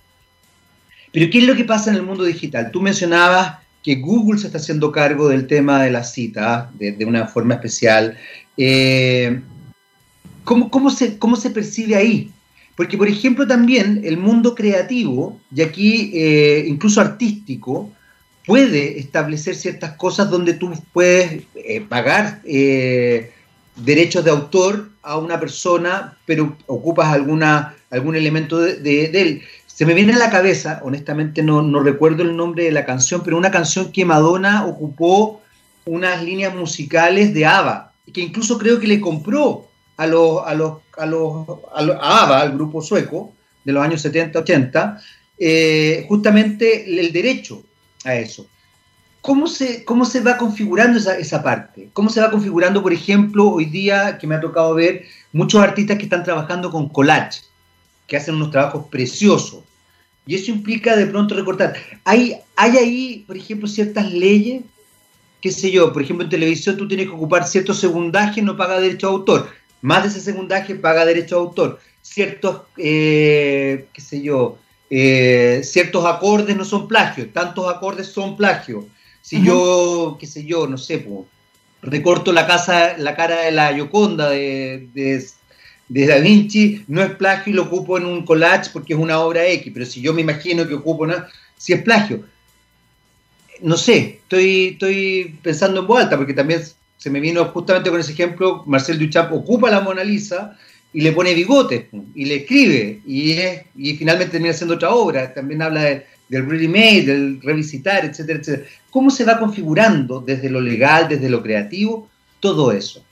Pero 1.12 1.32
¿qué 1.32 1.40
es 1.40 1.44
lo 1.46 1.56
que 1.56 1.66
pasa 1.66 1.90
en 1.90 1.96
el 1.96 2.04
mundo 2.04 2.24
digital? 2.24 2.70
Tú 2.72 2.82
mencionabas 2.82 3.58
que 3.84 3.96
Google 3.96 4.40
se 4.40 4.48
está 4.48 4.60
haciendo 4.60 4.92
cargo 4.92 5.28
del 5.28 5.48
tema 5.48 5.82
de 5.82 5.92
las 5.92 6.14
citas 6.14 6.68
de, 6.78 7.04
una 7.04 7.26
forma 7.26 7.56
especial. 7.56 8.16
Eh, 8.58 9.42
¿cómo, 10.44 10.92
se, 10.92 11.18
¿Cómo 11.18 11.36
se 11.36 11.50
percibe 11.50 11.96
ahí? 11.96 12.32
Porque, 12.76 12.98
por 12.98 13.08
ejemplo, 13.08 13.48
también 13.48 14.02
el 14.04 14.18
mundo 14.18 14.54
creativo, 14.54 15.40
y 15.54 15.62
aquí 15.62 16.12
eh, 16.14 16.66
incluso 16.68 17.00
artístico, 17.00 17.90
puede 18.46 19.00
establecer 19.00 19.56
ciertas 19.56 19.94
cosas 19.94 20.30
donde 20.30 20.54
tú 20.54 20.72
puedes 20.94 21.44
eh, 21.56 21.82
pagar 21.82 22.42
eh, 22.46 23.32
derechos 23.76 24.24
de 24.24 24.32
autor 24.32 24.90
a 25.02 25.18
una 25.18 25.40
persona, 25.40 26.18
pero 26.26 26.58
ocupas 26.68 27.08
alguna, 27.08 27.76
algún 27.90 28.16
elemento 28.16 28.60
de, 28.60 29.06
él. 29.06 29.42
Se 29.68 29.86
me 29.86 29.94
viene 29.94 30.14
a 30.14 30.18
la 30.18 30.30
cabeza, 30.30 30.82
honestamente 30.84 31.44
no, 31.44 31.62
no 31.62 31.82
recuerdo 31.82 32.24
el 32.24 32.36
nombre 32.36 32.66
de 32.66 32.72
la 32.72 32.86
canción, 32.86 33.22
pero 33.24 33.38
una 33.38 33.52
canción 33.52 33.92
que 33.92 34.06
Madonna 34.06 34.66
ocupó 34.66 35.42
unas 35.86 36.24
líneas 36.24 36.56
musicales 36.56 37.34
de 37.34 37.46
ABBA, 37.46 37.94
que 38.14 38.22
incluso 38.22 38.58
creo 38.58 38.80
que 38.80 38.88
le 38.88 39.02
compró 39.02 39.68
a 39.98 40.08
los, 40.08 40.46
a 40.46 40.54
los, 40.54 40.80
a 40.98 41.06
los, 41.06 41.48
a 41.74 42.24
ABBA, 42.24 42.42
al 42.42 42.52
grupo 42.54 42.82
sueco 42.82 43.34
de 43.64 43.74
los 43.74 43.84
años 43.84 44.02
70, 44.02 44.40
80, 44.40 45.02
eh, 45.38 46.06
justamente 46.08 47.00
el 47.00 47.12
derecho 47.12 47.64
a 48.04 48.16
eso. 48.16 48.48
¿Cómo 49.22 49.48
se, 49.48 49.84
cómo 49.84 50.06
se 50.06 50.22
va 50.22 50.38
configurando 50.38 51.00
esa, 51.00 51.18
esa, 51.18 51.42
parte? 51.42 51.90
¿Cómo 51.94 52.10
se 52.10 52.22
va 52.22 52.30
configurando, 52.30 52.84
por 52.84 52.94
ejemplo, 52.94 53.50
hoy 53.50 53.66
día 53.66 54.20
que 54.20 54.28
me 54.28 54.36
ha 54.36 54.40
tocado 54.40 54.76
ver 54.76 55.06
muchos 55.34 55.62
artistas 55.62 55.98
que 55.98 56.04
están 56.04 56.24
trabajando 56.24 56.70
con 56.70 56.90
collage, 56.90 57.42
que 58.06 58.18
hacen 58.18 58.36
unos 58.36 58.52
trabajos 58.52 58.86
preciosos? 58.92 59.64
Y 60.28 60.36
eso 60.36 60.52
implica 60.52 60.96
de 60.96 61.08
pronto 61.08 61.36
recortar. 61.36 61.76
¿Hay, 62.04 62.38
hay 62.56 62.78
ahí, 62.78 63.24
por 63.26 63.36
ejemplo, 63.36 63.68
ciertas 63.68 64.12
leyes? 64.12 64.64
qué 65.46 65.52
sé 65.52 65.70
yo, 65.70 65.94
por 65.94 66.02
ejemplo, 66.02 66.24
en 66.24 66.32
televisión 66.32 66.76
tú 66.76 66.88
tienes 66.88 67.06
que 67.06 67.14
ocupar 67.14 67.48
cierto 67.48 67.76
segundaje, 67.76 68.42
no 68.42 68.58
paga 68.58 68.80
derecho 68.80 69.06
a 69.06 69.12
autor 69.12 69.48
más 69.82 70.04
de 70.04 70.10
ese 70.10 70.22
segundaje 70.22 70.76
paga 70.76 71.06
derecho 71.06 71.36
de 71.36 71.42
autor. 71.42 71.80
Ciertos, 72.02 72.62
eh, 72.78 73.88
qué 73.94 74.02
sé 74.02 74.22
yo, 74.22 74.58
eh, 74.90 75.62
ciertos 75.64 76.06
acordes 76.06 76.56
no 76.56 76.66
son 76.66 76.88
plagio, 76.88 77.30
tantos 77.30 77.74
acordes 77.74 78.08
son 78.08 78.38
plagio. 78.38 78.88
Si 79.22 79.44
yo, 79.44 80.18
qué 80.20 80.28
sé 80.28 80.46
yo, 80.46 80.68
no 80.68 80.78
sé, 80.78 81.04
recorto 81.82 82.32
la, 82.32 82.46
casa, 82.46 82.96
la 82.98 83.16
cara 83.16 83.42
de 83.42 83.52
la 83.52 83.74
Gioconda 83.74 84.30
de, 84.30 84.88
de, 84.94 86.06
Da 86.06 86.18
Vinci, 86.20 86.84
no 86.88 87.02
es 87.02 87.12
plagio 87.16 87.52
y 87.52 87.56
lo 87.56 87.64
ocupo 87.64 87.98
en 87.98 88.06
un 88.06 88.24
collage 88.24 88.70
porque 88.72 88.94
es 88.94 89.00
una 89.00 89.20
obra 89.20 89.48
X, 89.48 89.72
pero 89.74 89.86
si 89.86 90.02
yo 90.02 90.14
me 90.14 90.22
imagino 90.22 90.68
que 90.68 90.76
ocupo 90.76 91.04
una, 91.04 91.28
si 91.58 91.74
es 91.74 91.82
plagio. 91.82 92.24
No 93.62 93.78
sé, 93.78 94.20
estoy, 94.22 94.70
estoy 94.74 95.40
pensando 95.42 95.80
en 95.80 95.88
voz 95.88 96.04
alta 96.04 96.18
porque 96.18 96.34
también 96.34 96.62
se 96.98 97.10
me 97.10 97.20
vino 97.20 97.46
justamente 97.46 97.90
con 97.90 98.00
ese 98.00 98.14
ejemplo, 98.14 98.64
Marcel 98.66 99.00
Duchamp 99.00 99.32
ocupa 99.34 99.70
la 99.70 99.82
Mona 99.82 100.04
Lisa 100.04 100.58
y 100.94 101.02
le 101.02 101.12
pone 101.12 101.34
bigotes 101.34 101.86
y 102.14 102.26
le 102.26 102.36
escribe 102.38 103.02
y, 103.06 103.34
es, 103.34 103.64
y 103.76 103.96
finalmente 103.98 104.32
termina 104.32 104.54
haciendo 104.54 104.76
otra 104.76 104.92
obra, 104.92 105.34
también 105.34 105.62
habla 105.62 105.82
del 106.30 106.50
remake, 106.50 107.06
del 107.06 107.42
revisitar, 107.42 108.06
etcétera, 108.06 108.40
etcétera. 108.40 108.68
¿Cómo 108.90 109.12
se 109.12 109.26
va 109.26 109.38
configurando 109.38 110.22
desde 110.22 110.50
lo 110.50 110.62
legal, 110.62 111.08
desde 111.10 111.30
lo 111.30 111.44
creativo, 111.44 112.08
todo 112.40 112.72
eso? 112.72 113.04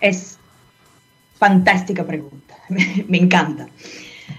Es 0.00 0.38
fantástica 1.38 2.06
pregunta, 2.06 2.56
me, 2.68 3.18
encanta. 3.18 3.68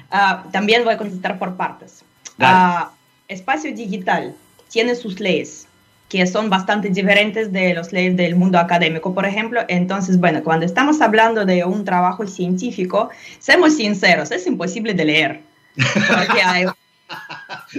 Ah, 0.10 0.46
también 0.52 0.84
voy 0.84 0.94
a 0.94 0.98
contestar 0.98 1.38
por 1.38 1.56
partes. 1.56 2.04
Uh, 2.40 2.88
espacio 3.28 3.74
digital 3.76 4.36
tiene 4.70 4.96
sus 4.96 5.20
leyes, 5.20 5.65
que 6.10 6.26
son 6.28 6.50
bastante 6.50 6.90
diferentes 6.90 7.52
de 7.52 7.74
los 7.74 7.92
leyes 7.92 8.16
del 8.16 8.36
mundo 8.36 8.60
académico, 8.60 9.14
por 9.14 9.26
ejemplo. 9.26 9.62
Entonces, 9.68 10.20
bueno, 10.20 10.44
cuando 10.44 10.66
estamos 10.66 11.02
hablando 11.02 11.46
de 11.46 11.64
un 11.64 11.84
trabajo 11.84 12.28
científico, 12.28 13.10
seamos 13.40 13.76
sinceros, 13.76 14.32
es 14.32 14.46
imposible 14.48 14.94
de 14.94 15.06
leer. 15.06 15.42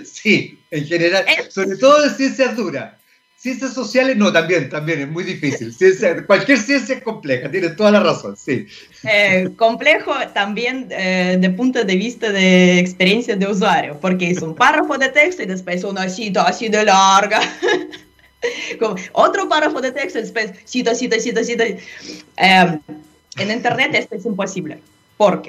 Sí, 0.05 0.59
en 0.71 0.87
general, 0.87 1.25
sobre 1.49 1.77
todo 1.77 2.03
de 2.03 2.11
ciencias 2.11 2.55
duras. 2.55 2.95
Ciencias 3.37 3.75
sociales, 3.75 4.17
no, 4.17 4.33
también, 4.33 4.69
también 4.69 5.01
es 5.01 5.09
muy 5.09 5.25
difícil. 5.25 5.75
cualquier 6.27 6.59
ciencia 6.59 6.97
es 6.97 7.03
compleja, 7.03 7.51
tiene 7.51 7.71
toda 7.71 7.91
la 7.91 8.01
razón, 8.01 8.37
sí. 8.37 8.67
Eh, 9.05 9.51
complejo 9.57 10.13
también 10.33 10.89
eh, 10.91 11.37
de 11.41 11.51
punto 11.51 11.83
de 11.83 11.97
vista 11.97 12.31
de 12.31 12.79
experiencia 12.79 13.37
de 13.37 13.47
usuario, 13.47 13.99
porque 14.01 14.31
es 14.31 14.43
un 14.43 14.55
párrafo 14.55 14.97
de 14.97 15.09
texto 15.09 15.43
y 15.43 15.47
después 15.47 15.83
una 15.85 16.09
cita 16.09 16.43
así 16.43 16.69
de 16.69 16.85
larga. 16.85 17.41
otro 19.13 19.49
párrafo 19.49 19.81
de 19.81 19.93
texto, 19.93 20.19
después 20.19 20.53
cita, 20.65 20.95
cita, 20.95 21.19
cita, 21.19 21.45
cita. 21.45 21.65
Em, 22.37 22.81
en 23.39 23.51
Internet 23.51 23.95
esto 23.95 24.17
es 24.17 24.25
imposible. 24.25 24.81
¿Por 25.17 25.43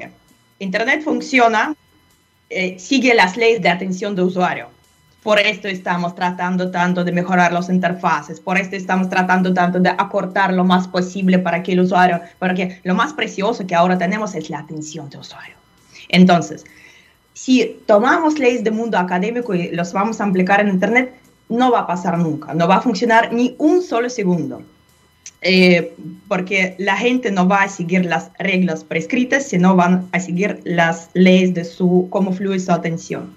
Internet 0.60 1.02
funciona, 1.04 1.76
eh, 2.50 2.80
sigue 2.80 3.14
las 3.14 3.38
leyes 3.38 3.62
de 3.62 3.70
atención 3.70 4.16
de 4.16 4.24
usuario. 4.24 4.70
Por 5.24 5.40
esto 5.40 5.68
estamos 5.68 6.16
tratando 6.16 6.72
tanto 6.72 7.04
de 7.04 7.12
mejorar 7.12 7.52
las 7.52 7.70
interfaces, 7.70 8.40
por 8.40 8.58
esto 8.58 8.76
estamos 8.76 9.10
tratando 9.10 9.54
tanto 9.54 9.80
de 9.80 9.90
acortar 9.90 10.54
lo 10.54 10.64
más 10.64 10.88
posible 10.88 11.38
para 11.40 11.62
que 11.62 11.74
el 11.74 11.82
usuario, 11.82 12.22
porque 12.40 12.80
lo 12.84 12.96
más 12.96 13.14
precioso 13.14 13.68
que 13.68 13.76
ahora 13.76 13.98
tenemos 13.98 14.36
es 14.36 14.50
la 14.50 14.60
atención 14.60 15.10
del 15.10 15.20
usuario. 15.20 15.56
Entonces, 16.08 16.64
si 17.34 17.82
tomamos 17.86 18.40
leyes 18.40 18.64
del 18.64 18.74
mundo 18.74 18.98
académico 18.98 19.54
y 19.54 19.70
los 19.72 19.92
vamos 19.92 20.22
a 20.22 20.26
aplicar 20.26 20.62
en 20.62 20.70
Internet, 20.70 21.14
no 21.50 21.72
va 21.72 21.80
a 21.80 21.88
pasar 21.88 22.18
nunca, 22.18 22.54
no 22.54 22.68
va 22.68 22.78
a 22.78 22.82
funcionar 22.82 23.34
ni 23.34 23.56
un 23.58 23.82
solo 23.82 24.10
segundo. 24.10 24.62
Eh, 25.42 25.94
porque 26.28 26.76
la 26.80 26.98
gente 26.98 27.32
no 27.32 27.48
va 27.48 27.64
a 27.64 27.70
seguir 27.70 28.06
las 28.06 28.32
reglas 28.40 28.84
prescritas, 28.84 29.48
sino 29.48 29.76
van 29.76 30.08
a 30.12 30.20
seguir 30.20 30.62
las 30.64 31.10
leyes 31.14 31.54
de 31.54 31.64
su, 31.64 32.08
cómo 32.10 32.34
fluye 32.34 32.60
su 32.60 32.72
atención. 32.72 33.36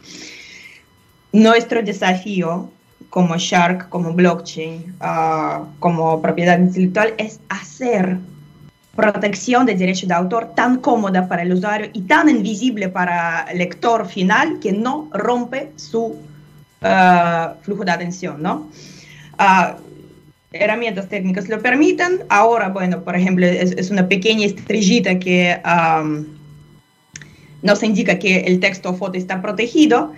Nuestro 1.32 1.82
desafío 1.82 2.70
como 3.10 3.36
Shark, 3.36 3.88
como 3.90 4.12
blockchain, 4.12 4.94
uh, 5.00 5.66
como 5.78 6.22
propiedad 6.22 6.58
intelectual, 6.58 7.14
es 7.18 7.40
hacer 7.48 8.18
protección 8.94 9.66
de 9.66 9.74
derecho 9.74 10.06
de 10.06 10.14
autor 10.14 10.52
tan 10.54 10.78
cómoda 10.78 11.28
para 11.28 11.42
el 11.42 11.52
usuario 11.52 11.90
y 11.92 12.02
tan 12.02 12.28
invisible 12.28 12.88
para 12.88 13.42
el 13.50 13.58
lector 13.58 14.06
final 14.06 14.58
que 14.60 14.72
no 14.72 15.08
rompe 15.12 15.72
su 15.76 16.16
uh, 16.82 17.62
flujo 17.62 17.84
de 17.84 17.90
atención, 17.90 18.42
¿no? 18.42 18.68
Uh, 19.38 19.80
herramientas 20.52 21.08
técnicas 21.08 21.48
lo 21.48 21.60
permiten. 21.60 22.20
Ahora, 22.28 22.68
bueno, 22.68 23.02
por 23.02 23.16
ejemplo, 23.16 23.46
es, 23.46 23.90
una 23.90 24.08
pequeña 24.08 24.46
estrellita 24.46 25.18
que 25.18 25.60
um, 25.64 26.24
nos 27.62 27.82
indica 27.82 28.18
que 28.18 28.40
el 28.40 28.60
texto 28.60 28.90
o 28.90 28.94
foto 28.94 29.18
está 29.18 29.40
protegido. 29.40 30.12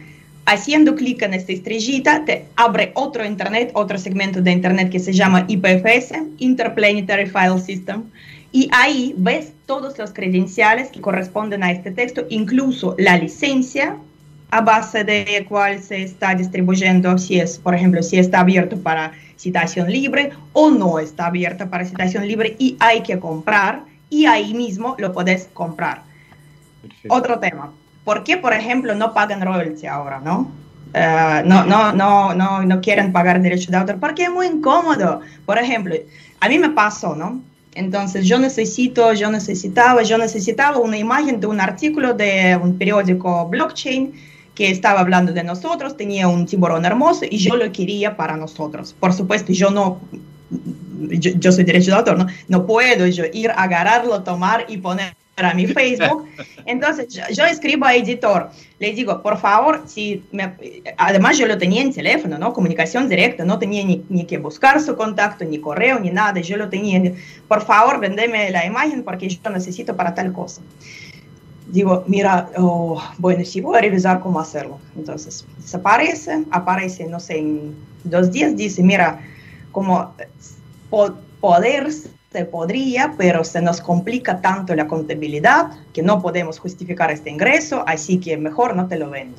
Haciendo 0.45 0.97
clic 0.97 1.23
en 1.23 1.35
esta 1.35 1.53
estrellita, 1.53 2.25
te 2.25 2.47
abre 2.57 2.91
otro 2.95 3.25
Internet, 3.25 3.71
otro 3.75 3.97
segmento 3.97 4.41
de 4.41 4.51
Internet 4.51 4.91
que 4.91 4.99
se 4.99 5.13
llama 5.13 5.45
IPFS, 5.47 6.15
Interplanetary 6.39 7.27
File 7.27 7.61
System, 7.61 8.05
y 8.51 8.69
ahí 8.73 9.15
ves 9.17 9.53
todos 9.67 9.97
los 9.99 10.13
credenciales 10.13 10.91
que 10.91 11.01
corresponden 11.01 11.63
a 11.63 11.71
este 11.71 11.93
texto, 11.93 12.27
incluso 12.29 12.97
la 12.99 13.17
licencia 13.19 13.97
a 14.53 14.61
base 14.61 15.03
de 15.03 15.47
cuál 15.49 15.83
se 15.83 16.03
está 16.03 16.35
distribuyendo, 16.35 17.17
si 17.17 17.41
es, 17.41 17.59
por 17.59 17.75
ejemplo, 17.75 18.03
si 18.03 18.19
está 18.19 18.41
abierto 18.41 18.77
para 18.77 19.13
citación 19.35 19.91
libre 19.91 20.31
o 20.53 20.71
no 20.71 20.99
está 20.99 21.27
abierta 21.27 21.71
para 21.71 21.87
citación 21.87 22.29
libre 22.29 22.55
y 22.59 22.77
hay 22.79 23.03
que 23.03 23.19
comprar 23.19 23.85
y 24.11 24.27
ahí 24.27 24.53
mismo 24.53 24.95
lo 24.99 25.11
puedes 25.15 25.49
comprar. 25.55 26.03
Otro 27.09 27.39
tema. 27.39 27.73
¿Por 28.05 28.25
qué, 28.25 28.37
por 28.37 28.53
ejemplo, 28.53 28.95
no 28.95 29.15
pagan 29.15 29.41
royalty 29.41 29.87
ahora, 29.87 30.21
no? 30.21 30.53
Uh, 30.95 31.47
no, 31.47 31.65
no, 31.65 31.95
no, 31.95 32.35
no, 32.35 32.63
no 32.63 32.81
quieren 32.83 33.11
pagar 33.11 33.41
derecho 33.41 33.71
de 33.71 33.79
autor 33.79 33.99
porque 33.99 34.25
es 34.25 34.31
muy 34.31 34.49
incómodo. 34.49 35.23
Por 35.47 35.57
ejemplo, 35.57 35.95
a 36.41 36.49
mí 36.51 36.59
me 36.59 36.69
pasó, 36.69 37.17
¿no? 37.17 37.41
Entonces 37.75 38.27
yo 38.27 38.39
necesito, 38.39 39.15
yo 39.15 39.31
necesitaba, 39.31 40.03
yo 40.03 40.19
necesitaba 40.19 40.77
una 40.77 40.99
imagen 40.99 41.41
de 41.41 41.47
un 41.47 41.59
artículo 41.59 42.13
de 42.13 42.59
un 42.63 42.77
periódico 42.77 43.49
blockchain 43.49 44.13
que 44.55 44.71
estaba 44.71 45.01
hablando 45.01 45.33
de 45.33 45.43
nosotros, 45.43 45.97
tenía 45.97 46.29
un 46.29 46.47
tiburón 46.47 46.85
hermoso 46.85 47.25
y 47.29 47.39
yo 47.39 47.57
lo 47.57 47.71
quería 47.73 48.17
para 48.17 48.37
nosotros. 48.37 48.95
Por 48.99 49.13
supuesto, 49.13 49.53
yo 49.53 49.71
no, 49.71 50.01
yo, 51.09 51.53
soy 51.53 51.65
derecho 51.65 51.91
de 51.91 51.97
autor, 51.97 52.19
¿no? 52.19 52.27
No 52.49 52.67
puedo 52.67 53.07
yo 53.07 53.25
ir 53.33 53.51
a 53.51 53.63
agarrarlo, 53.63 54.23
tomar 54.23 54.67
y 54.69 54.77
poner 54.77 55.15
a 55.37 55.55
mi 55.55 55.67
Facebook. 55.67 56.29
Entonces 56.67 57.09
yo, 57.35 57.45
escribo 57.47 57.87
a 57.87 57.95
editor, 57.95 58.51
le 58.79 58.93
digo, 58.93 59.23
por 59.23 59.39
favor, 59.41 59.85
si 59.87 60.23
me, 60.33 60.53
además 60.99 61.39
yo 61.39 61.47
lo 61.47 61.57
tenía 61.57 61.81
en 61.81 61.93
teléfono, 61.93 62.37
¿no? 62.39 62.53
Comunicación 62.53 63.09
directa, 63.09 63.45
no 63.45 63.59
tenía 63.59 63.85
ni, 63.85 64.05
ni, 64.11 64.27
que 64.27 64.37
buscar 64.37 64.81
su 64.83 64.95
contacto, 64.97 65.47
ni 65.47 65.59
correo, 65.59 65.99
ni 65.99 66.11
nada, 66.11 66.39
yo 66.41 66.59
lo 66.59 66.69
tenía, 66.69 67.13
por 67.49 67.65
favor, 67.65 67.99
vendeme 67.99 68.51
la 68.51 68.67
imagen 68.67 69.03
porque 69.03 69.29
yo 69.29 69.51
necesito 69.51 69.97
para 69.97 70.15
tal 70.15 70.33
cosa 70.33 70.61
digo, 71.69 72.05
mira, 72.07 72.51
oh, 72.57 73.03
bueno, 73.19 73.45
sí, 73.45 73.61
voy 73.61 73.79
a 73.79 73.81
revisar 73.81 74.21
cómo 74.21 74.41
hacerlo. 74.41 74.79
Entonces, 74.97 75.47
desaparece, 75.59 76.45
aparece, 76.51 77.07
no 77.07 77.21
sé, 77.21 77.39
en 77.39 77.75
dos 78.05 78.33
días, 78.33 78.57
dice, 78.57 78.83
mira, 78.83 79.21
como 79.71 80.15
poder 81.41 81.91
se 81.91 82.45
podría, 82.47 83.15
pero 83.19 83.45
se 83.45 83.61
nos 83.61 83.81
complica 83.81 84.41
tanto 84.41 84.75
la 84.75 84.87
contabilidad 84.87 85.71
que 85.93 86.03
no 86.03 86.23
podemos 86.23 86.59
justificar 86.59 87.11
este 87.11 87.31
ingreso, 87.31 87.85
así 87.87 88.19
que 88.19 88.37
mejor 88.37 88.75
no 88.75 88.89
te 88.89 88.99
lo 88.99 89.11
vendo. 89.11 89.39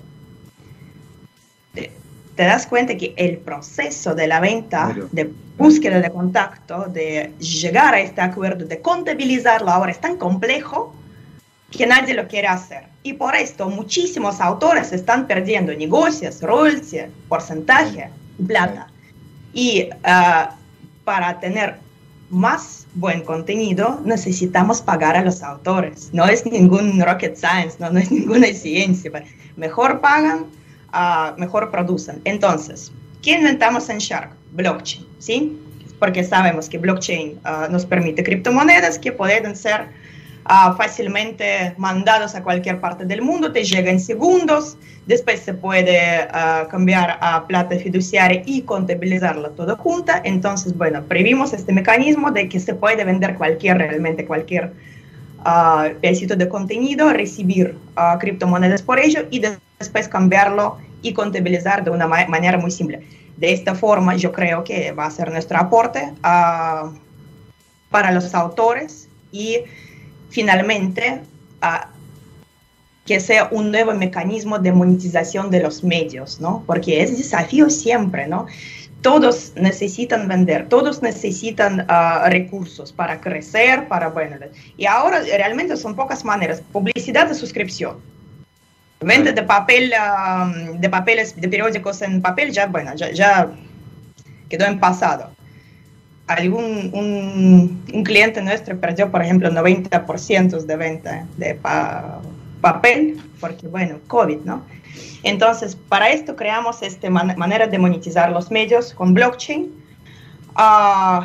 Te, 1.73 1.91
das 2.35 2.65
cuenta 2.65 2.97
que 2.97 3.13
el 3.17 3.37
proceso 3.37 4.15
de 4.15 4.27
la 4.27 4.39
venta, 4.39 4.95
de 5.11 5.31
búsqueda 5.57 5.99
de 5.99 6.11
contacto, 6.11 6.85
de 6.85 7.31
llegar 7.39 7.93
a 7.93 7.99
este 7.99 8.21
acuerdo, 8.21 8.65
de 8.65 8.81
contabilizarlo 8.81 9.69
ahora 9.69 9.91
es 9.91 10.01
tan 10.01 10.17
complejo 10.17 10.95
que 11.77 11.87
nadie 11.87 12.13
lo 12.13 12.27
quiere 12.27 12.47
hacer. 12.47 12.83
Y 13.03 13.13
por 13.13 13.35
esto 13.35 13.69
muchísimos 13.69 14.39
autores 14.39 14.91
están 14.91 15.27
perdiendo 15.27 15.73
negocios, 15.73 16.41
royalties, 16.41 17.05
porcentaje, 17.27 18.09
plata. 18.47 18.87
Y 19.53 19.89
uh, 19.91 20.53
para 21.03 21.39
tener 21.39 21.77
más 22.29 22.87
buen 22.95 23.21
contenido 23.21 24.01
necesitamos 24.05 24.81
pagar 24.81 25.15
a 25.15 25.23
los 25.23 25.43
autores. 25.43 26.09
No 26.13 26.25
es 26.25 26.45
ningún 26.45 27.01
rocket 27.01 27.35
science, 27.35 27.77
no, 27.79 27.89
no 27.91 27.99
es 27.99 28.11
ninguna 28.19 28.47
ciencia. 28.47 29.11
Mejor 29.55 29.99
pagan, 29.99 30.45
uh, 30.93 31.39
mejor 31.39 31.71
producen. 31.71 32.21
Entonces, 32.23 32.91
¿qué 33.21 33.31
inventamos 33.31 33.89
en 33.89 33.97
Shark? 33.97 34.31
Blockchain, 34.51 35.07
¿sí? 35.17 35.59
Porque 35.99 36.23
sabemos 36.23 36.69
que 36.69 36.77
blockchain 36.77 37.39
uh, 37.45 37.71
nos 37.71 37.85
permite 37.85 38.23
criptomonedas 38.23 38.99
que 38.99 39.11
pueden 39.11 39.55
ser 39.55 39.87
uh, 40.45 40.75
fácilmente 40.75 41.73
mandados 41.77 42.35
a 42.35 42.43
cualquier 42.43 42.79
parte 42.79 43.05
del 43.05 43.21
mundo, 43.21 43.51
te 43.51 43.63
llega 43.63 43.91
en 43.91 43.99
segundos, 43.99 44.77
después 45.05 45.39
se 45.39 45.53
puede 45.53 46.27
uh, 46.27 46.67
cambiar 46.69 47.17
a 47.21 47.45
plata 47.47 47.75
fiduciaria 47.77 48.43
y 48.45 48.61
contabilizarla 48.61 49.49
todo 49.49 49.75
junta. 49.77 50.21
Entonces, 50.23 50.77
bueno, 50.77 51.03
previmos 51.03 51.53
este 51.53 51.73
mecanismo 51.73 52.31
de 52.31 52.49
que 52.49 52.59
se 52.59 52.73
puede 52.73 53.03
vender 53.03 53.35
cualquier, 53.35 53.77
realmente 53.77 54.25
cualquier 54.25 54.73
uh, 55.39 55.99
pedacito 56.01 56.35
de 56.35 56.47
contenido, 56.47 57.11
recibir 57.11 57.77
criptomonedas 58.19 58.81
por 58.81 58.99
ello 58.99 59.25
y 59.29 59.41
después 59.79 60.07
cambiarlo 60.07 60.77
y 61.01 61.13
contabilizar 61.13 61.83
de 61.83 61.91
una 61.91 62.07
ma 62.07 62.25
manera 62.27 62.57
muy 62.57 62.71
simple. 62.71 63.01
De 63.37 63.51
esta 63.51 63.75
forma, 63.75 64.15
yo 64.15 64.31
creo 64.31 64.63
que 64.63 64.91
va 64.91 65.05
a 65.05 65.11
ser 65.11 65.31
nuestro 65.31 65.57
aporte 65.57 66.13
para 66.21 68.11
los 68.11 68.33
autores 68.33 69.09
y 69.31 69.57
finalmente 70.33 71.21
que 73.05 73.19
sea 73.19 73.47
un 73.51 73.71
nuevo 73.71 73.93
mecanismo 73.93 74.59
de 74.59 74.71
monetización 74.71 75.51
de 75.51 75.61
los 75.61 75.83
medios, 75.83 76.39
¿no? 76.41 76.63
Porque 76.65 77.01
es 77.01 77.17
desafío 77.17 77.69
siempre, 77.69 78.27
¿no? 78.27 78.47
Todos 79.01 79.51
necesitan 79.55 80.27
vender, 80.27 80.69
todos 80.69 81.01
necesitan 81.01 81.85
ah, 81.89 82.27
recursos 82.29 82.93
para 82.93 83.19
crecer, 83.19 83.87
para, 83.89 84.07
bueno, 84.07 84.37
y 84.77 84.85
ahora 84.85 85.21
realmente 85.21 85.75
son 85.75 85.95
pocas 85.95 86.23
maneras. 86.23 86.61
Publicidad 86.71 87.27
de 87.27 87.35
suscripción, 87.35 87.97
venta 89.01 89.33
de 89.33 89.43
papel, 89.43 89.93
de 90.75 90.89
papeles, 90.89 91.35
de 91.39 91.49
periódicos 91.49 92.01
en 92.01 92.21
papel, 92.21 92.51
ya, 92.51 92.67
bueno, 92.67 92.95
ya 92.95 93.51
quedó 94.49 94.65
en 94.65 94.79
pasado 94.79 95.29
algún 96.33 96.89
un, 96.93 98.03
cliente 98.03 98.41
nuestro 98.41 98.77
perdió, 98.79 99.09
por 99.11 99.21
ejemplo, 99.21 99.49
90% 99.49 100.65
de 100.65 100.75
venta 100.75 101.25
de 101.37 101.57
papel, 102.61 103.21
porque, 103.39 103.67
bueno, 103.67 103.99
COVID, 104.07 104.39
¿no? 104.45 104.63
Entonces, 105.23 105.75
para 105.75 106.09
esto 106.09 106.35
creamos 106.35 106.81
esta 106.81 107.09
manera 107.09 107.67
de 107.67 107.77
monetizar 107.77 108.31
los 108.31 108.51
medios 108.51 108.93
con 108.93 109.13
blockchain, 109.13 109.71
uh, 110.57 111.23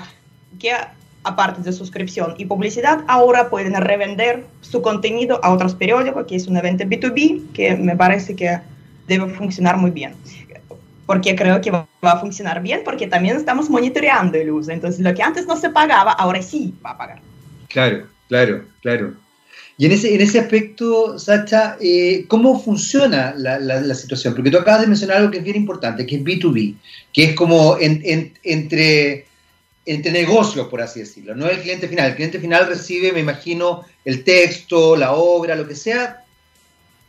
que 0.58 0.72
aparte 1.24 1.62
de 1.62 1.72
suscripción 1.72 2.34
y 2.38 2.44
publicidad, 2.44 3.04
ahora 3.08 3.50
pueden 3.50 3.74
revender 3.74 4.46
su 4.60 4.80
contenido 4.80 5.40
a 5.42 5.50
otros 5.50 5.74
periódicos, 5.74 6.26
que 6.26 6.36
es 6.36 6.46
un 6.46 6.56
evento 6.56 6.84
B2B, 6.84 7.52
que 7.52 7.76
me 7.76 7.96
parece 7.96 8.34
que 8.34 8.58
debe 9.06 9.28
funcionar 9.34 9.76
muy 9.76 9.90
bien 9.90 10.14
porque 11.08 11.34
creo 11.34 11.58
que 11.62 11.70
va 11.70 11.86
a 12.02 12.20
funcionar 12.20 12.62
bien, 12.62 12.82
porque 12.84 13.06
también 13.06 13.34
estamos 13.34 13.70
monitoreando 13.70 14.36
el 14.36 14.50
uso. 14.50 14.72
Entonces, 14.72 15.00
lo 15.00 15.14
que 15.14 15.22
antes 15.22 15.46
no 15.46 15.56
se 15.56 15.70
pagaba, 15.70 16.12
ahora 16.12 16.42
sí 16.42 16.74
va 16.84 16.90
a 16.90 16.98
pagar. 16.98 17.22
Claro, 17.70 18.06
claro, 18.28 18.66
claro. 18.82 19.14
Y 19.78 19.86
en 19.86 19.92
ese, 19.92 20.14
en 20.14 20.20
ese 20.20 20.38
aspecto, 20.38 21.18
Sacha, 21.18 21.78
eh, 21.80 22.26
¿cómo 22.28 22.60
funciona 22.60 23.32
la, 23.38 23.58
la, 23.58 23.94
situación? 23.94 24.34
Porque 24.34 24.50
tú 24.50 24.58
acabas 24.58 24.82
de 24.82 24.86
mencionar 24.86 25.16
algo 25.16 25.30
que 25.30 25.38
es 25.38 25.44
bien 25.44 25.56
importante, 25.56 26.04
que 26.04 26.16
es 26.16 26.22
B2B, 26.22 26.74
que 27.10 27.24
es 27.24 27.34
como 27.34 27.78
entre, 27.80 29.24
entre 29.86 30.12
negocios, 30.12 30.68
por 30.68 30.82
así 30.82 31.00
decirlo, 31.00 31.34
no 31.34 31.48
el 31.48 31.62
cliente 31.62 31.88
final. 31.88 32.10
El 32.10 32.16
cliente 32.16 32.38
final 32.38 32.66
recibe, 32.66 33.12
me 33.12 33.20
imagino, 33.20 33.82
el 34.04 34.24
texto, 34.24 34.94
la 34.94 35.12
obra, 35.12 35.56
lo 35.56 35.66
que 35.66 35.74
sea, 35.74 36.22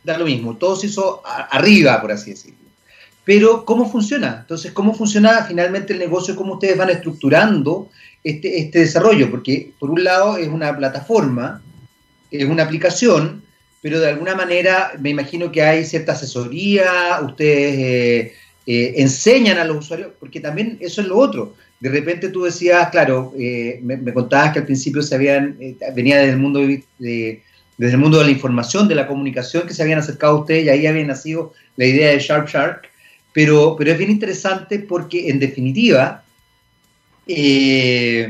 da 0.02 0.16
lo 0.16 0.24
mismo, 0.24 0.56
todo 0.56 0.74
se 0.74 0.86
hizo 0.86 1.20
arriba, 1.26 2.00
por 2.00 2.12
así 2.12 2.30
decirlo. 2.30 2.59
Pero 3.24 3.64
¿cómo 3.64 3.90
funciona? 3.90 4.38
Entonces, 4.40 4.72
¿cómo 4.72 4.94
funciona 4.94 5.44
finalmente 5.44 5.92
el 5.92 5.98
negocio? 5.98 6.36
¿Cómo 6.36 6.54
ustedes 6.54 6.76
van 6.76 6.90
estructurando 6.90 7.88
este, 8.24 8.58
este 8.58 8.80
desarrollo? 8.80 9.30
Porque 9.30 9.72
por 9.78 9.90
un 9.90 10.02
lado 10.02 10.36
es 10.36 10.48
una 10.48 10.76
plataforma, 10.76 11.62
es 12.30 12.44
una 12.44 12.64
aplicación, 12.64 13.42
pero 13.82 14.00
de 14.00 14.08
alguna 14.08 14.34
manera 14.34 14.92
me 14.98 15.10
imagino 15.10 15.50
que 15.50 15.62
hay 15.62 15.84
cierta 15.84 16.12
asesoría, 16.12 17.20
ustedes 17.22 17.78
eh, 17.78 18.32
eh, 18.66 18.94
enseñan 18.96 19.58
a 19.58 19.64
los 19.64 19.78
usuarios, 19.78 20.12
porque 20.18 20.40
también 20.40 20.78
eso 20.80 21.00
es 21.00 21.06
lo 21.06 21.18
otro. 21.18 21.54
De 21.78 21.88
repente 21.88 22.28
tú 22.28 22.42
decías, 22.44 22.90
claro, 22.90 23.32
eh, 23.38 23.80
me, 23.82 24.12
contabas 24.12 24.52
que 24.52 24.58
al 24.58 24.66
principio 24.66 25.02
se 25.02 25.14
habían, 25.14 25.56
venía 25.94 26.18
desde 26.18 26.32
el 26.32 26.38
mundo 26.38 26.60
de, 26.60 27.42
desde 27.78 27.94
el 27.94 27.98
mundo 27.98 28.18
de 28.18 28.26
la 28.26 28.30
información, 28.30 28.86
de 28.86 28.94
la 28.94 29.06
comunicación, 29.06 29.66
que 29.66 29.72
se 29.72 29.82
habían 29.82 29.98
acercado 29.98 30.36
a 30.36 30.40
ustedes 30.40 30.66
y 30.66 30.68
ahí 30.68 30.86
había 30.86 31.04
nacido 31.04 31.54
la 31.76 31.86
idea 31.86 32.10
de 32.10 32.18
Sharp 32.18 32.48
Shark, 32.48 32.89
pero, 33.32 33.76
pero 33.76 33.92
es 33.92 33.98
bien 33.98 34.10
interesante 34.10 34.78
porque 34.78 35.28
en 35.28 35.38
definitiva 35.38 36.24
es 37.26 38.28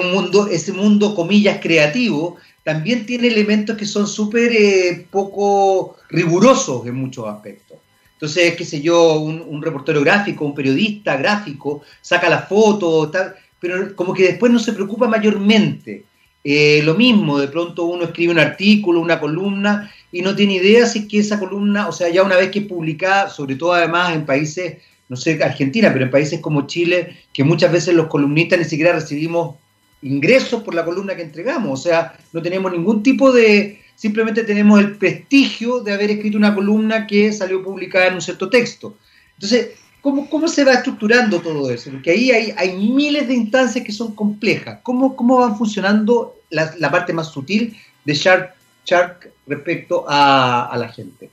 un 0.00 0.12
mundo, 0.12 0.48
ese 0.48 0.72
mundo, 0.72 1.14
comillas, 1.14 1.58
creativo, 1.60 2.36
también 2.62 3.06
tiene 3.06 3.28
elementos 3.28 3.76
que 3.76 3.86
son 3.86 4.06
súper 4.06 4.52
eh, 4.52 5.06
poco 5.10 5.96
rigurosos 6.08 6.86
en 6.86 6.94
muchos 6.94 7.26
aspectos. 7.26 7.78
Entonces, 8.14 8.54
qué 8.54 8.64
sé 8.64 8.80
yo, 8.80 9.18
un, 9.18 9.60
reportero 9.60 10.00
gráfico, 10.00 10.44
un 10.44 10.54
periodista 10.54 11.16
gráfico, 11.16 11.82
saca 12.00 12.30
la 12.30 12.42
foto, 12.42 13.10
tal, 13.10 13.34
pero 13.58 13.96
como 13.96 14.14
que 14.14 14.22
después 14.28 14.52
no 14.52 14.60
se 14.60 14.72
preocupa 14.72 15.08
mayormente. 15.08 16.04
Eh, 16.44 16.82
lo 16.82 16.94
mismo, 16.94 17.38
de 17.38 17.48
pronto 17.48 17.84
uno 17.84 18.04
escribe 18.04 18.32
un 18.32 18.38
artículo, 18.38 19.00
una 19.00 19.20
columna, 19.20 19.92
y 20.10 20.22
no 20.22 20.34
tiene 20.34 20.54
idea 20.54 20.86
si 20.86 21.00
es 21.00 21.06
que 21.06 21.18
esa 21.18 21.38
columna, 21.38 21.88
o 21.88 21.92
sea, 21.92 22.08
ya 22.08 22.22
una 22.22 22.36
vez 22.36 22.50
que 22.50 22.60
es 22.60 22.66
publicada, 22.66 23.28
sobre 23.28 23.56
todo 23.56 23.72
además 23.72 24.14
en 24.14 24.26
países, 24.26 24.78
no 25.08 25.16
sé, 25.16 25.42
Argentina, 25.42 25.90
pero 25.92 26.04
en 26.04 26.10
países 26.10 26.40
como 26.40 26.66
Chile, 26.66 27.16
que 27.32 27.44
muchas 27.44 27.70
veces 27.70 27.94
los 27.94 28.08
columnistas 28.08 28.58
ni 28.58 28.64
siquiera 28.64 28.92
recibimos 28.92 29.56
ingresos 30.02 30.62
por 30.62 30.74
la 30.74 30.84
columna 30.84 31.14
que 31.14 31.22
entregamos. 31.22 31.80
O 31.80 31.82
sea, 31.82 32.18
no 32.32 32.42
tenemos 32.42 32.72
ningún 32.72 33.02
tipo 33.02 33.32
de, 33.32 33.80
simplemente 33.94 34.42
tenemos 34.44 34.80
el 34.80 34.96
prestigio 34.96 35.80
de 35.80 35.92
haber 35.92 36.10
escrito 36.10 36.36
una 36.36 36.54
columna 36.54 37.06
que 37.06 37.32
salió 37.32 37.62
publicada 37.62 38.08
en 38.08 38.14
un 38.14 38.20
cierto 38.20 38.50
texto. 38.50 38.96
Entonces, 39.34 39.70
¿cómo, 40.02 40.28
cómo 40.28 40.48
se 40.48 40.64
va 40.64 40.74
estructurando 40.74 41.40
todo 41.40 41.70
eso? 41.70 41.90
Porque 41.90 42.10
ahí 42.10 42.30
hay, 42.30 42.52
hay 42.58 42.76
miles 42.76 43.26
de 43.28 43.34
instancias 43.34 43.82
que 43.84 43.92
son 43.92 44.14
complejas. 44.14 44.80
¿Cómo, 44.82 45.16
cómo 45.16 45.38
van 45.38 45.56
funcionando 45.56 46.36
la, 46.50 46.74
la 46.78 46.90
parte 46.90 47.14
más 47.14 47.28
sutil 47.28 47.74
de 48.04 48.14
Shark, 48.14 48.54
Shark 48.84 49.32
respecto 49.46 50.04
a, 50.06 50.66
a 50.66 50.76
la 50.76 50.88
gente? 50.88 51.30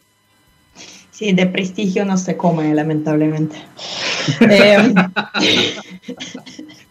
Sí, 1.12 1.34
de 1.34 1.48
prestigio 1.48 2.06
no 2.06 2.18
se 2.18 2.38
come, 2.38 2.74
lamentablemente. 2.74 3.58
eh, 4.40 4.94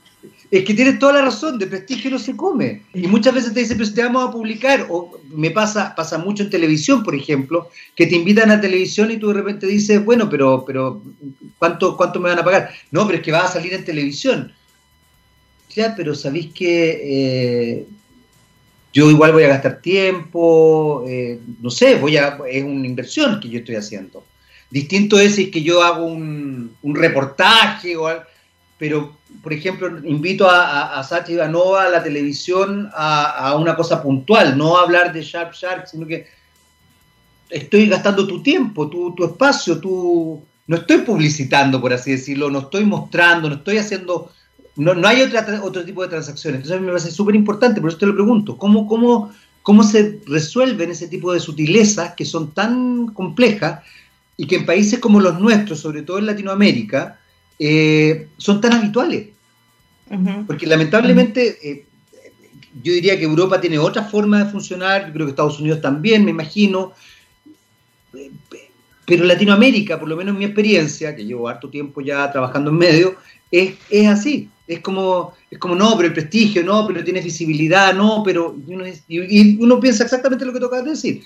es 0.50 0.64
que 0.64 0.74
tienes 0.74 0.98
toda 0.98 1.14
la 1.14 1.22
razón, 1.22 1.58
de 1.58 1.66
prestigio 1.66 2.10
no 2.10 2.18
se 2.18 2.34
come. 2.34 2.82
Y 2.94 3.06
muchas 3.06 3.34
veces 3.34 3.52
te 3.52 3.60
dicen, 3.60 3.76
pero 3.76 3.92
te 3.92 4.02
vamos 4.02 4.28
a 4.28 4.32
publicar, 4.32 4.86
o 4.88 5.20
me 5.30 5.50
pasa, 5.50 5.94
pasa 5.94 6.16
mucho 6.16 6.42
en 6.42 6.50
televisión, 6.50 7.02
por 7.02 7.14
ejemplo, 7.14 7.68
que 7.94 8.06
te 8.06 8.16
invitan 8.16 8.50
a 8.50 8.60
televisión 8.60 9.10
y 9.10 9.18
tú 9.18 9.28
de 9.28 9.34
repente 9.34 9.66
dices, 9.66 10.02
bueno, 10.02 10.30
pero, 10.30 10.64
pero 10.66 11.02
¿cuánto, 11.58 11.96
cuánto 11.96 12.18
me 12.18 12.30
van 12.30 12.38
a 12.38 12.44
pagar? 12.44 12.70
No, 12.90 13.06
pero 13.06 13.18
es 13.18 13.24
que 13.24 13.32
va 13.32 13.44
a 13.44 13.52
salir 13.52 13.74
en 13.74 13.84
televisión. 13.84 14.52
Ya, 15.74 15.94
pero 15.94 16.14
sabéis 16.14 16.52
que 16.54 17.00
eh, 17.04 17.86
yo 18.94 19.10
igual 19.10 19.32
voy 19.32 19.44
a 19.44 19.48
gastar 19.48 19.82
tiempo, 19.82 21.04
eh, 21.06 21.38
no 21.60 21.70
sé, 21.70 21.96
voy 21.96 22.16
a, 22.16 22.38
es 22.50 22.64
una 22.64 22.86
inversión 22.86 23.38
que 23.38 23.50
yo 23.50 23.58
estoy 23.58 23.76
haciendo. 23.76 24.24
Distinto 24.70 25.18
es 25.18 25.34
si 25.34 25.50
que 25.50 25.62
yo 25.62 25.82
hago 25.82 26.06
un, 26.06 26.74
un 26.82 26.94
reportaje 26.94 27.96
o 27.96 28.06
algo 28.06 28.22
pero, 28.78 29.17
por 29.42 29.52
ejemplo, 29.52 29.88
invito 30.04 30.48
a, 30.48 30.98
a, 30.98 31.04
Sacha 31.04 31.32
Ivanova 31.32 31.84
a 31.84 31.88
la 31.88 32.02
televisión 32.02 32.90
a, 32.94 33.56
una 33.56 33.76
cosa 33.76 34.02
puntual, 34.02 34.56
no 34.56 34.76
a 34.76 34.82
hablar 34.82 35.12
de 35.12 35.22
Sharp 35.22 35.52
Shark, 35.52 35.86
sino 35.86 36.06
que 36.06 36.26
estoy 37.50 37.88
gastando 37.88 38.26
tu 38.26 38.42
tiempo, 38.42 38.88
tu, 38.88 39.14
tu 39.14 39.24
espacio, 39.24 39.80
tu... 39.80 40.42
no 40.66 40.76
estoy 40.76 40.98
publicitando, 40.98 41.80
por 41.80 41.92
así 41.92 42.12
decirlo, 42.12 42.50
no 42.50 42.60
estoy 42.60 42.84
mostrando, 42.84 43.48
no 43.48 43.56
estoy 43.56 43.78
haciendo... 43.78 44.32
No, 44.76 44.94
no 44.94 45.08
hay 45.08 45.22
otra, 45.22 45.60
otro 45.62 45.84
tipo 45.84 46.02
de 46.02 46.08
transacciones. 46.08 46.58
Entonces 46.58 46.76
a 46.76 46.80
mí 46.80 46.86
me 46.86 46.92
parece 46.92 47.10
súper 47.10 47.34
importante, 47.34 47.80
por 47.80 47.90
eso 47.90 47.98
te 47.98 48.06
lo 48.06 48.14
pregunto, 48.14 48.56
¿cómo, 48.56 48.86
cómo, 48.86 49.32
¿cómo 49.62 49.82
se 49.82 50.20
resuelven 50.26 50.90
ese 50.90 51.08
tipo 51.08 51.32
de 51.32 51.40
sutilezas 51.40 52.14
que 52.14 52.24
son 52.24 52.52
tan 52.52 53.08
complejas 53.08 53.80
y 54.36 54.46
que 54.46 54.56
en 54.56 54.66
países 54.66 55.00
como 55.00 55.20
los 55.20 55.40
nuestros, 55.40 55.80
sobre 55.80 56.02
todo 56.02 56.18
en 56.18 56.26
Latinoamérica, 56.26 57.18
eh, 57.58 58.28
son 58.36 58.60
tan 58.60 58.72
habituales. 58.74 59.28
Porque 60.46 60.66
lamentablemente 60.66 61.58
eh, 61.62 61.84
yo 62.82 62.92
diría 62.92 63.18
que 63.18 63.24
Europa 63.24 63.60
tiene 63.60 63.78
otra 63.78 64.04
forma 64.04 64.42
de 64.42 64.50
funcionar, 64.50 65.06
yo 65.06 65.12
creo 65.12 65.26
que 65.26 65.30
Estados 65.30 65.60
Unidos 65.60 65.80
también, 65.82 66.24
me 66.24 66.30
imagino, 66.30 66.92
pero 69.04 69.24
Latinoamérica, 69.24 69.98
por 69.98 70.08
lo 70.08 70.16
menos 70.16 70.34
en 70.34 70.38
mi 70.38 70.44
experiencia, 70.44 71.14
que 71.16 71.24
llevo 71.24 71.48
harto 71.48 71.68
tiempo 71.68 72.00
ya 72.00 72.30
trabajando 72.30 72.70
en 72.70 72.76
medio, 72.76 73.16
es, 73.50 73.74
es 73.90 74.06
así. 74.06 74.50
Es 74.66 74.80
como, 74.80 75.32
es 75.50 75.58
como, 75.58 75.74
no, 75.74 75.96
pero 75.96 76.08
el 76.08 76.12
prestigio, 76.12 76.62
no, 76.62 76.86
pero 76.86 77.02
tiene 77.02 77.22
visibilidad, 77.22 77.94
no, 77.94 78.22
pero... 78.22 78.54
Y 79.08 79.56
uno, 79.58 79.80
piensa 79.80 80.04
exactamente 80.04 80.44
lo 80.44 80.52
que 80.52 80.60
tocas 80.60 80.84
de 80.84 80.90
decir. 80.90 81.22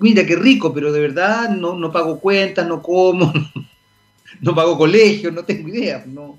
Mira, 0.00 0.26
qué 0.26 0.34
rico, 0.34 0.74
pero 0.74 0.90
de 0.92 1.00
verdad 1.00 1.48
no, 1.50 1.78
no 1.78 1.92
pago 1.92 2.18
cuentas, 2.18 2.66
no 2.66 2.82
como, 2.82 3.32
no 4.40 4.54
pago 4.54 4.78
colegio, 4.78 5.30
no 5.30 5.44
tengo 5.44 5.68
idea. 5.68 6.04
No. 6.06 6.38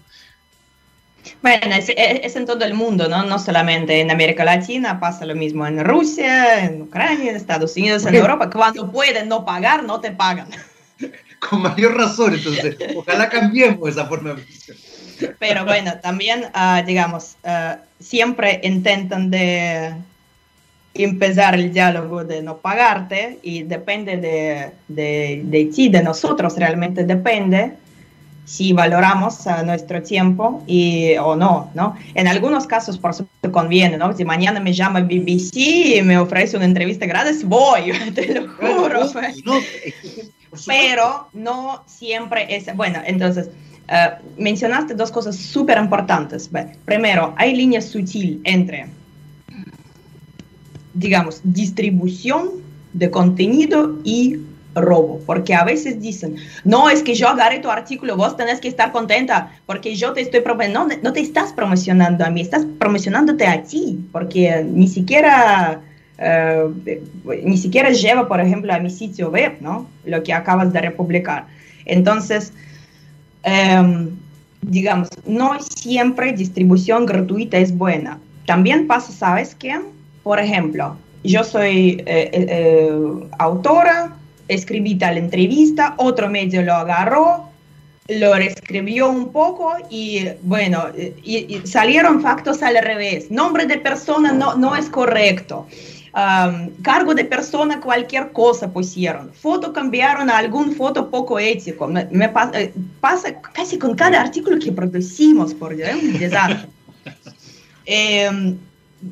Bueno, 1.41 1.76
es, 1.76 1.89
es, 1.95 2.36
en 2.36 2.45
todo 2.45 2.64
el 2.66 2.74
mundo, 2.74 3.08
¿no? 3.08 3.24
No 3.24 3.39
solamente 3.39 4.02
en 4.02 4.12
América 4.12 4.43
Latina, 4.43 5.00
pasa 5.00 5.26
lo 5.26 5.36
mismo 5.36 5.66
en 5.66 5.84
Rusia, 5.84 6.66
en 6.66 6.84
Ucrania, 6.84 7.30
en 7.30 7.36
Estados 7.36 7.76
Unidos, 7.78 8.06
en 8.06 8.16
Europa. 8.16 8.50
Cuando 8.50 8.91
pueden 8.91 9.30
no 9.30 9.45
pagar, 9.45 9.84
no 9.84 10.00
te 10.00 10.12
pagan. 10.12 10.50
Con 11.39 11.62
mayor 11.62 11.95
razón, 11.95 12.34
entonces, 12.34 12.76
ojalá 12.95 13.30
cambiemos 13.30 13.89
esa 13.89 14.06
forma 14.06 14.34
de 14.34 15.34
Pero 15.39 15.64
bueno, 15.64 15.93
también, 16.02 16.45
uh, 16.54 16.86
digamos, 16.86 17.38
uh, 17.43 17.78
siempre 18.00 18.60
intentan 18.64 19.30
de 19.30 19.93
empezar 20.93 21.56
el 21.56 21.72
diálogo 21.72 22.26
de 22.26 22.41
no 22.41 22.58
pagarte 22.58 23.39
y 23.41 23.64
depende 23.64 24.18
de, 24.18 24.72
de, 24.89 25.41
de 25.45 25.66
ti, 25.74 25.88
de 25.88 26.04
nosotros, 26.04 26.58
realmente 26.58 27.06
depende 27.06 27.74
si 28.50 28.74
valoramos 28.74 29.45
uh, 29.45 29.64
nuestro 29.64 30.02
tiempo 30.02 30.64
y, 30.66 31.16
o 31.18 31.36
no, 31.36 31.70
¿no? 31.76 31.95
En 32.16 32.28
algunos 32.28 32.66
casos, 32.66 32.97
por 32.97 33.14
supuesto, 33.14 33.52
conviene, 33.52 33.95
¿no? 33.95 34.12
Si 34.18 34.26
mañana 34.26 34.60
me 34.60 34.74
llama 34.74 35.02
BBC 35.02 35.56
y 35.58 36.02
me 36.02 36.18
ofrece 36.18 36.58
una 36.58 36.66
entrevista 36.66 37.06
gratis, 37.06 37.43
voy, 37.43 37.91
te 38.16 38.34
lo 38.34 38.50
juro. 38.56 39.02
No, 39.45 39.54
Pero 40.66 41.30
no 41.34 41.84
siempre 41.86 42.47
es, 42.56 42.76
bueno, 42.76 43.00
entonces, 43.06 43.52
uh, 43.88 44.41
mencionaste 44.41 44.95
dos 44.95 45.12
cosas 45.12 45.36
súper 45.36 45.78
importantes. 45.78 46.50
primero, 46.86 47.36
hay 47.38 47.56
línea 47.56 47.82
sutil 47.82 48.41
entre, 48.45 48.88
digamos, 50.95 51.41
distribución 51.43 52.50
de 52.93 53.12
contenido 53.12 54.00
y 54.04 54.39
robo, 54.82 55.20
porque 55.26 55.54
a 55.54 55.64
veces 55.64 56.02
dicen, 56.02 56.36
no, 56.64 56.90
es 56.90 57.04
que 57.04 57.16
yo 57.16 57.28
agarré 57.28 57.60
tu 57.60 57.70
artículo, 57.70 58.16
vos 58.16 58.36
tenés 58.36 58.60
que 58.60 58.68
estar 58.68 58.92
contenta, 58.92 59.52
porque 59.66 59.96
yo 59.96 60.14
te 60.14 60.22
estoy 60.22 60.42
promocionando, 60.42 60.96
no, 61.02 61.14
te 61.14 61.22
estás 61.22 61.54
promocionando 61.54 62.26
a 62.26 62.30
mí, 62.30 62.42
estás 62.42 62.66
promocionándote 62.78 63.48
a 63.48 63.64
ti, 63.64 64.00
porque 64.12 64.64
ni 64.64 64.88
siquiera, 64.88 65.82
uh, 66.18 66.74
ni 67.44 67.58
siquiera 67.58 67.90
lleva, 67.92 68.28
por 68.28 68.40
ejemplo, 68.40 68.74
a 68.74 68.80
mi 68.80 68.90
sitio 68.90 69.30
web, 69.30 69.58
¿no? 69.62 69.88
Lo 70.06 70.24
que 70.24 70.34
acabas 70.34 70.72
de 70.74 70.82
republicar. 70.82 71.48
Entonces, 71.86 72.54
um, 73.46 74.10
digamos, 74.62 75.10
no 75.26 75.60
siempre 75.62 76.34
distribución 76.34 77.06
gratuita 77.06 77.58
es 77.58 77.76
buena. 77.76 78.20
También 78.46 78.88
pasa, 78.88 79.12
¿sabes 79.12 79.56
qué? 79.56 79.80
Por 80.24 80.40
ejemplo, 80.40 80.96
yo 81.24 81.44
soy 81.44 82.04
eh, 82.06 82.30
eh, 82.32 82.46
eh 82.50 82.92
autora, 83.38 84.16
escribí 84.50 84.95
tal 84.95 85.18
entrevista, 85.18 85.93
otro 85.97 86.30
medio 86.30 86.62
lo 86.62 86.74
agarró, 86.74 87.50
lo 88.10 88.34
reescribió 88.34 89.10
un 89.10 89.32
poco 89.32 89.74
y 89.89 90.26
bueno, 90.41 90.88
y, 91.24 91.62
salieron 91.66 92.22
factos 92.22 92.62
al 92.64 92.78
revés. 92.84 93.30
Nombre 93.30 93.66
de 93.66 93.78
persona 93.78 94.32
no, 94.32 94.56
no 94.56 94.76
es 94.76 94.89
correcto. 94.89 95.68
cargo 96.82 97.14
de 97.14 97.26
persona, 97.26 97.80
cualquier 97.80 98.32
cosa 98.32 98.72
pusieron. 98.72 99.32
Foto 99.34 99.72
cambiaron 99.72 100.30
a 100.30 100.38
algún 100.38 100.74
foto 100.76 101.10
poco 101.10 101.38
ético. 101.39 101.88
Me, 101.88 102.32
eh, 102.54 102.74
pasa, 103.00 103.39
casi 103.54 103.78
con 103.78 103.95
cada 103.95 104.20
artículo 104.20 104.58
que 104.58 104.72
producimos, 104.72 105.54
por 105.54 105.76
Dios, 105.76 105.91
un 106.02 106.20
desastre. 106.20 106.68
Em, 107.91 108.56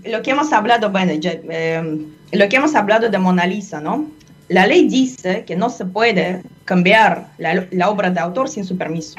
lo 0.03 0.21
que 0.21 0.29
hemos 0.29 0.53
hablado, 0.53 0.91
bueno, 0.91 1.13
em, 1.23 2.05
lo 2.31 2.47
que 2.47 2.57
hemos 2.57 2.75
hablado 2.75 3.09
de 3.09 3.17
Mona 3.17 3.47
Lisa, 3.47 3.81
¿no? 3.81 4.05
La 4.49 4.65
ley 4.65 4.87
dice 4.87 5.43
que 5.45 5.55
no 5.55 5.69
se 5.69 5.85
puede 5.85 6.41
cambiar 6.65 7.27
la, 7.37 7.89
obra 7.89 8.09
de 8.09 8.19
autor 8.19 8.49
sin 8.49 8.65
su 8.65 8.77
permiso. 8.77 9.15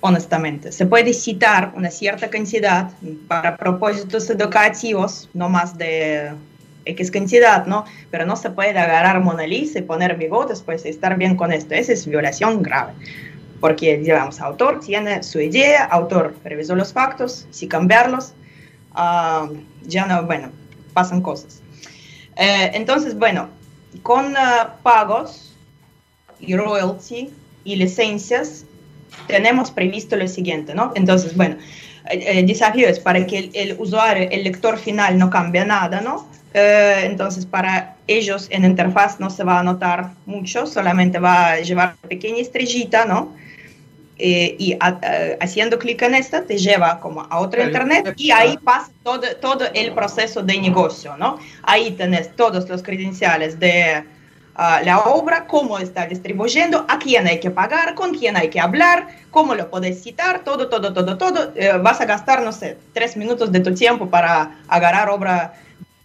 Honestamente, 0.00 0.72
se 0.72 0.86
puede 0.86 1.12
citar 1.12 1.72
una 1.76 1.90
cierta 1.90 2.30
cantidad 2.30 2.90
para 3.28 3.56
propósitos 3.56 4.30
educativos, 4.30 5.28
no 5.34 5.48
más 5.48 5.76
de 5.76 6.32
X 6.84 7.10
cantidad, 7.10 7.66
¿no? 7.66 7.84
Pero 8.10 8.24
no 8.24 8.36
se 8.36 8.50
puede 8.50 8.78
agarrar 8.78 9.20
Mona 9.20 9.46
Lisa 9.46 9.80
y 9.80 9.82
poner 9.82 10.16
bigotes, 10.16 10.62
pues 10.62 10.86
estar 10.86 11.18
bien 11.18 11.36
con 11.36 11.52
esto. 11.52 11.74
Esa 11.74 11.92
es 11.92 12.06
violación 12.06 12.62
grave. 12.62 12.94
Porque, 13.60 13.98
digamos, 13.98 14.40
autor 14.40 14.80
tiene 14.80 15.22
su 15.22 15.38
idea, 15.38 15.84
autor 15.84 16.34
revisó 16.44 16.74
los 16.74 16.94
factos, 16.94 17.46
si 17.50 17.68
cambiarlos, 17.68 18.32
ah, 18.92 19.50
ya 19.82 20.06
no, 20.06 20.22
bueno, 20.22 20.50
pasan 20.94 21.20
cosas. 21.20 21.60
Eh, 22.36 22.70
entonces, 22.72 23.18
bueno, 23.18 23.50
con 24.02 24.32
uh, 24.32 24.82
pagos 24.82 25.54
y 26.40 26.56
royalty 26.56 27.30
y 27.64 27.76
licencias, 27.76 28.64
tenemos 29.26 29.70
previsto 29.70 30.16
lo 30.16 30.26
siguiente, 30.28 30.74
¿no? 30.74 30.92
Entonces, 30.94 31.36
bueno, 31.36 31.56
el, 32.10 32.46
desafío 32.46 32.88
es 32.88 32.98
para 32.98 33.26
que 33.26 33.50
el, 33.52 33.76
usuario, 33.78 34.28
el 34.30 34.44
lector 34.44 34.78
final 34.78 35.18
no 35.18 35.30
cambie 35.30 35.64
nada, 35.64 36.00
¿no? 36.00 36.28
Eh, 36.54 37.02
entonces, 37.04 37.46
para 37.46 37.96
ellos 38.06 38.48
en 38.50 38.64
interfaz 38.64 39.20
no 39.20 39.30
se 39.30 39.44
va 39.44 39.60
a 39.60 39.62
notar 39.62 40.12
mucho, 40.26 40.66
solamente 40.66 41.18
va 41.18 41.50
a 41.50 41.60
llevar 41.60 41.96
pequeña 42.08 42.38
estrellita, 42.38 43.04
¿no? 43.04 43.34
Eh, 44.22 44.54
y 44.58 44.76
haciendo 45.40 45.78
clic 45.78 46.02
en 46.02 46.14
esta 46.14 46.42
te 46.42 46.58
lleva 46.58 47.00
como 47.00 47.22
a 47.22 47.38
otro 47.38 47.62
internet 47.62 48.12
y 48.18 48.30
ahí 48.30 48.58
pasa 48.58 48.90
todo, 49.02 49.22
todo 49.40 49.64
el 49.72 49.94
proceso 49.94 50.42
de 50.42 50.60
negocio, 50.60 51.16
¿no? 51.16 51.38
Ahí 51.62 51.92
tenés 51.92 52.36
todos 52.36 52.68
los 52.68 52.82
credenciales 52.82 53.58
de 53.58 54.04
ah, 54.56 54.82
la 54.84 54.98
obra, 54.98 55.46
cómo 55.46 55.78
está 55.78 56.04
distribuyendo, 56.04 56.84
a 56.86 56.98
quién 56.98 57.26
hay 57.26 57.40
que 57.40 57.50
pagar, 57.50 57.94
con 57.94 58.14
quién 58.14 58.36
hay 58.36 58.50
que 58.50 58.60
hablar, 58.60 59.08
cómo 59.30 59.54
lo 59.54 59.70
puedes 59.70 60.02
citar, 60.02 60.44
todo, 60.44 60.68
todo, 60.68 60.92
todo, 60.92 61.16
todo. 61.16 61.52
Eh, 61.54 61.72
vas 61.82 62.02
a 62.02 62.04
gastar, 62.04 62.42
no 62.42 62.52
sé, 62.52 62.76
tres 62.92 63.16
minutos 63.16 63.50
de 63.50 63.60
tu 63.60 63.72
tiempo 63.72 64.10
para 64.10 64.58
agarrar 64.68 65.08
obra 65.08 65.54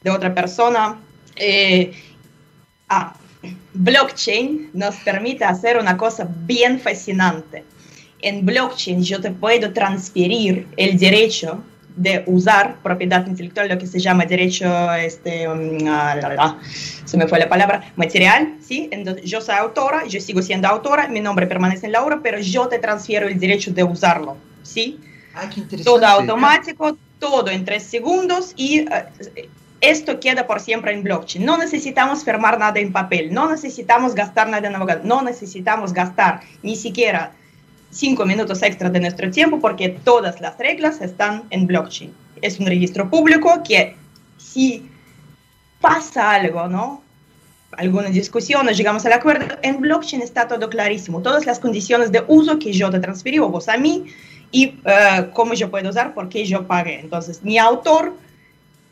de 0.03 0.09
otra 0.09 0.33
persona. 0.33 1.01
Eh, 1.35 1.91
ah, 2.87 3.13
blockchain 3.73 4.69
nos 4.71 4.95
permite 5.03 5.43
hacer 5.43 5.77
una 5.77 5.97
cosa 5.97 6.25
bien 6.29 6.79
fascinante 6.79 7.65
en 8.25 8.43
blockchain 8.43 9.03
yo 9.03 9.21
te 9.21 9.31
puedo 9.31 9.71
transferir 9.71 10.67
el 10.77 10.97
derecho 10.97 11.63
de 11.95 12.23
usar 12.25 12.77
propiedad 12.81 13.25
intelectual, 13.25 13.69
lo 13.69 13.77
que 13.77 13.87
se 13.87 13.99
llama 13.99 14.25
derecho, 14.25 14.65
este, 14.95 15.47
um, 15.47 15.77
se 17.05 17.17
me 17.17 17.27
fue 17.27 17.39
la 17.39 17.47
palabra, 17.47 17.93
material, 17.95 18.55
¿sí? 18.59 18.89
Entonces, 18.91 19.23
yo 19.23 19.39
soy 19.39 19.55
autora, 19.55 20.05
yo 20.05 20.19
sigo 20.19 20.41
siendo 20.41 20.67
autora, 20.67 21.07
mi 21.07 21.21
nombre 21.21 21.47
permanece 21.47 21.85
en 21.85 21.93
la 21.93 22.03
obra, 22.03 22.19
pero 22.21 22.39
yo 22.39 22.67
te 22.67 22.79
transfiero 22.79 23.27
el 23.27 23.39
derecho 23.39 23.71
de 23.71 23.83
usarlo, 23.83 24.35
¿sí? 24.63 24.99
Ah, 25.35 25.47
qué 25.53 25.61
interesante. 25.61 25.83
Todo 25.83 26.05
automático, 26.05 26.97
todo 27.19 27.49
en 27.49 27.63
tres 27.63 27.83
segundos 27.83 28.53
y 28.57 28.81
uh, 28.81 28.89
esto 29.79 30.19
queda 30.19 30.47
por 30.47 30.59
siempre 30.59 30.93
en 30.93 31.03
blockchain. 31.03 31.45
No 31.45 31.57
necesitamos 31.57 32.25
firmar 32.25 32.57
nada 32.57 32.79
en 32.79 32.91
papel, 32.91 33.33
no 33.33 33.49
necesitamos 33.49 34.15
gastar 34.15 34.49
nada 34.49 34.67
en 34.67 34.75
abogado, 34.75 35.01
no 35.03 35.21
necesitamos 35.21 35.93
gastar 35.93 36.41
ni 36.63 36.75
siquiera 36.75 37.31
cinco 37.95 38.25
minutos 38.25 38.61
extra 38.61 38.89
de 38.89 38.99
nuestro 38.99 39.31
tiempo 39.31 39.59
porque 39.59 39.89
todas 39.89 40.41
las 40.41 40.57
reglas 40.57 41.01
están 41.01 41.43
en 41.49 41.65
blockchain. 41.65 42.13
Es 42.41 42.59
un 42.59 42.65
registro 42.65 43.09
público 43.09 43.63
que 43.63 43.95
si 44.37 44.89
pasa 45.79 46.31
algo, 46.31 46.67
¿no? 46.67 47.01
Alguna 47.71 48.09
discusión, 48.09 48.67
llegamos 48.67 49.05
al 49.05 49.13
acuerdo, 49.13 49.55
en 49.61 49.79
blockchain 49.79 50.21
está 50.21 50.47
todo 50.47 50.69
clarísimo. 50.69 51.21
Todas 51.21 51.45
las 51.45 51.59
condiciones 51.59 52.11
de 52.11 52.23
uso 52.27 52.59
que 52.59 52.71
yo 52.73 52.89
te 52.89 52.99
transferí 52.99 53.39
o 53.39 53.49
vos 53.49 53.67
a 53.69 53.77
mí 53.77 54.05
y 54.51 54.67
uh, 54.67 55.31
cómo 55.33 55.53
yo 55.53 55.69
puedo 55.71 55.89
usar, 55.89 56.13
por 56.13 56.29
qué 56.29 56.45
yo 56.45 56.67
pagué. 56.67 56.99
Entonces, 56.99 57.43
mi 57.43 57.57
autor 57.57 58.13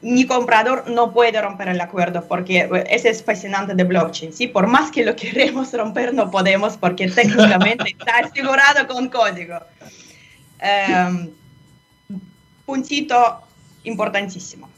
ni 0.03 0.25
comprador 0.25 0.89
no 0.89 1.13
puede 1.13 1.41
romper 1.41 1.69
el 1.69 1.79
acuerdo 1.79 2.27
porque 2.27 2.59
eh, 2.59 2.83
ese 2.89 3.09
es 3.09 3.23
fascinante 3.23 3.73
de 3.73 3.85
blockchain, 3.85 4.33
¿sí? 4.33 4.47
Por 4.47 4.67
más 4.67 4.91
que 4.91 5.03
lo 5.05 5.15
queremos 5.15 5.71
romper, 5.73 6.13
no 6.13 6.29
podemos 6.29 6.77
porque 6.77 7.07
técnicamente 7.07 7.89
está 7.97 8.17
asegurado 8.19 8.85
con 8.87 9.07
código. 9.09 9.59
Um, 10.61 11.29
puntito 12.65 13.41
importantísimo. 13.85 14.69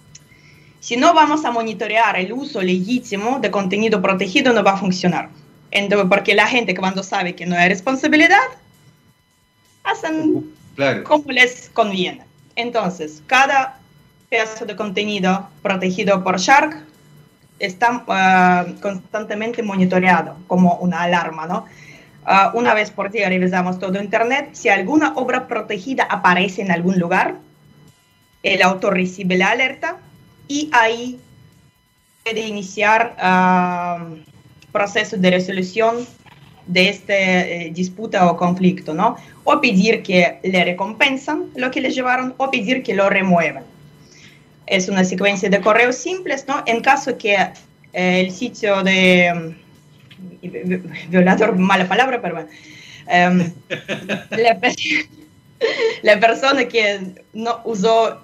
Si 0.80 0.96
no 0.96 1.14
vamos 1.16 1.44
a 1.44 1.52
monitorear 1.52 2.18
el 2.18 2.32
uso 2.32 2.62
legítimo 2.62 3.40
de 3.40 3.50
contenido 3.50 4.02
protegido, 4.02 4.54
no 4.54 4.64
va 4.64 4.74
a 4.74 4.78
funcionar. 4.78 5.30
Entonces, 5.72 6.08
porque 6.08 6.36
la 6.36 6.46
gente 6.46 6.76
cuando 6.76 7.02
sabe 7.02 7.36
que 7.36 7.48
no 7.48 7.56
hay 7.56 7.70
responsabilidad, 7.70 8.38
hacen 9.84 10.54
como 11.04 11.32
les 11.32 11.70
conviene. 11.74 12.24
Entonces, 12.56 13.24
cada 13.26 13.80
pedazo 14.30 14.66
de 14.66 14.76
contenido 14.76 15.50
protegido 15.62 16.24
por 16.24 16.40
Shark 16.40 16.86
está 17.60 18.04
ah, 18.08 18.66
constantemente 18.82 19.64
monitoreado 19.64 20.38
como 20.48 20.76
una 20.76 21.04
alarma, 21.04 21.46
¿no? 21.48 21.66
Ah, 22.26 22.52
una 22.56 22.74
vez 22.74 22.92
por 22.92 23.12
día 23.12 23.30
revisamos 23.30 23.80
todo 23.80 24.02
Internet. 24.02 24.50
Si 24.54 24.70
alguna 24.70 25.14
obra 25.16 25.48
protegida 25.48 26.04
aparece 26.04 26.62
en 26.62 26.72
algún 26.72 27.00
lugar, 27.00 27.36
el 28.44 28.62
autor 28.62 28.96
recibe 28.96 29.38
la 29.38 29.52
alerta 29.52 29.98
y 30.48 30.70
ahí 30.74 31.20
puede 32.24 32.42
iniciar 32.42 33.16
uh, 33.18 34.18
proceso 34.72 35.18
de 35.18 35.32
resolución 35.32 36.08
de 36.66 36.90
esta 36.90 37.14
eh, 37.14 37.72
disputa 37.72 38.30
o 38.30 38.38
conflicto, 38.38 38.96
¿no? 38.96 39.18
O 39.44 39.62
pedir 39.62 40.02
que 40.02 40.40
le 40.44 40.64
recompensan 40.64 41.52
lo 41.56 41.70
que 41.70 41.80
le 41.80 41.92
llevaron 41.92 42.34
o 42.38 42.50
pedir 42.50 42.82
que 42.82 42.96
lo 42.96 43.08
remuevan 43.08 43.75
es 44.68 44.90
una 44.90 45.04
secuencia 45.04 45.50
de 45.50 45.62
correos 45.62 45.96
simples, 45.96 46.46
¿no? 46.48 46.64
En 46.66 46.82
caso 46.82 47.18
que 47.18 47.34
eh, 47.34 47.54
el 47.94 48.32
sitio 48.32 48.84
de 48.84 49.56
mm, 50.42 51.10
violador, 51.10 51.58
mala 51.58 51.88
palabra, 51.88 52.22
pero 52.22 52.36
bueno, 52.36 52.50
em, 53.08 53.54
la, 56.04 56.20
persona 56.20 56.66
que 56.66 57.00
no 57.34 57.62
usó 57.64 58.22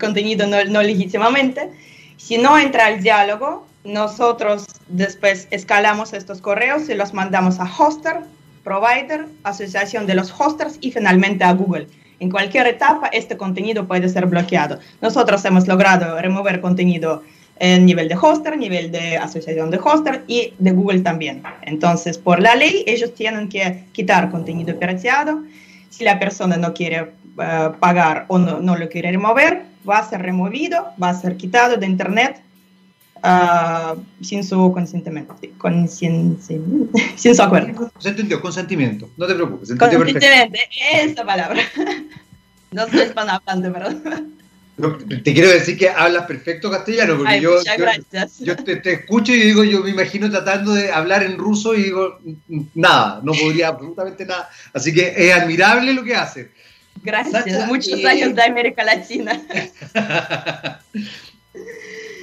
contenido 0.00 0.46
no, 0.46 0.64
no, 0.64 0.82
legítimamente, 0.82 1.68
si 2.16 2.38
no 2.38 2.58
entra 2.58 2.86
al 2.86 3.02
diálogo, 3.02 3.66
nosotros 3.84 4.64
después 4.88 5.48
escalamos 5.50 6.12
estos 6.12 6.40
correos 6.40 6.88
y 6.88 6.94
los 6.94 7.12
mandamos 7.12 7.58
a 7.58 7.64
hoster, 7.64 8.20
provider, 8.62 9.26
asociación 9.42 10.06
de 10.06 10.14
los 10.14 10.32
hosters 10.38 10.78
y 10.80 10.92
finalmente 10.92 11.42
a 11.42 11.52
Google 11.52 11.88
en 12.22 12.30
cualquier 12.30 12.68
etapa 12.68 13.08
este 13.08 13.36
contenido 13.36 13.88
puede 13.88 14.08
ser 14.08 14.26
bloqueado. 14.26 14.78
Nosotros 15.00 15.44
hemos 15.44 15.66
logrado 15.66 16.20
remover 16.20 16.60
contenido 16.60 17.24
en 17.58 17.84
nivel 17.84 18.08
de 18.08 18.14
hoster, 18.14 18.56
nivel 18.56 18.92
de 18.92 19.16
asociación 19.16 19.72
de 19.72 19.78
hoster 19.78 20.22
y 20.28 20.54
de 20.58 20.70
Google 20.70 21.00
también. 21.00 21.42
Entonces, 21.62 22.18
por 22.18 22.40
la 22.40 22.54
ley, 22.54 22.84
ellos 22.86 23.12
tienen 23.14 23.48
que 23.48 23.86
quitar 23.90 24.30
contenido 24.30 24.78
pirateado. 24.78 25.42
Si 25.90 26.04
la 26.04 26.20
persona 26.20 26.56
no 26.56 26.72
quiere 26.72 27.08
eh, 27.40 27.70
pagar 27.80 28.26
o 28.28 28.38
no, 28.38 28.60
no, 28.60 28.76
lo 28.76 28.88
quiere 28.88 29.10
remover, 29.10 29.64
va 29.88 29.98
a 29.98 30.08
ser 30.08 30.22
removido, 30.22 30.86
va 31.02 31.08
a 31.08 31.14
ser 31.14 31.36
quitado 31.36 31.76
de 31.76 31.86
Internet 31.86 32.40
uh, 33.22 34.00
sin 34.22 34.44
su 34.44 34.72
consentimiento, 34.72 35.36
con, 35.58 35.88
sin, 35.88 36.38
su 36.42 37.42
acuerdo. 37.42 37.90
Se 37.98 38.10
entendió, 38.10 38.40
consentimiento, 38.40 39.08
no 39.16 39.26
te 39.26 39.34
preocupes. 39.34 39.74
Consentimiento, 39.78 40.58
esa 40.92 41.24
palabra. 41.24 41.62
No 42.72 42.88
soy 42.88 43.02
hispanohablante, 43.02 43.70
perdón. 43.70 44.38
te 45.22 45.34
quiero 45.34 45.50
decir 45.50 45.76
que 45.76 45.90
hablas 45.90 46.24
perfecto 46.24 46.70
castellano, 46.70 47.18
porque 47.18 47.38
yo, 47.38 47.58
yo, 48.40 48.56
te, 48.56 48.76
te, 48.76 48.92
escucho 48.94 49.34
y 49.34 49.40
digo, 49.40 49.62
yo 49.62 49.82
me 49.82 49.90
imagino 49.90 50.30
tratando 50.30 50.72
de 50.72 50.90
hablar 50.90 51.22
en 51.22 51.36
ruso 51.36 51.74
y 51.74 51.82
digo, 51.82 52.18
nada, 52.74 53.20
no 53.22 53.32
podría 53.32 53.68
absolutamente 53.68 54.24
nada. 54.24 54.48
Así 54.72 54.94
que 54.94 55.12
es 55.14 55.34
admirable 55.34 55.92
lo 55.92 56.02
que 56.02 56.16
haces. 56.16 56.46
Gracias, 57.02 57.66
muchos 57.66 58.02
años 58.06 58.34
de 58.34 58.42
América 58.42 58.82
Latina. 58.84 59.38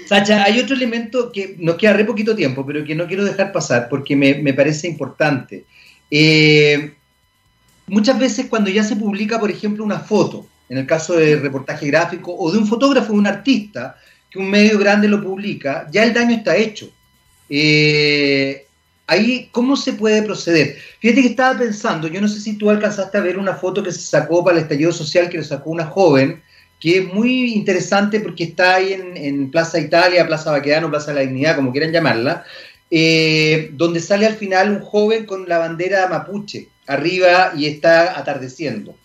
Sacha, 0.09 0.43
hay 0.43 0.59
otro 0.59 0.75
elemento 0.75 1.31
que 1.31 1.55
nos 1.59 1.75
queda 1.75 1.93
re 1.93 2.03
poquito 2.03 2.35
tiempo, 2.35 2.65
pero 2.65 2.83
que 2.83 2.95
no 2.95 3.05
quiero 3.05 3.23
dejar 3.23 3.51
pasar 3.51 3.87
porque 3.87 4.15
me, 4.15 4.53
parece 4.55 4.87
importante. 4.87 5.65
Eh, 6.09 6.95
muchas 7.85 8.17
veces 8.17 8.47
cuando 8.49 8.71
ya 8.71 8.83
se 8.83 8.95
publica, 8.95 9.39
por 9.39 9.51
ejemplo, 9.51 9.83
una 9.83 9.99
foto, 9.99 10.47
en 10.67 10.79
el 10.79 10.87
caso 10.87 11.13
de 11.13 11.35
reportaje 11.35 11.85
gráfico, 11.85 12.35
o 12.35 12.51
de 12.51 12.57
un 12.57 12.65
fotógrafo, 12.65 13.13
de 13.13 13.19
un 13.19 13.27
artista, 13.27 13.97
que 14.31 14.39
un 14.39 14.49
medio 14.49 14.79
grande 14.79 15.07
lo 15.07 15.21
publica, 15.21 15.87
ya 15.91 16.03
el 16.03 16.11
daño 16.11 16.37
está 16.37 16.57
hecho. 16.57 16.89
Eh, 17.47 18.65
ahí, 19.05 19.49
¿cómo 19.51 19.77
se 19.77 19.93
puede 19.93 20.23
proceder? 20.23 20.75
Fíjate 21.01 21.21
que 21.21 21.27
estaba 21.27 21.59
pensando, 21.59 22.07
yo 22.07 22.19
no 22.19 22.27
sé 22.27 22.39
si 22.39 22.57
tú 22.57 22.71
alcanzaste 22.71 23.15
a 23.15 23.21
ver 23.21 23.37
una 23.37 23.53
foto 23.53 23.83
que 23.83 23.91
se 23.91 24.01
sacó 24.01 24.43
para 24.43 24.57
el 24.57 24.63
estallido 24.63 24.91
social, 24.91 25.29
que 25.29 25.37
lo 25.37 25.43
sacó 25.43 25.69
una 25.69 25.85
joven, 25.85 26.41
que 26.79 26.99
es 26.99 27.13
muy 27.13 27.53
interesante 27.53 28.19
porque 28.19 28.45
está 28.45 28.75
ahí 28.75 28.93
en, 28.93 29.51
Plaza 29.51 29.79
Italia, 29.79 30.25
Plaza 30.25 30.51
Baquedano, 30.51 30.89
Plaza 30.89 31.11
de 31.11 31.15
la 31.15 31.21
Dignidad, 31.21 31.55
como 31.55 31.71
quieran 31.71 31.91
llamarla, 31.91 32.45
eh, 32.89 33.69
donde 33.73 33.99
sale 33.99 34.25
al 34.25 34.35
final 34.35 34.71
un 34.71 34.79
joven 34.79 35.25
con 35.25 35.47
la 35.47 35.57
bandera 35.57 36.07
mapuche 36.07 36.69
arriba 36.87 37.53
y 37.55 37.65
está 37.65 38.17
atardeciendo. 38.17 38.95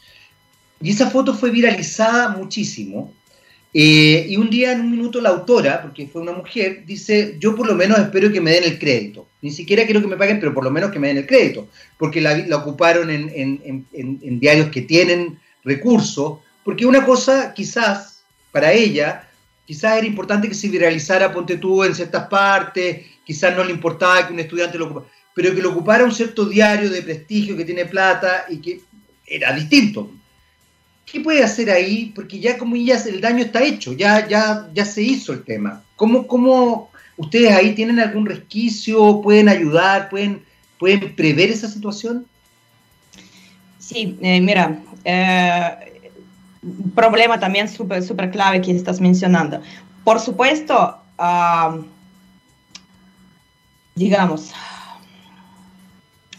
Y 0.81 0.91
esa 0.91 1.11
foto 1.11 1.35
fue 1.35 1.51
viralizada 1.51 2.29
muchísimo. 2.29 3.12
Eh, 3.72 4.27
y 4.29 4.37
un 4.37 4.51
día, 4.51 4.72
en 4.72 4.83
un 4.83 4.91
minuto, 4.91 5.20
la 5.20 5.31
autora, 5.31 5.83
porque 5.83 6.07
fue 6.07 6.22
una 6.22 6.33
mujer, 6.33 6.85
dice, 6.87 7.37
yo 7.41 7.57
por 7.57 7.66
lo 7.66 7.75
menos 7.75 7.99
espero 7.99 8.31
que 8.31 8.41
me 8.41 8.53
den 8.53 8.64
el 8.64 8.79
crédito. 8.79 9.27
Ni 9.43 9.51
siquiera 9.51 9.85
quiero 9.85 10.01
que 10.01 10.07
me 10.07 10.16
paguen, 10.16 10.39
pero 10.39 10.55
por 10.55 10.62
lo 10.62 10.70
menos 10.70 10.93
que 10.93 10.99
me 10.99 11.09
den 11.09 11.18
el 11.18 11.27
crédito. 11.27 11.68
Porque 11.99 12.20
la, 12.20 12.57
ocuparon 12.57 13.11
en, 13.11 14.39
diarios 14.39 14.68
que 14.68 14.83
tienen 14.83 15.39
recursos. 15.64 16.39
Porque 16.64 16.86
una 16.86 17.04
cosa, 17.04 17.52
quizás, 17.52 18.24
para 18.50 18.72
ella, 18.72 19.28
quizás 19.66 19.98
era 19.98 20.06
importante 20.06 20.48
que 20.48 20.54
se 20.54 20.68
viralizara, 20.68 21.32
ponte 21.32 21.58
tú, 21.58 21.84
en 21.84 21.94
ciertas 21.94 22.26
partes, 22.28 23.06
quizás 23.24 23.54
no 23.56 23.62
le 23.62 23.72
importaba 23.72 24.26
que 24.26 24.32
un 24.32 24.40
estudiante 24.40 24.78
lo 24.78 24.86
ocupara, 24.86 25.06
pero 25.34 25.54
que 25.54 25.62
lo 25.62 25.70
ocupara 25.70 26.04
un 26.04 26.12
cierto 26.12 26.46
diario 26.46 26.90
de 26.90 27.02
prestigio 27.02 27.56
que 27.56 27.64
tiene 27.64 27.84
plata 27.84 28.46
y 28.48 28.58
que 28.58 28.80
era 29.26 29.52
distinto. 29.52 30.10
¿Qué 31.04 31.20
puede 31.20 31.42
hacer 31.42 31.70
ahí? 31.70 32.12
Porque 32.14 32.38
ya 32.40 32.56
como 32.56 32.76
ya 32.76 32.96
el 32.96 33.20
daño 33.20 33.44
está 33.44 33.62
hecho, 33.62 33.92
ya, 33.92 34.26
ya, 34.26 34.68
ya 34.72 34.84
se 34.84 35.02
hizo 35.02 35.32
el 35.32 35.44
tema. 35.44 35.82
¿Cómo, 35.96 36.26
¿Cómo 36.26 36.90
ustedes 37.16 37.52
ahí 37.52 37.74
tienen 37.74 38.00
algún 38.00 38.26
resquicio? 38.26 39.20
¿Pueden 39.22 39.48
ayudar? 39.48 40.08
¿Pueden, 40.08 40.42
pueden 40.78 41.14
prever 41.14 41.50
esa 41.50 41.68
situación? 41.68 42.26
Sí, 43.78 44.16
eh, 44.22 44.40
mira, 44.40 44.80
eh, 45.04 45.93
problema 46.94 47.38
también 47.38 47.68
súper 47.68 48.02
super 48.02 48.30
clave 48.30 48.60
que 48.60 48.72
estás 48.72 49.00
mencionando. 49.00 49.60
Por 50.04 50.20
supuesto, 50.20 50.96
ah, 51.18 51.78
digamos, 53.94 54.52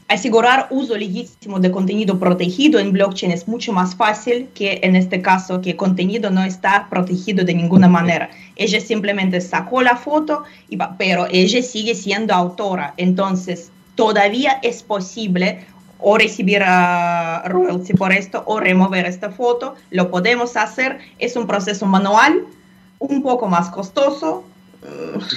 asegurar 0.08 0.68
uso 0.70 0.96
legítimo 0.96 1.60
de 1.60 1.72
contenido 1.72 2.20
protegido 2.20 2.80
en 2.80 2.92
blockchain 2.92 3.32
es 3.32 3.48
mucho 3.48 3.74
más 3.74 3.96
fácil 3.96 4.50
que 4.54 4.80
en 4.84 4.96
este 4.96 5.22
caso 5.22 5.62
que 5.62 5.76
contenido 5.76 6.30
no 6.30 6.44
está 6.44 6.88
protegido 6.90 7.44
de 7.44 7.56
ninguna 7.56 7.88
manera. 7.88 8.30
Ella 8.56 8.80
simplemente 8.80 9.42
sacó 9.42 9.82
la 9.82 9.96
foto, 9.96 10.44
y 10.70 10.78
pero 10.98 11.28
ella 11.32 11.62
sigue 11.62 11.96
siendo 11.96 12.34
autora. 12.34 12.94
Entonces, 12.98 13.72
todavía 13.96 14.60
es 14.62 14.84
posible 14.84 15.66
o 16.00 16.18
recibir 16.18 16.62
uh, 16.62 17.48
royalty 17.48 17.94
por 17.94 18.12
esto 18.12 18.44
o 18.46 18.60
remover 18.60 19.06
esta 19.06 19.30
foto. 19.30 19.76
Lo 19.92 20.12
podemos 20.12 20.56
hacer. 20.58 21.00
Es 21.20 21.36
un 21.36 21.48
proceso 21.48 21.86
manual, 21.86 22.46
un 23.00 23.22
poco 23.24 23.48
más 23.48 23.70
costoso, 23.70 24.44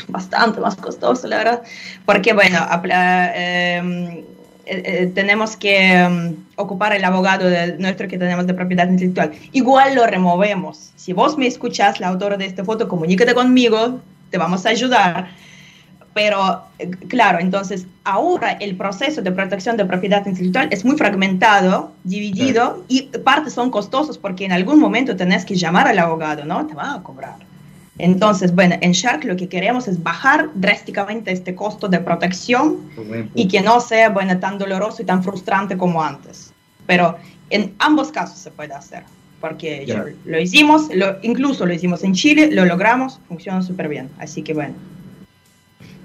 bastante 0.09 0.61
más 0.61 0.77
costoso, 0.77 1.27
la 1.27 1.39
verdad, 1.39 1.63
porque 2.05 2.33
bueno, 2.33 2.59
eh, 2.85 4.25
eh, 4.67 4.83
eh, 4.85 5.13
tenemos 5.15 5.57
que 5.57 6.07
um, 6.07 6.37
ocupar 6.57 6.93
el 6.93 7.05
abogado 7.05 7.49
de 7.49 7.79
nuestro 7.79 8.09
que 8.09 8.19
tenemos 8.19 8.47
de 8.47 8.55
propiedad 8.55 8.89
intelectual. 8.89 9.33
Igual 9.53 9.95
lo 9.95 10.07
removemos. 10.07 10.91
Si 10.97 11.13
vos 11.13 11.39
me 11.39 11.47
escuchas, 11.47 12.01
la 12.01 12.09
autora 12.09 12.37
de 12.37 12.47
esta 12.47 12.65
foto, 12.65 12.89
comunícate 12.89 13.35
conmigo, 13.35 14.01
te 14.31 14.39
vamos 14.39 14.67
a 14.67 14.71
ayudar. 14.71 15.31
Pero 16.15 16.63
eh, 16.79 16.91
claro, 17.09 17.39
entonces 17.39 17.87
ahora 18.05 18.53
el 18.53 18.77
proceso 18.77 19.23
de 19.23 19.31
protección 19.31 19.77
de 19.77 19.85
propiedad 19.85 20.27
intelectual 20.27 20.69
es 20.71 20.85
muy 20.85 20.97
fragmentado, 20.97 21.93
dividido 22.05 22.85
y 22.89 23.03
partes 23.25 23.53
son 23.53 23.71
costosos 23.71 24.19
porque 24.19 24.45
en 24.45 24.53
algún 24.53 24.81
momento 24.81 25.17
tenés 25.17 25.45
que 25.45 25.55
llamar 25.55 25.87
al 25.87 25.99
abogado, 25.99 26.45
¿no? 26.45 26.67
Te 26.67 26.75
va 26.75 26.95
a 26.95 27.03
cobrar. 27.03 27.37
Entonces, 27.99 28.55
bueno, 28.55 28.77
en 28.81 28.93
Shark 28.93 29.25
lo 29.25 29.37
que 29.37 29.49
queremos 29.49 29.89
es 29.89 30.03
bajar 30.03 30.51
drásticamente 30.55 31.33
este 31.33 31.55
costo 31.55 31.89
de 31.89 31.99
protección 31.99 32.79
y 33.35 33.49
que 33.49 33.61
no 33.61 33.81
sea, 33.81 34.09
bueno, 34.09 34.39
tan 34.39 34.57
doloroso 34.57 35.03
y 35.03 35.05
tan 35.05 35.23
frustrante 35.23 35.77
como 35.77 36.03
antes. 36.03 36.53
Pero 36.87 37.17
en 37.51 37.75
ambos 37.81 38.13
casos 38.13 38.39
se 38.39 38.53
puede 38.53 38.73
hacer, 38.73 39.03
porque 39.41 39.85
lo 40.25 40.41
hicimos, 40.41 40.95
lo, 40.95 41.17
incluso 41.23 41.67
lo 41.67 41.75
hicimos 41.75 42.05
en 42.05 42.15
Chile, 42.15 42.51
lo 42.53 42.65
logramos, 42.65 43.21
funciona 43.27 43.63
súper 43.63 43.89
bien. 43.89 44.09
Así 44.19 44.43
que 44.43 44.55
bueno. 44.55 44.75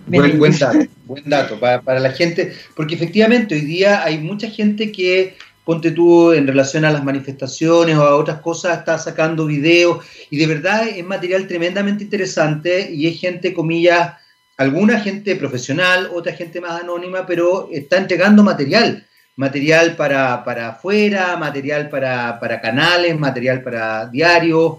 Buen, 0.06 0.38
buen 0.38 0.58
dato, 0.58 0.86
buen 1.06 1.30
dato 1.30 1.60
para, 1.60 1.82
para 1.82 1.99
la 1.99 2.12
gente, 2.12 2.54
porque 2.76 2.95
efectivamente 2.95 3.56
hoy 3.56 3.62
día 3.62 4.04
hay 4.04 4.18
mucha 4.18 4.49
gente 4.49 4.91
que 4.91 5.36
ponte 5.64 5.91
tú 5.91 6.34
en 6.34 6.45
relación 6.45 6.84
a 6.86 6.91
las 6.91 7.04
manifestaciones 7.04 7.97
o 7.97 8.04
a 8.04 8.16
otras 8.16 8.41
cosas, 8.41 8.80
está 8.80 8.97
sacando 8.97 9.45
videos 9.45 10.06
y 10.30 10.38
de 10.38 10.47
verdad 10.47 10.88
es 10.88 11.06
material 11.06 11.47
tremendamente 11.47 12.04
interesante 12.04 12.91
y 12.91 13.08
es 13.08 13.20
gente, 13.20 13.54
comillas, 13.54 14.14
alguna 14.58 14.99
gente 14.99 15.36
profesional, 15.36 16.10
otra 16.14 16.34
gente 16.34 16.60
más 16.60 16.82
anónima, 16.82 17.26
pero 17.26 17.70
está 17.72 17.97
entregando 17.97 18.43
material, 18.43 19.08
material 19.38 19.95
para, 19.95 20.43
para 20.43 20.70
afuera, 20.70 21.38
material 21.38 21.89
para, 21.89 22.39
para 22.39 22.60
canales, 22.60 23.18
material 23.18 23.64
para 23.64 24.08
diarios, 24.08 24.78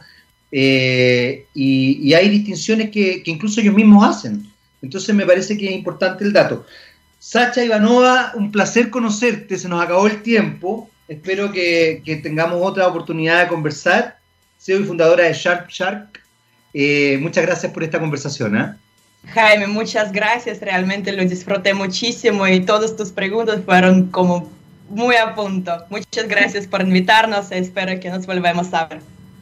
eh, 0.53 1.47
y, 1.55 2.15
hay 2.15 2.29
distinciones 2.29 2.91
que, 2.91 3.25
que 3.25 3.31
incluso 3.31 3.61
ellos 3.61 3.75
mismos 3.75 4.09
hacen. 4.09 4.54
Entonces 4.85 5.15
me 5.15 5.25
parece 5.25 5.57
que 5.57 5.67
es 5.67 5.73
importante 5.73 6.25
el 6.25 6.33
dato. 6.33 6.67
Sacha 7.19 7.65
Ivanova, 7.65 8.33
un 8.35 8.53
placer 8.53 8.91
conocerte, 8.91 9.57
se 9.57 9.67
nos 9.69 9.83
acabó 9.83 10.07
el 10.07 10.23
tiempo. 10.23 10.91
Espero 11.09 11.51
que, 11.51 12.03
tengamos 12.23 12.59
otra 12.61 12.87
oportunidad 12.87 13.43
de 13.43 13.49
conversar. 13.49 14.19
Soy 14.59 14.85
fundadora 14.85 15.25
de 15.25 15.33
Shark 15.33 15.71
Shark. 15.71 16.21
Eh, 16.75 17.19
muchas 17.21 17.47
gracias 17.47 17.73
por 17.73 17.83
esta 17.83 17.99
conversación. 17.99 18.59
¿eh? 18.59 18.75
Jaime, 19.29 19.67
muchas 19.67 20.13
gracias. 20.13 20.61
Realmente 20.61 21.13
lo 21.13 21.25
disfruté 21.25 21.73
muchísimo 21.73 22.47
y 22.47 22.61
todas 22.61 22.95
tus 22.95 23.11
preguntas 23.11 23.61
fueron 23.65 24.09
como 24.09 24.51
muy 24.91 25.17
a 25.17 25.35
punto. 25.35 25.73
Muchas 25.89 26.29
gracias 26.29 26.67
por 26.67 26.83
invitarnos. 26.83 27.51
Espero 27.53 27.99
que 28.01 28.11
nos 28.11 28.27
volvamos 28.27 28.75
a 28.75 28.85
ver. 28.87 29.01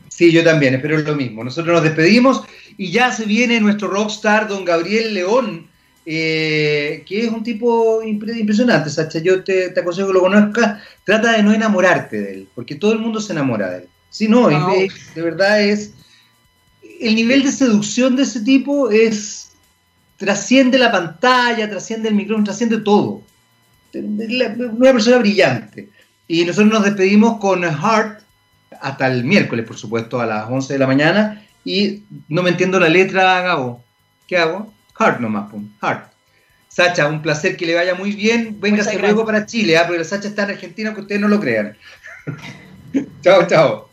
Sí, 0.09 0.31
yo 0.31 0.45
también, 0.45 0.75
espero 0.75 0.99
lo 0.99 1.17
mismo. 1.17 1.43
Nosotros 1.43 1.75
nos 1.75 1.83
despedimos 1.83 2.43
y 2.77 2.91
ya 2.91 3.13
se 3.13 3.25
viene 3.25 3.61
nuestro 3.61 3.89
rockstar, 3.89 4.49
don 4.49 4.65
Gabriel 4.65 5.15
León 5.15 5.73
eh, 6.05 7.05
que 7.07 7.27
es 7.27 7.31
un 7.31 7.45
tipo 7.45 8.03
impresionante, 8.03 8.91
Sacha. 8.91 9.21
Yo 9.21 9.45
te, 9.45 9.73
aconsejo 9.79 10.09
que 10.09 10.15
lo 10.15 10.21
conozcas. 10.21 10.83
Trata 11.05 11.33
de 11.33 11.43
no 11.43 11.53
enamorarte 11.53 12.21
de 12.21 12.35
él, 12.35 12.49
porque 12.55 12.75
todo 12.75 12.93
el 12.93 12.99
mundo 12.99 13.21
se 13.21 13.33
enamora 13.33 13.71
de 13.71 13.79
él. 13.79 13.89
Si 14.11 14.29
no, 14.29 14.49
de, 14.49 14.91
verdad 15.17 15.63
es. 15.63 15.95
El 17.01 17.15
nivel 17.15 17.43
de 17.43 17.53
seducción 17.53 18.17
de 18.17 18.25
ese 18.25 18.41
tipo 18.41 18.91
es. 18.91 19.53
trasciende 20.17 20.79
la 20.79 20.93
pantalla, 20.93 21.71
trasciende 21.71 22.09
el 22.09 22.15
micrófono, 22.15 22.45
trasciende 22.45 22.79
todo. 22.79 23.23
Una 23.95 24.93
persona 24.93 25.19
brillante. 25.19 25.89
Y 26.27 26.45
nosotros 26.45 26.73
nos 26.73 26.85
despedimos 26.85 27.39
con 27.39 27.63
Heart 27.63 28.23
hasta 28.81 29.07
el 29.07 29.25
miércoles, 29.25 29.67
por 29.67 29.77
supuesto, 29.77 30.21
a 30.21 30.27
las 30.27 30.51
11 30.51 30.73
de 30.73 30.79
la 30.79 30.87
mañana. 30.87 31.47
Y 31.65 32.05
no 32.29 32.43
me 32.43 32.51
entiendo 32.51 32.81
la 32.81 32.89
letra, 32.89 33.41
Gabo. 33.43 33.85
¿Qué 34.27 34.37
hago? 34.37 34.73
Hard 34.97 35.21
nomás, 35.21 35.51
pum, 35.51 35.71
hard. 35.81 36.05
Sacha, 36.69 37.07
un 37.07 37.21
placer 37.21 37.57
que 37.57 37.67
le 37.67 37.75
vaya 37.75 37.95
muy 37.95 38.13
bien. 38.13 38.59
Véngase 38.61 38.99
luego 38.99 39.27
para 39.27 39.45
Chile, 39.45 39.77
¿ah? 39.77 39.85
porque 39.87 40.05
Sacha 40.05 40.29
está 40.29 40.45
en 40.45 40.51
Argentina, 40.53 40.95
que 40.95 41.03
ustedes 41.03 41.21
no 41.21 41.29
lo 41.29 41.39
crean. 41.39 41.77
chao, 43.23 43.47
chao. 43.47 43.92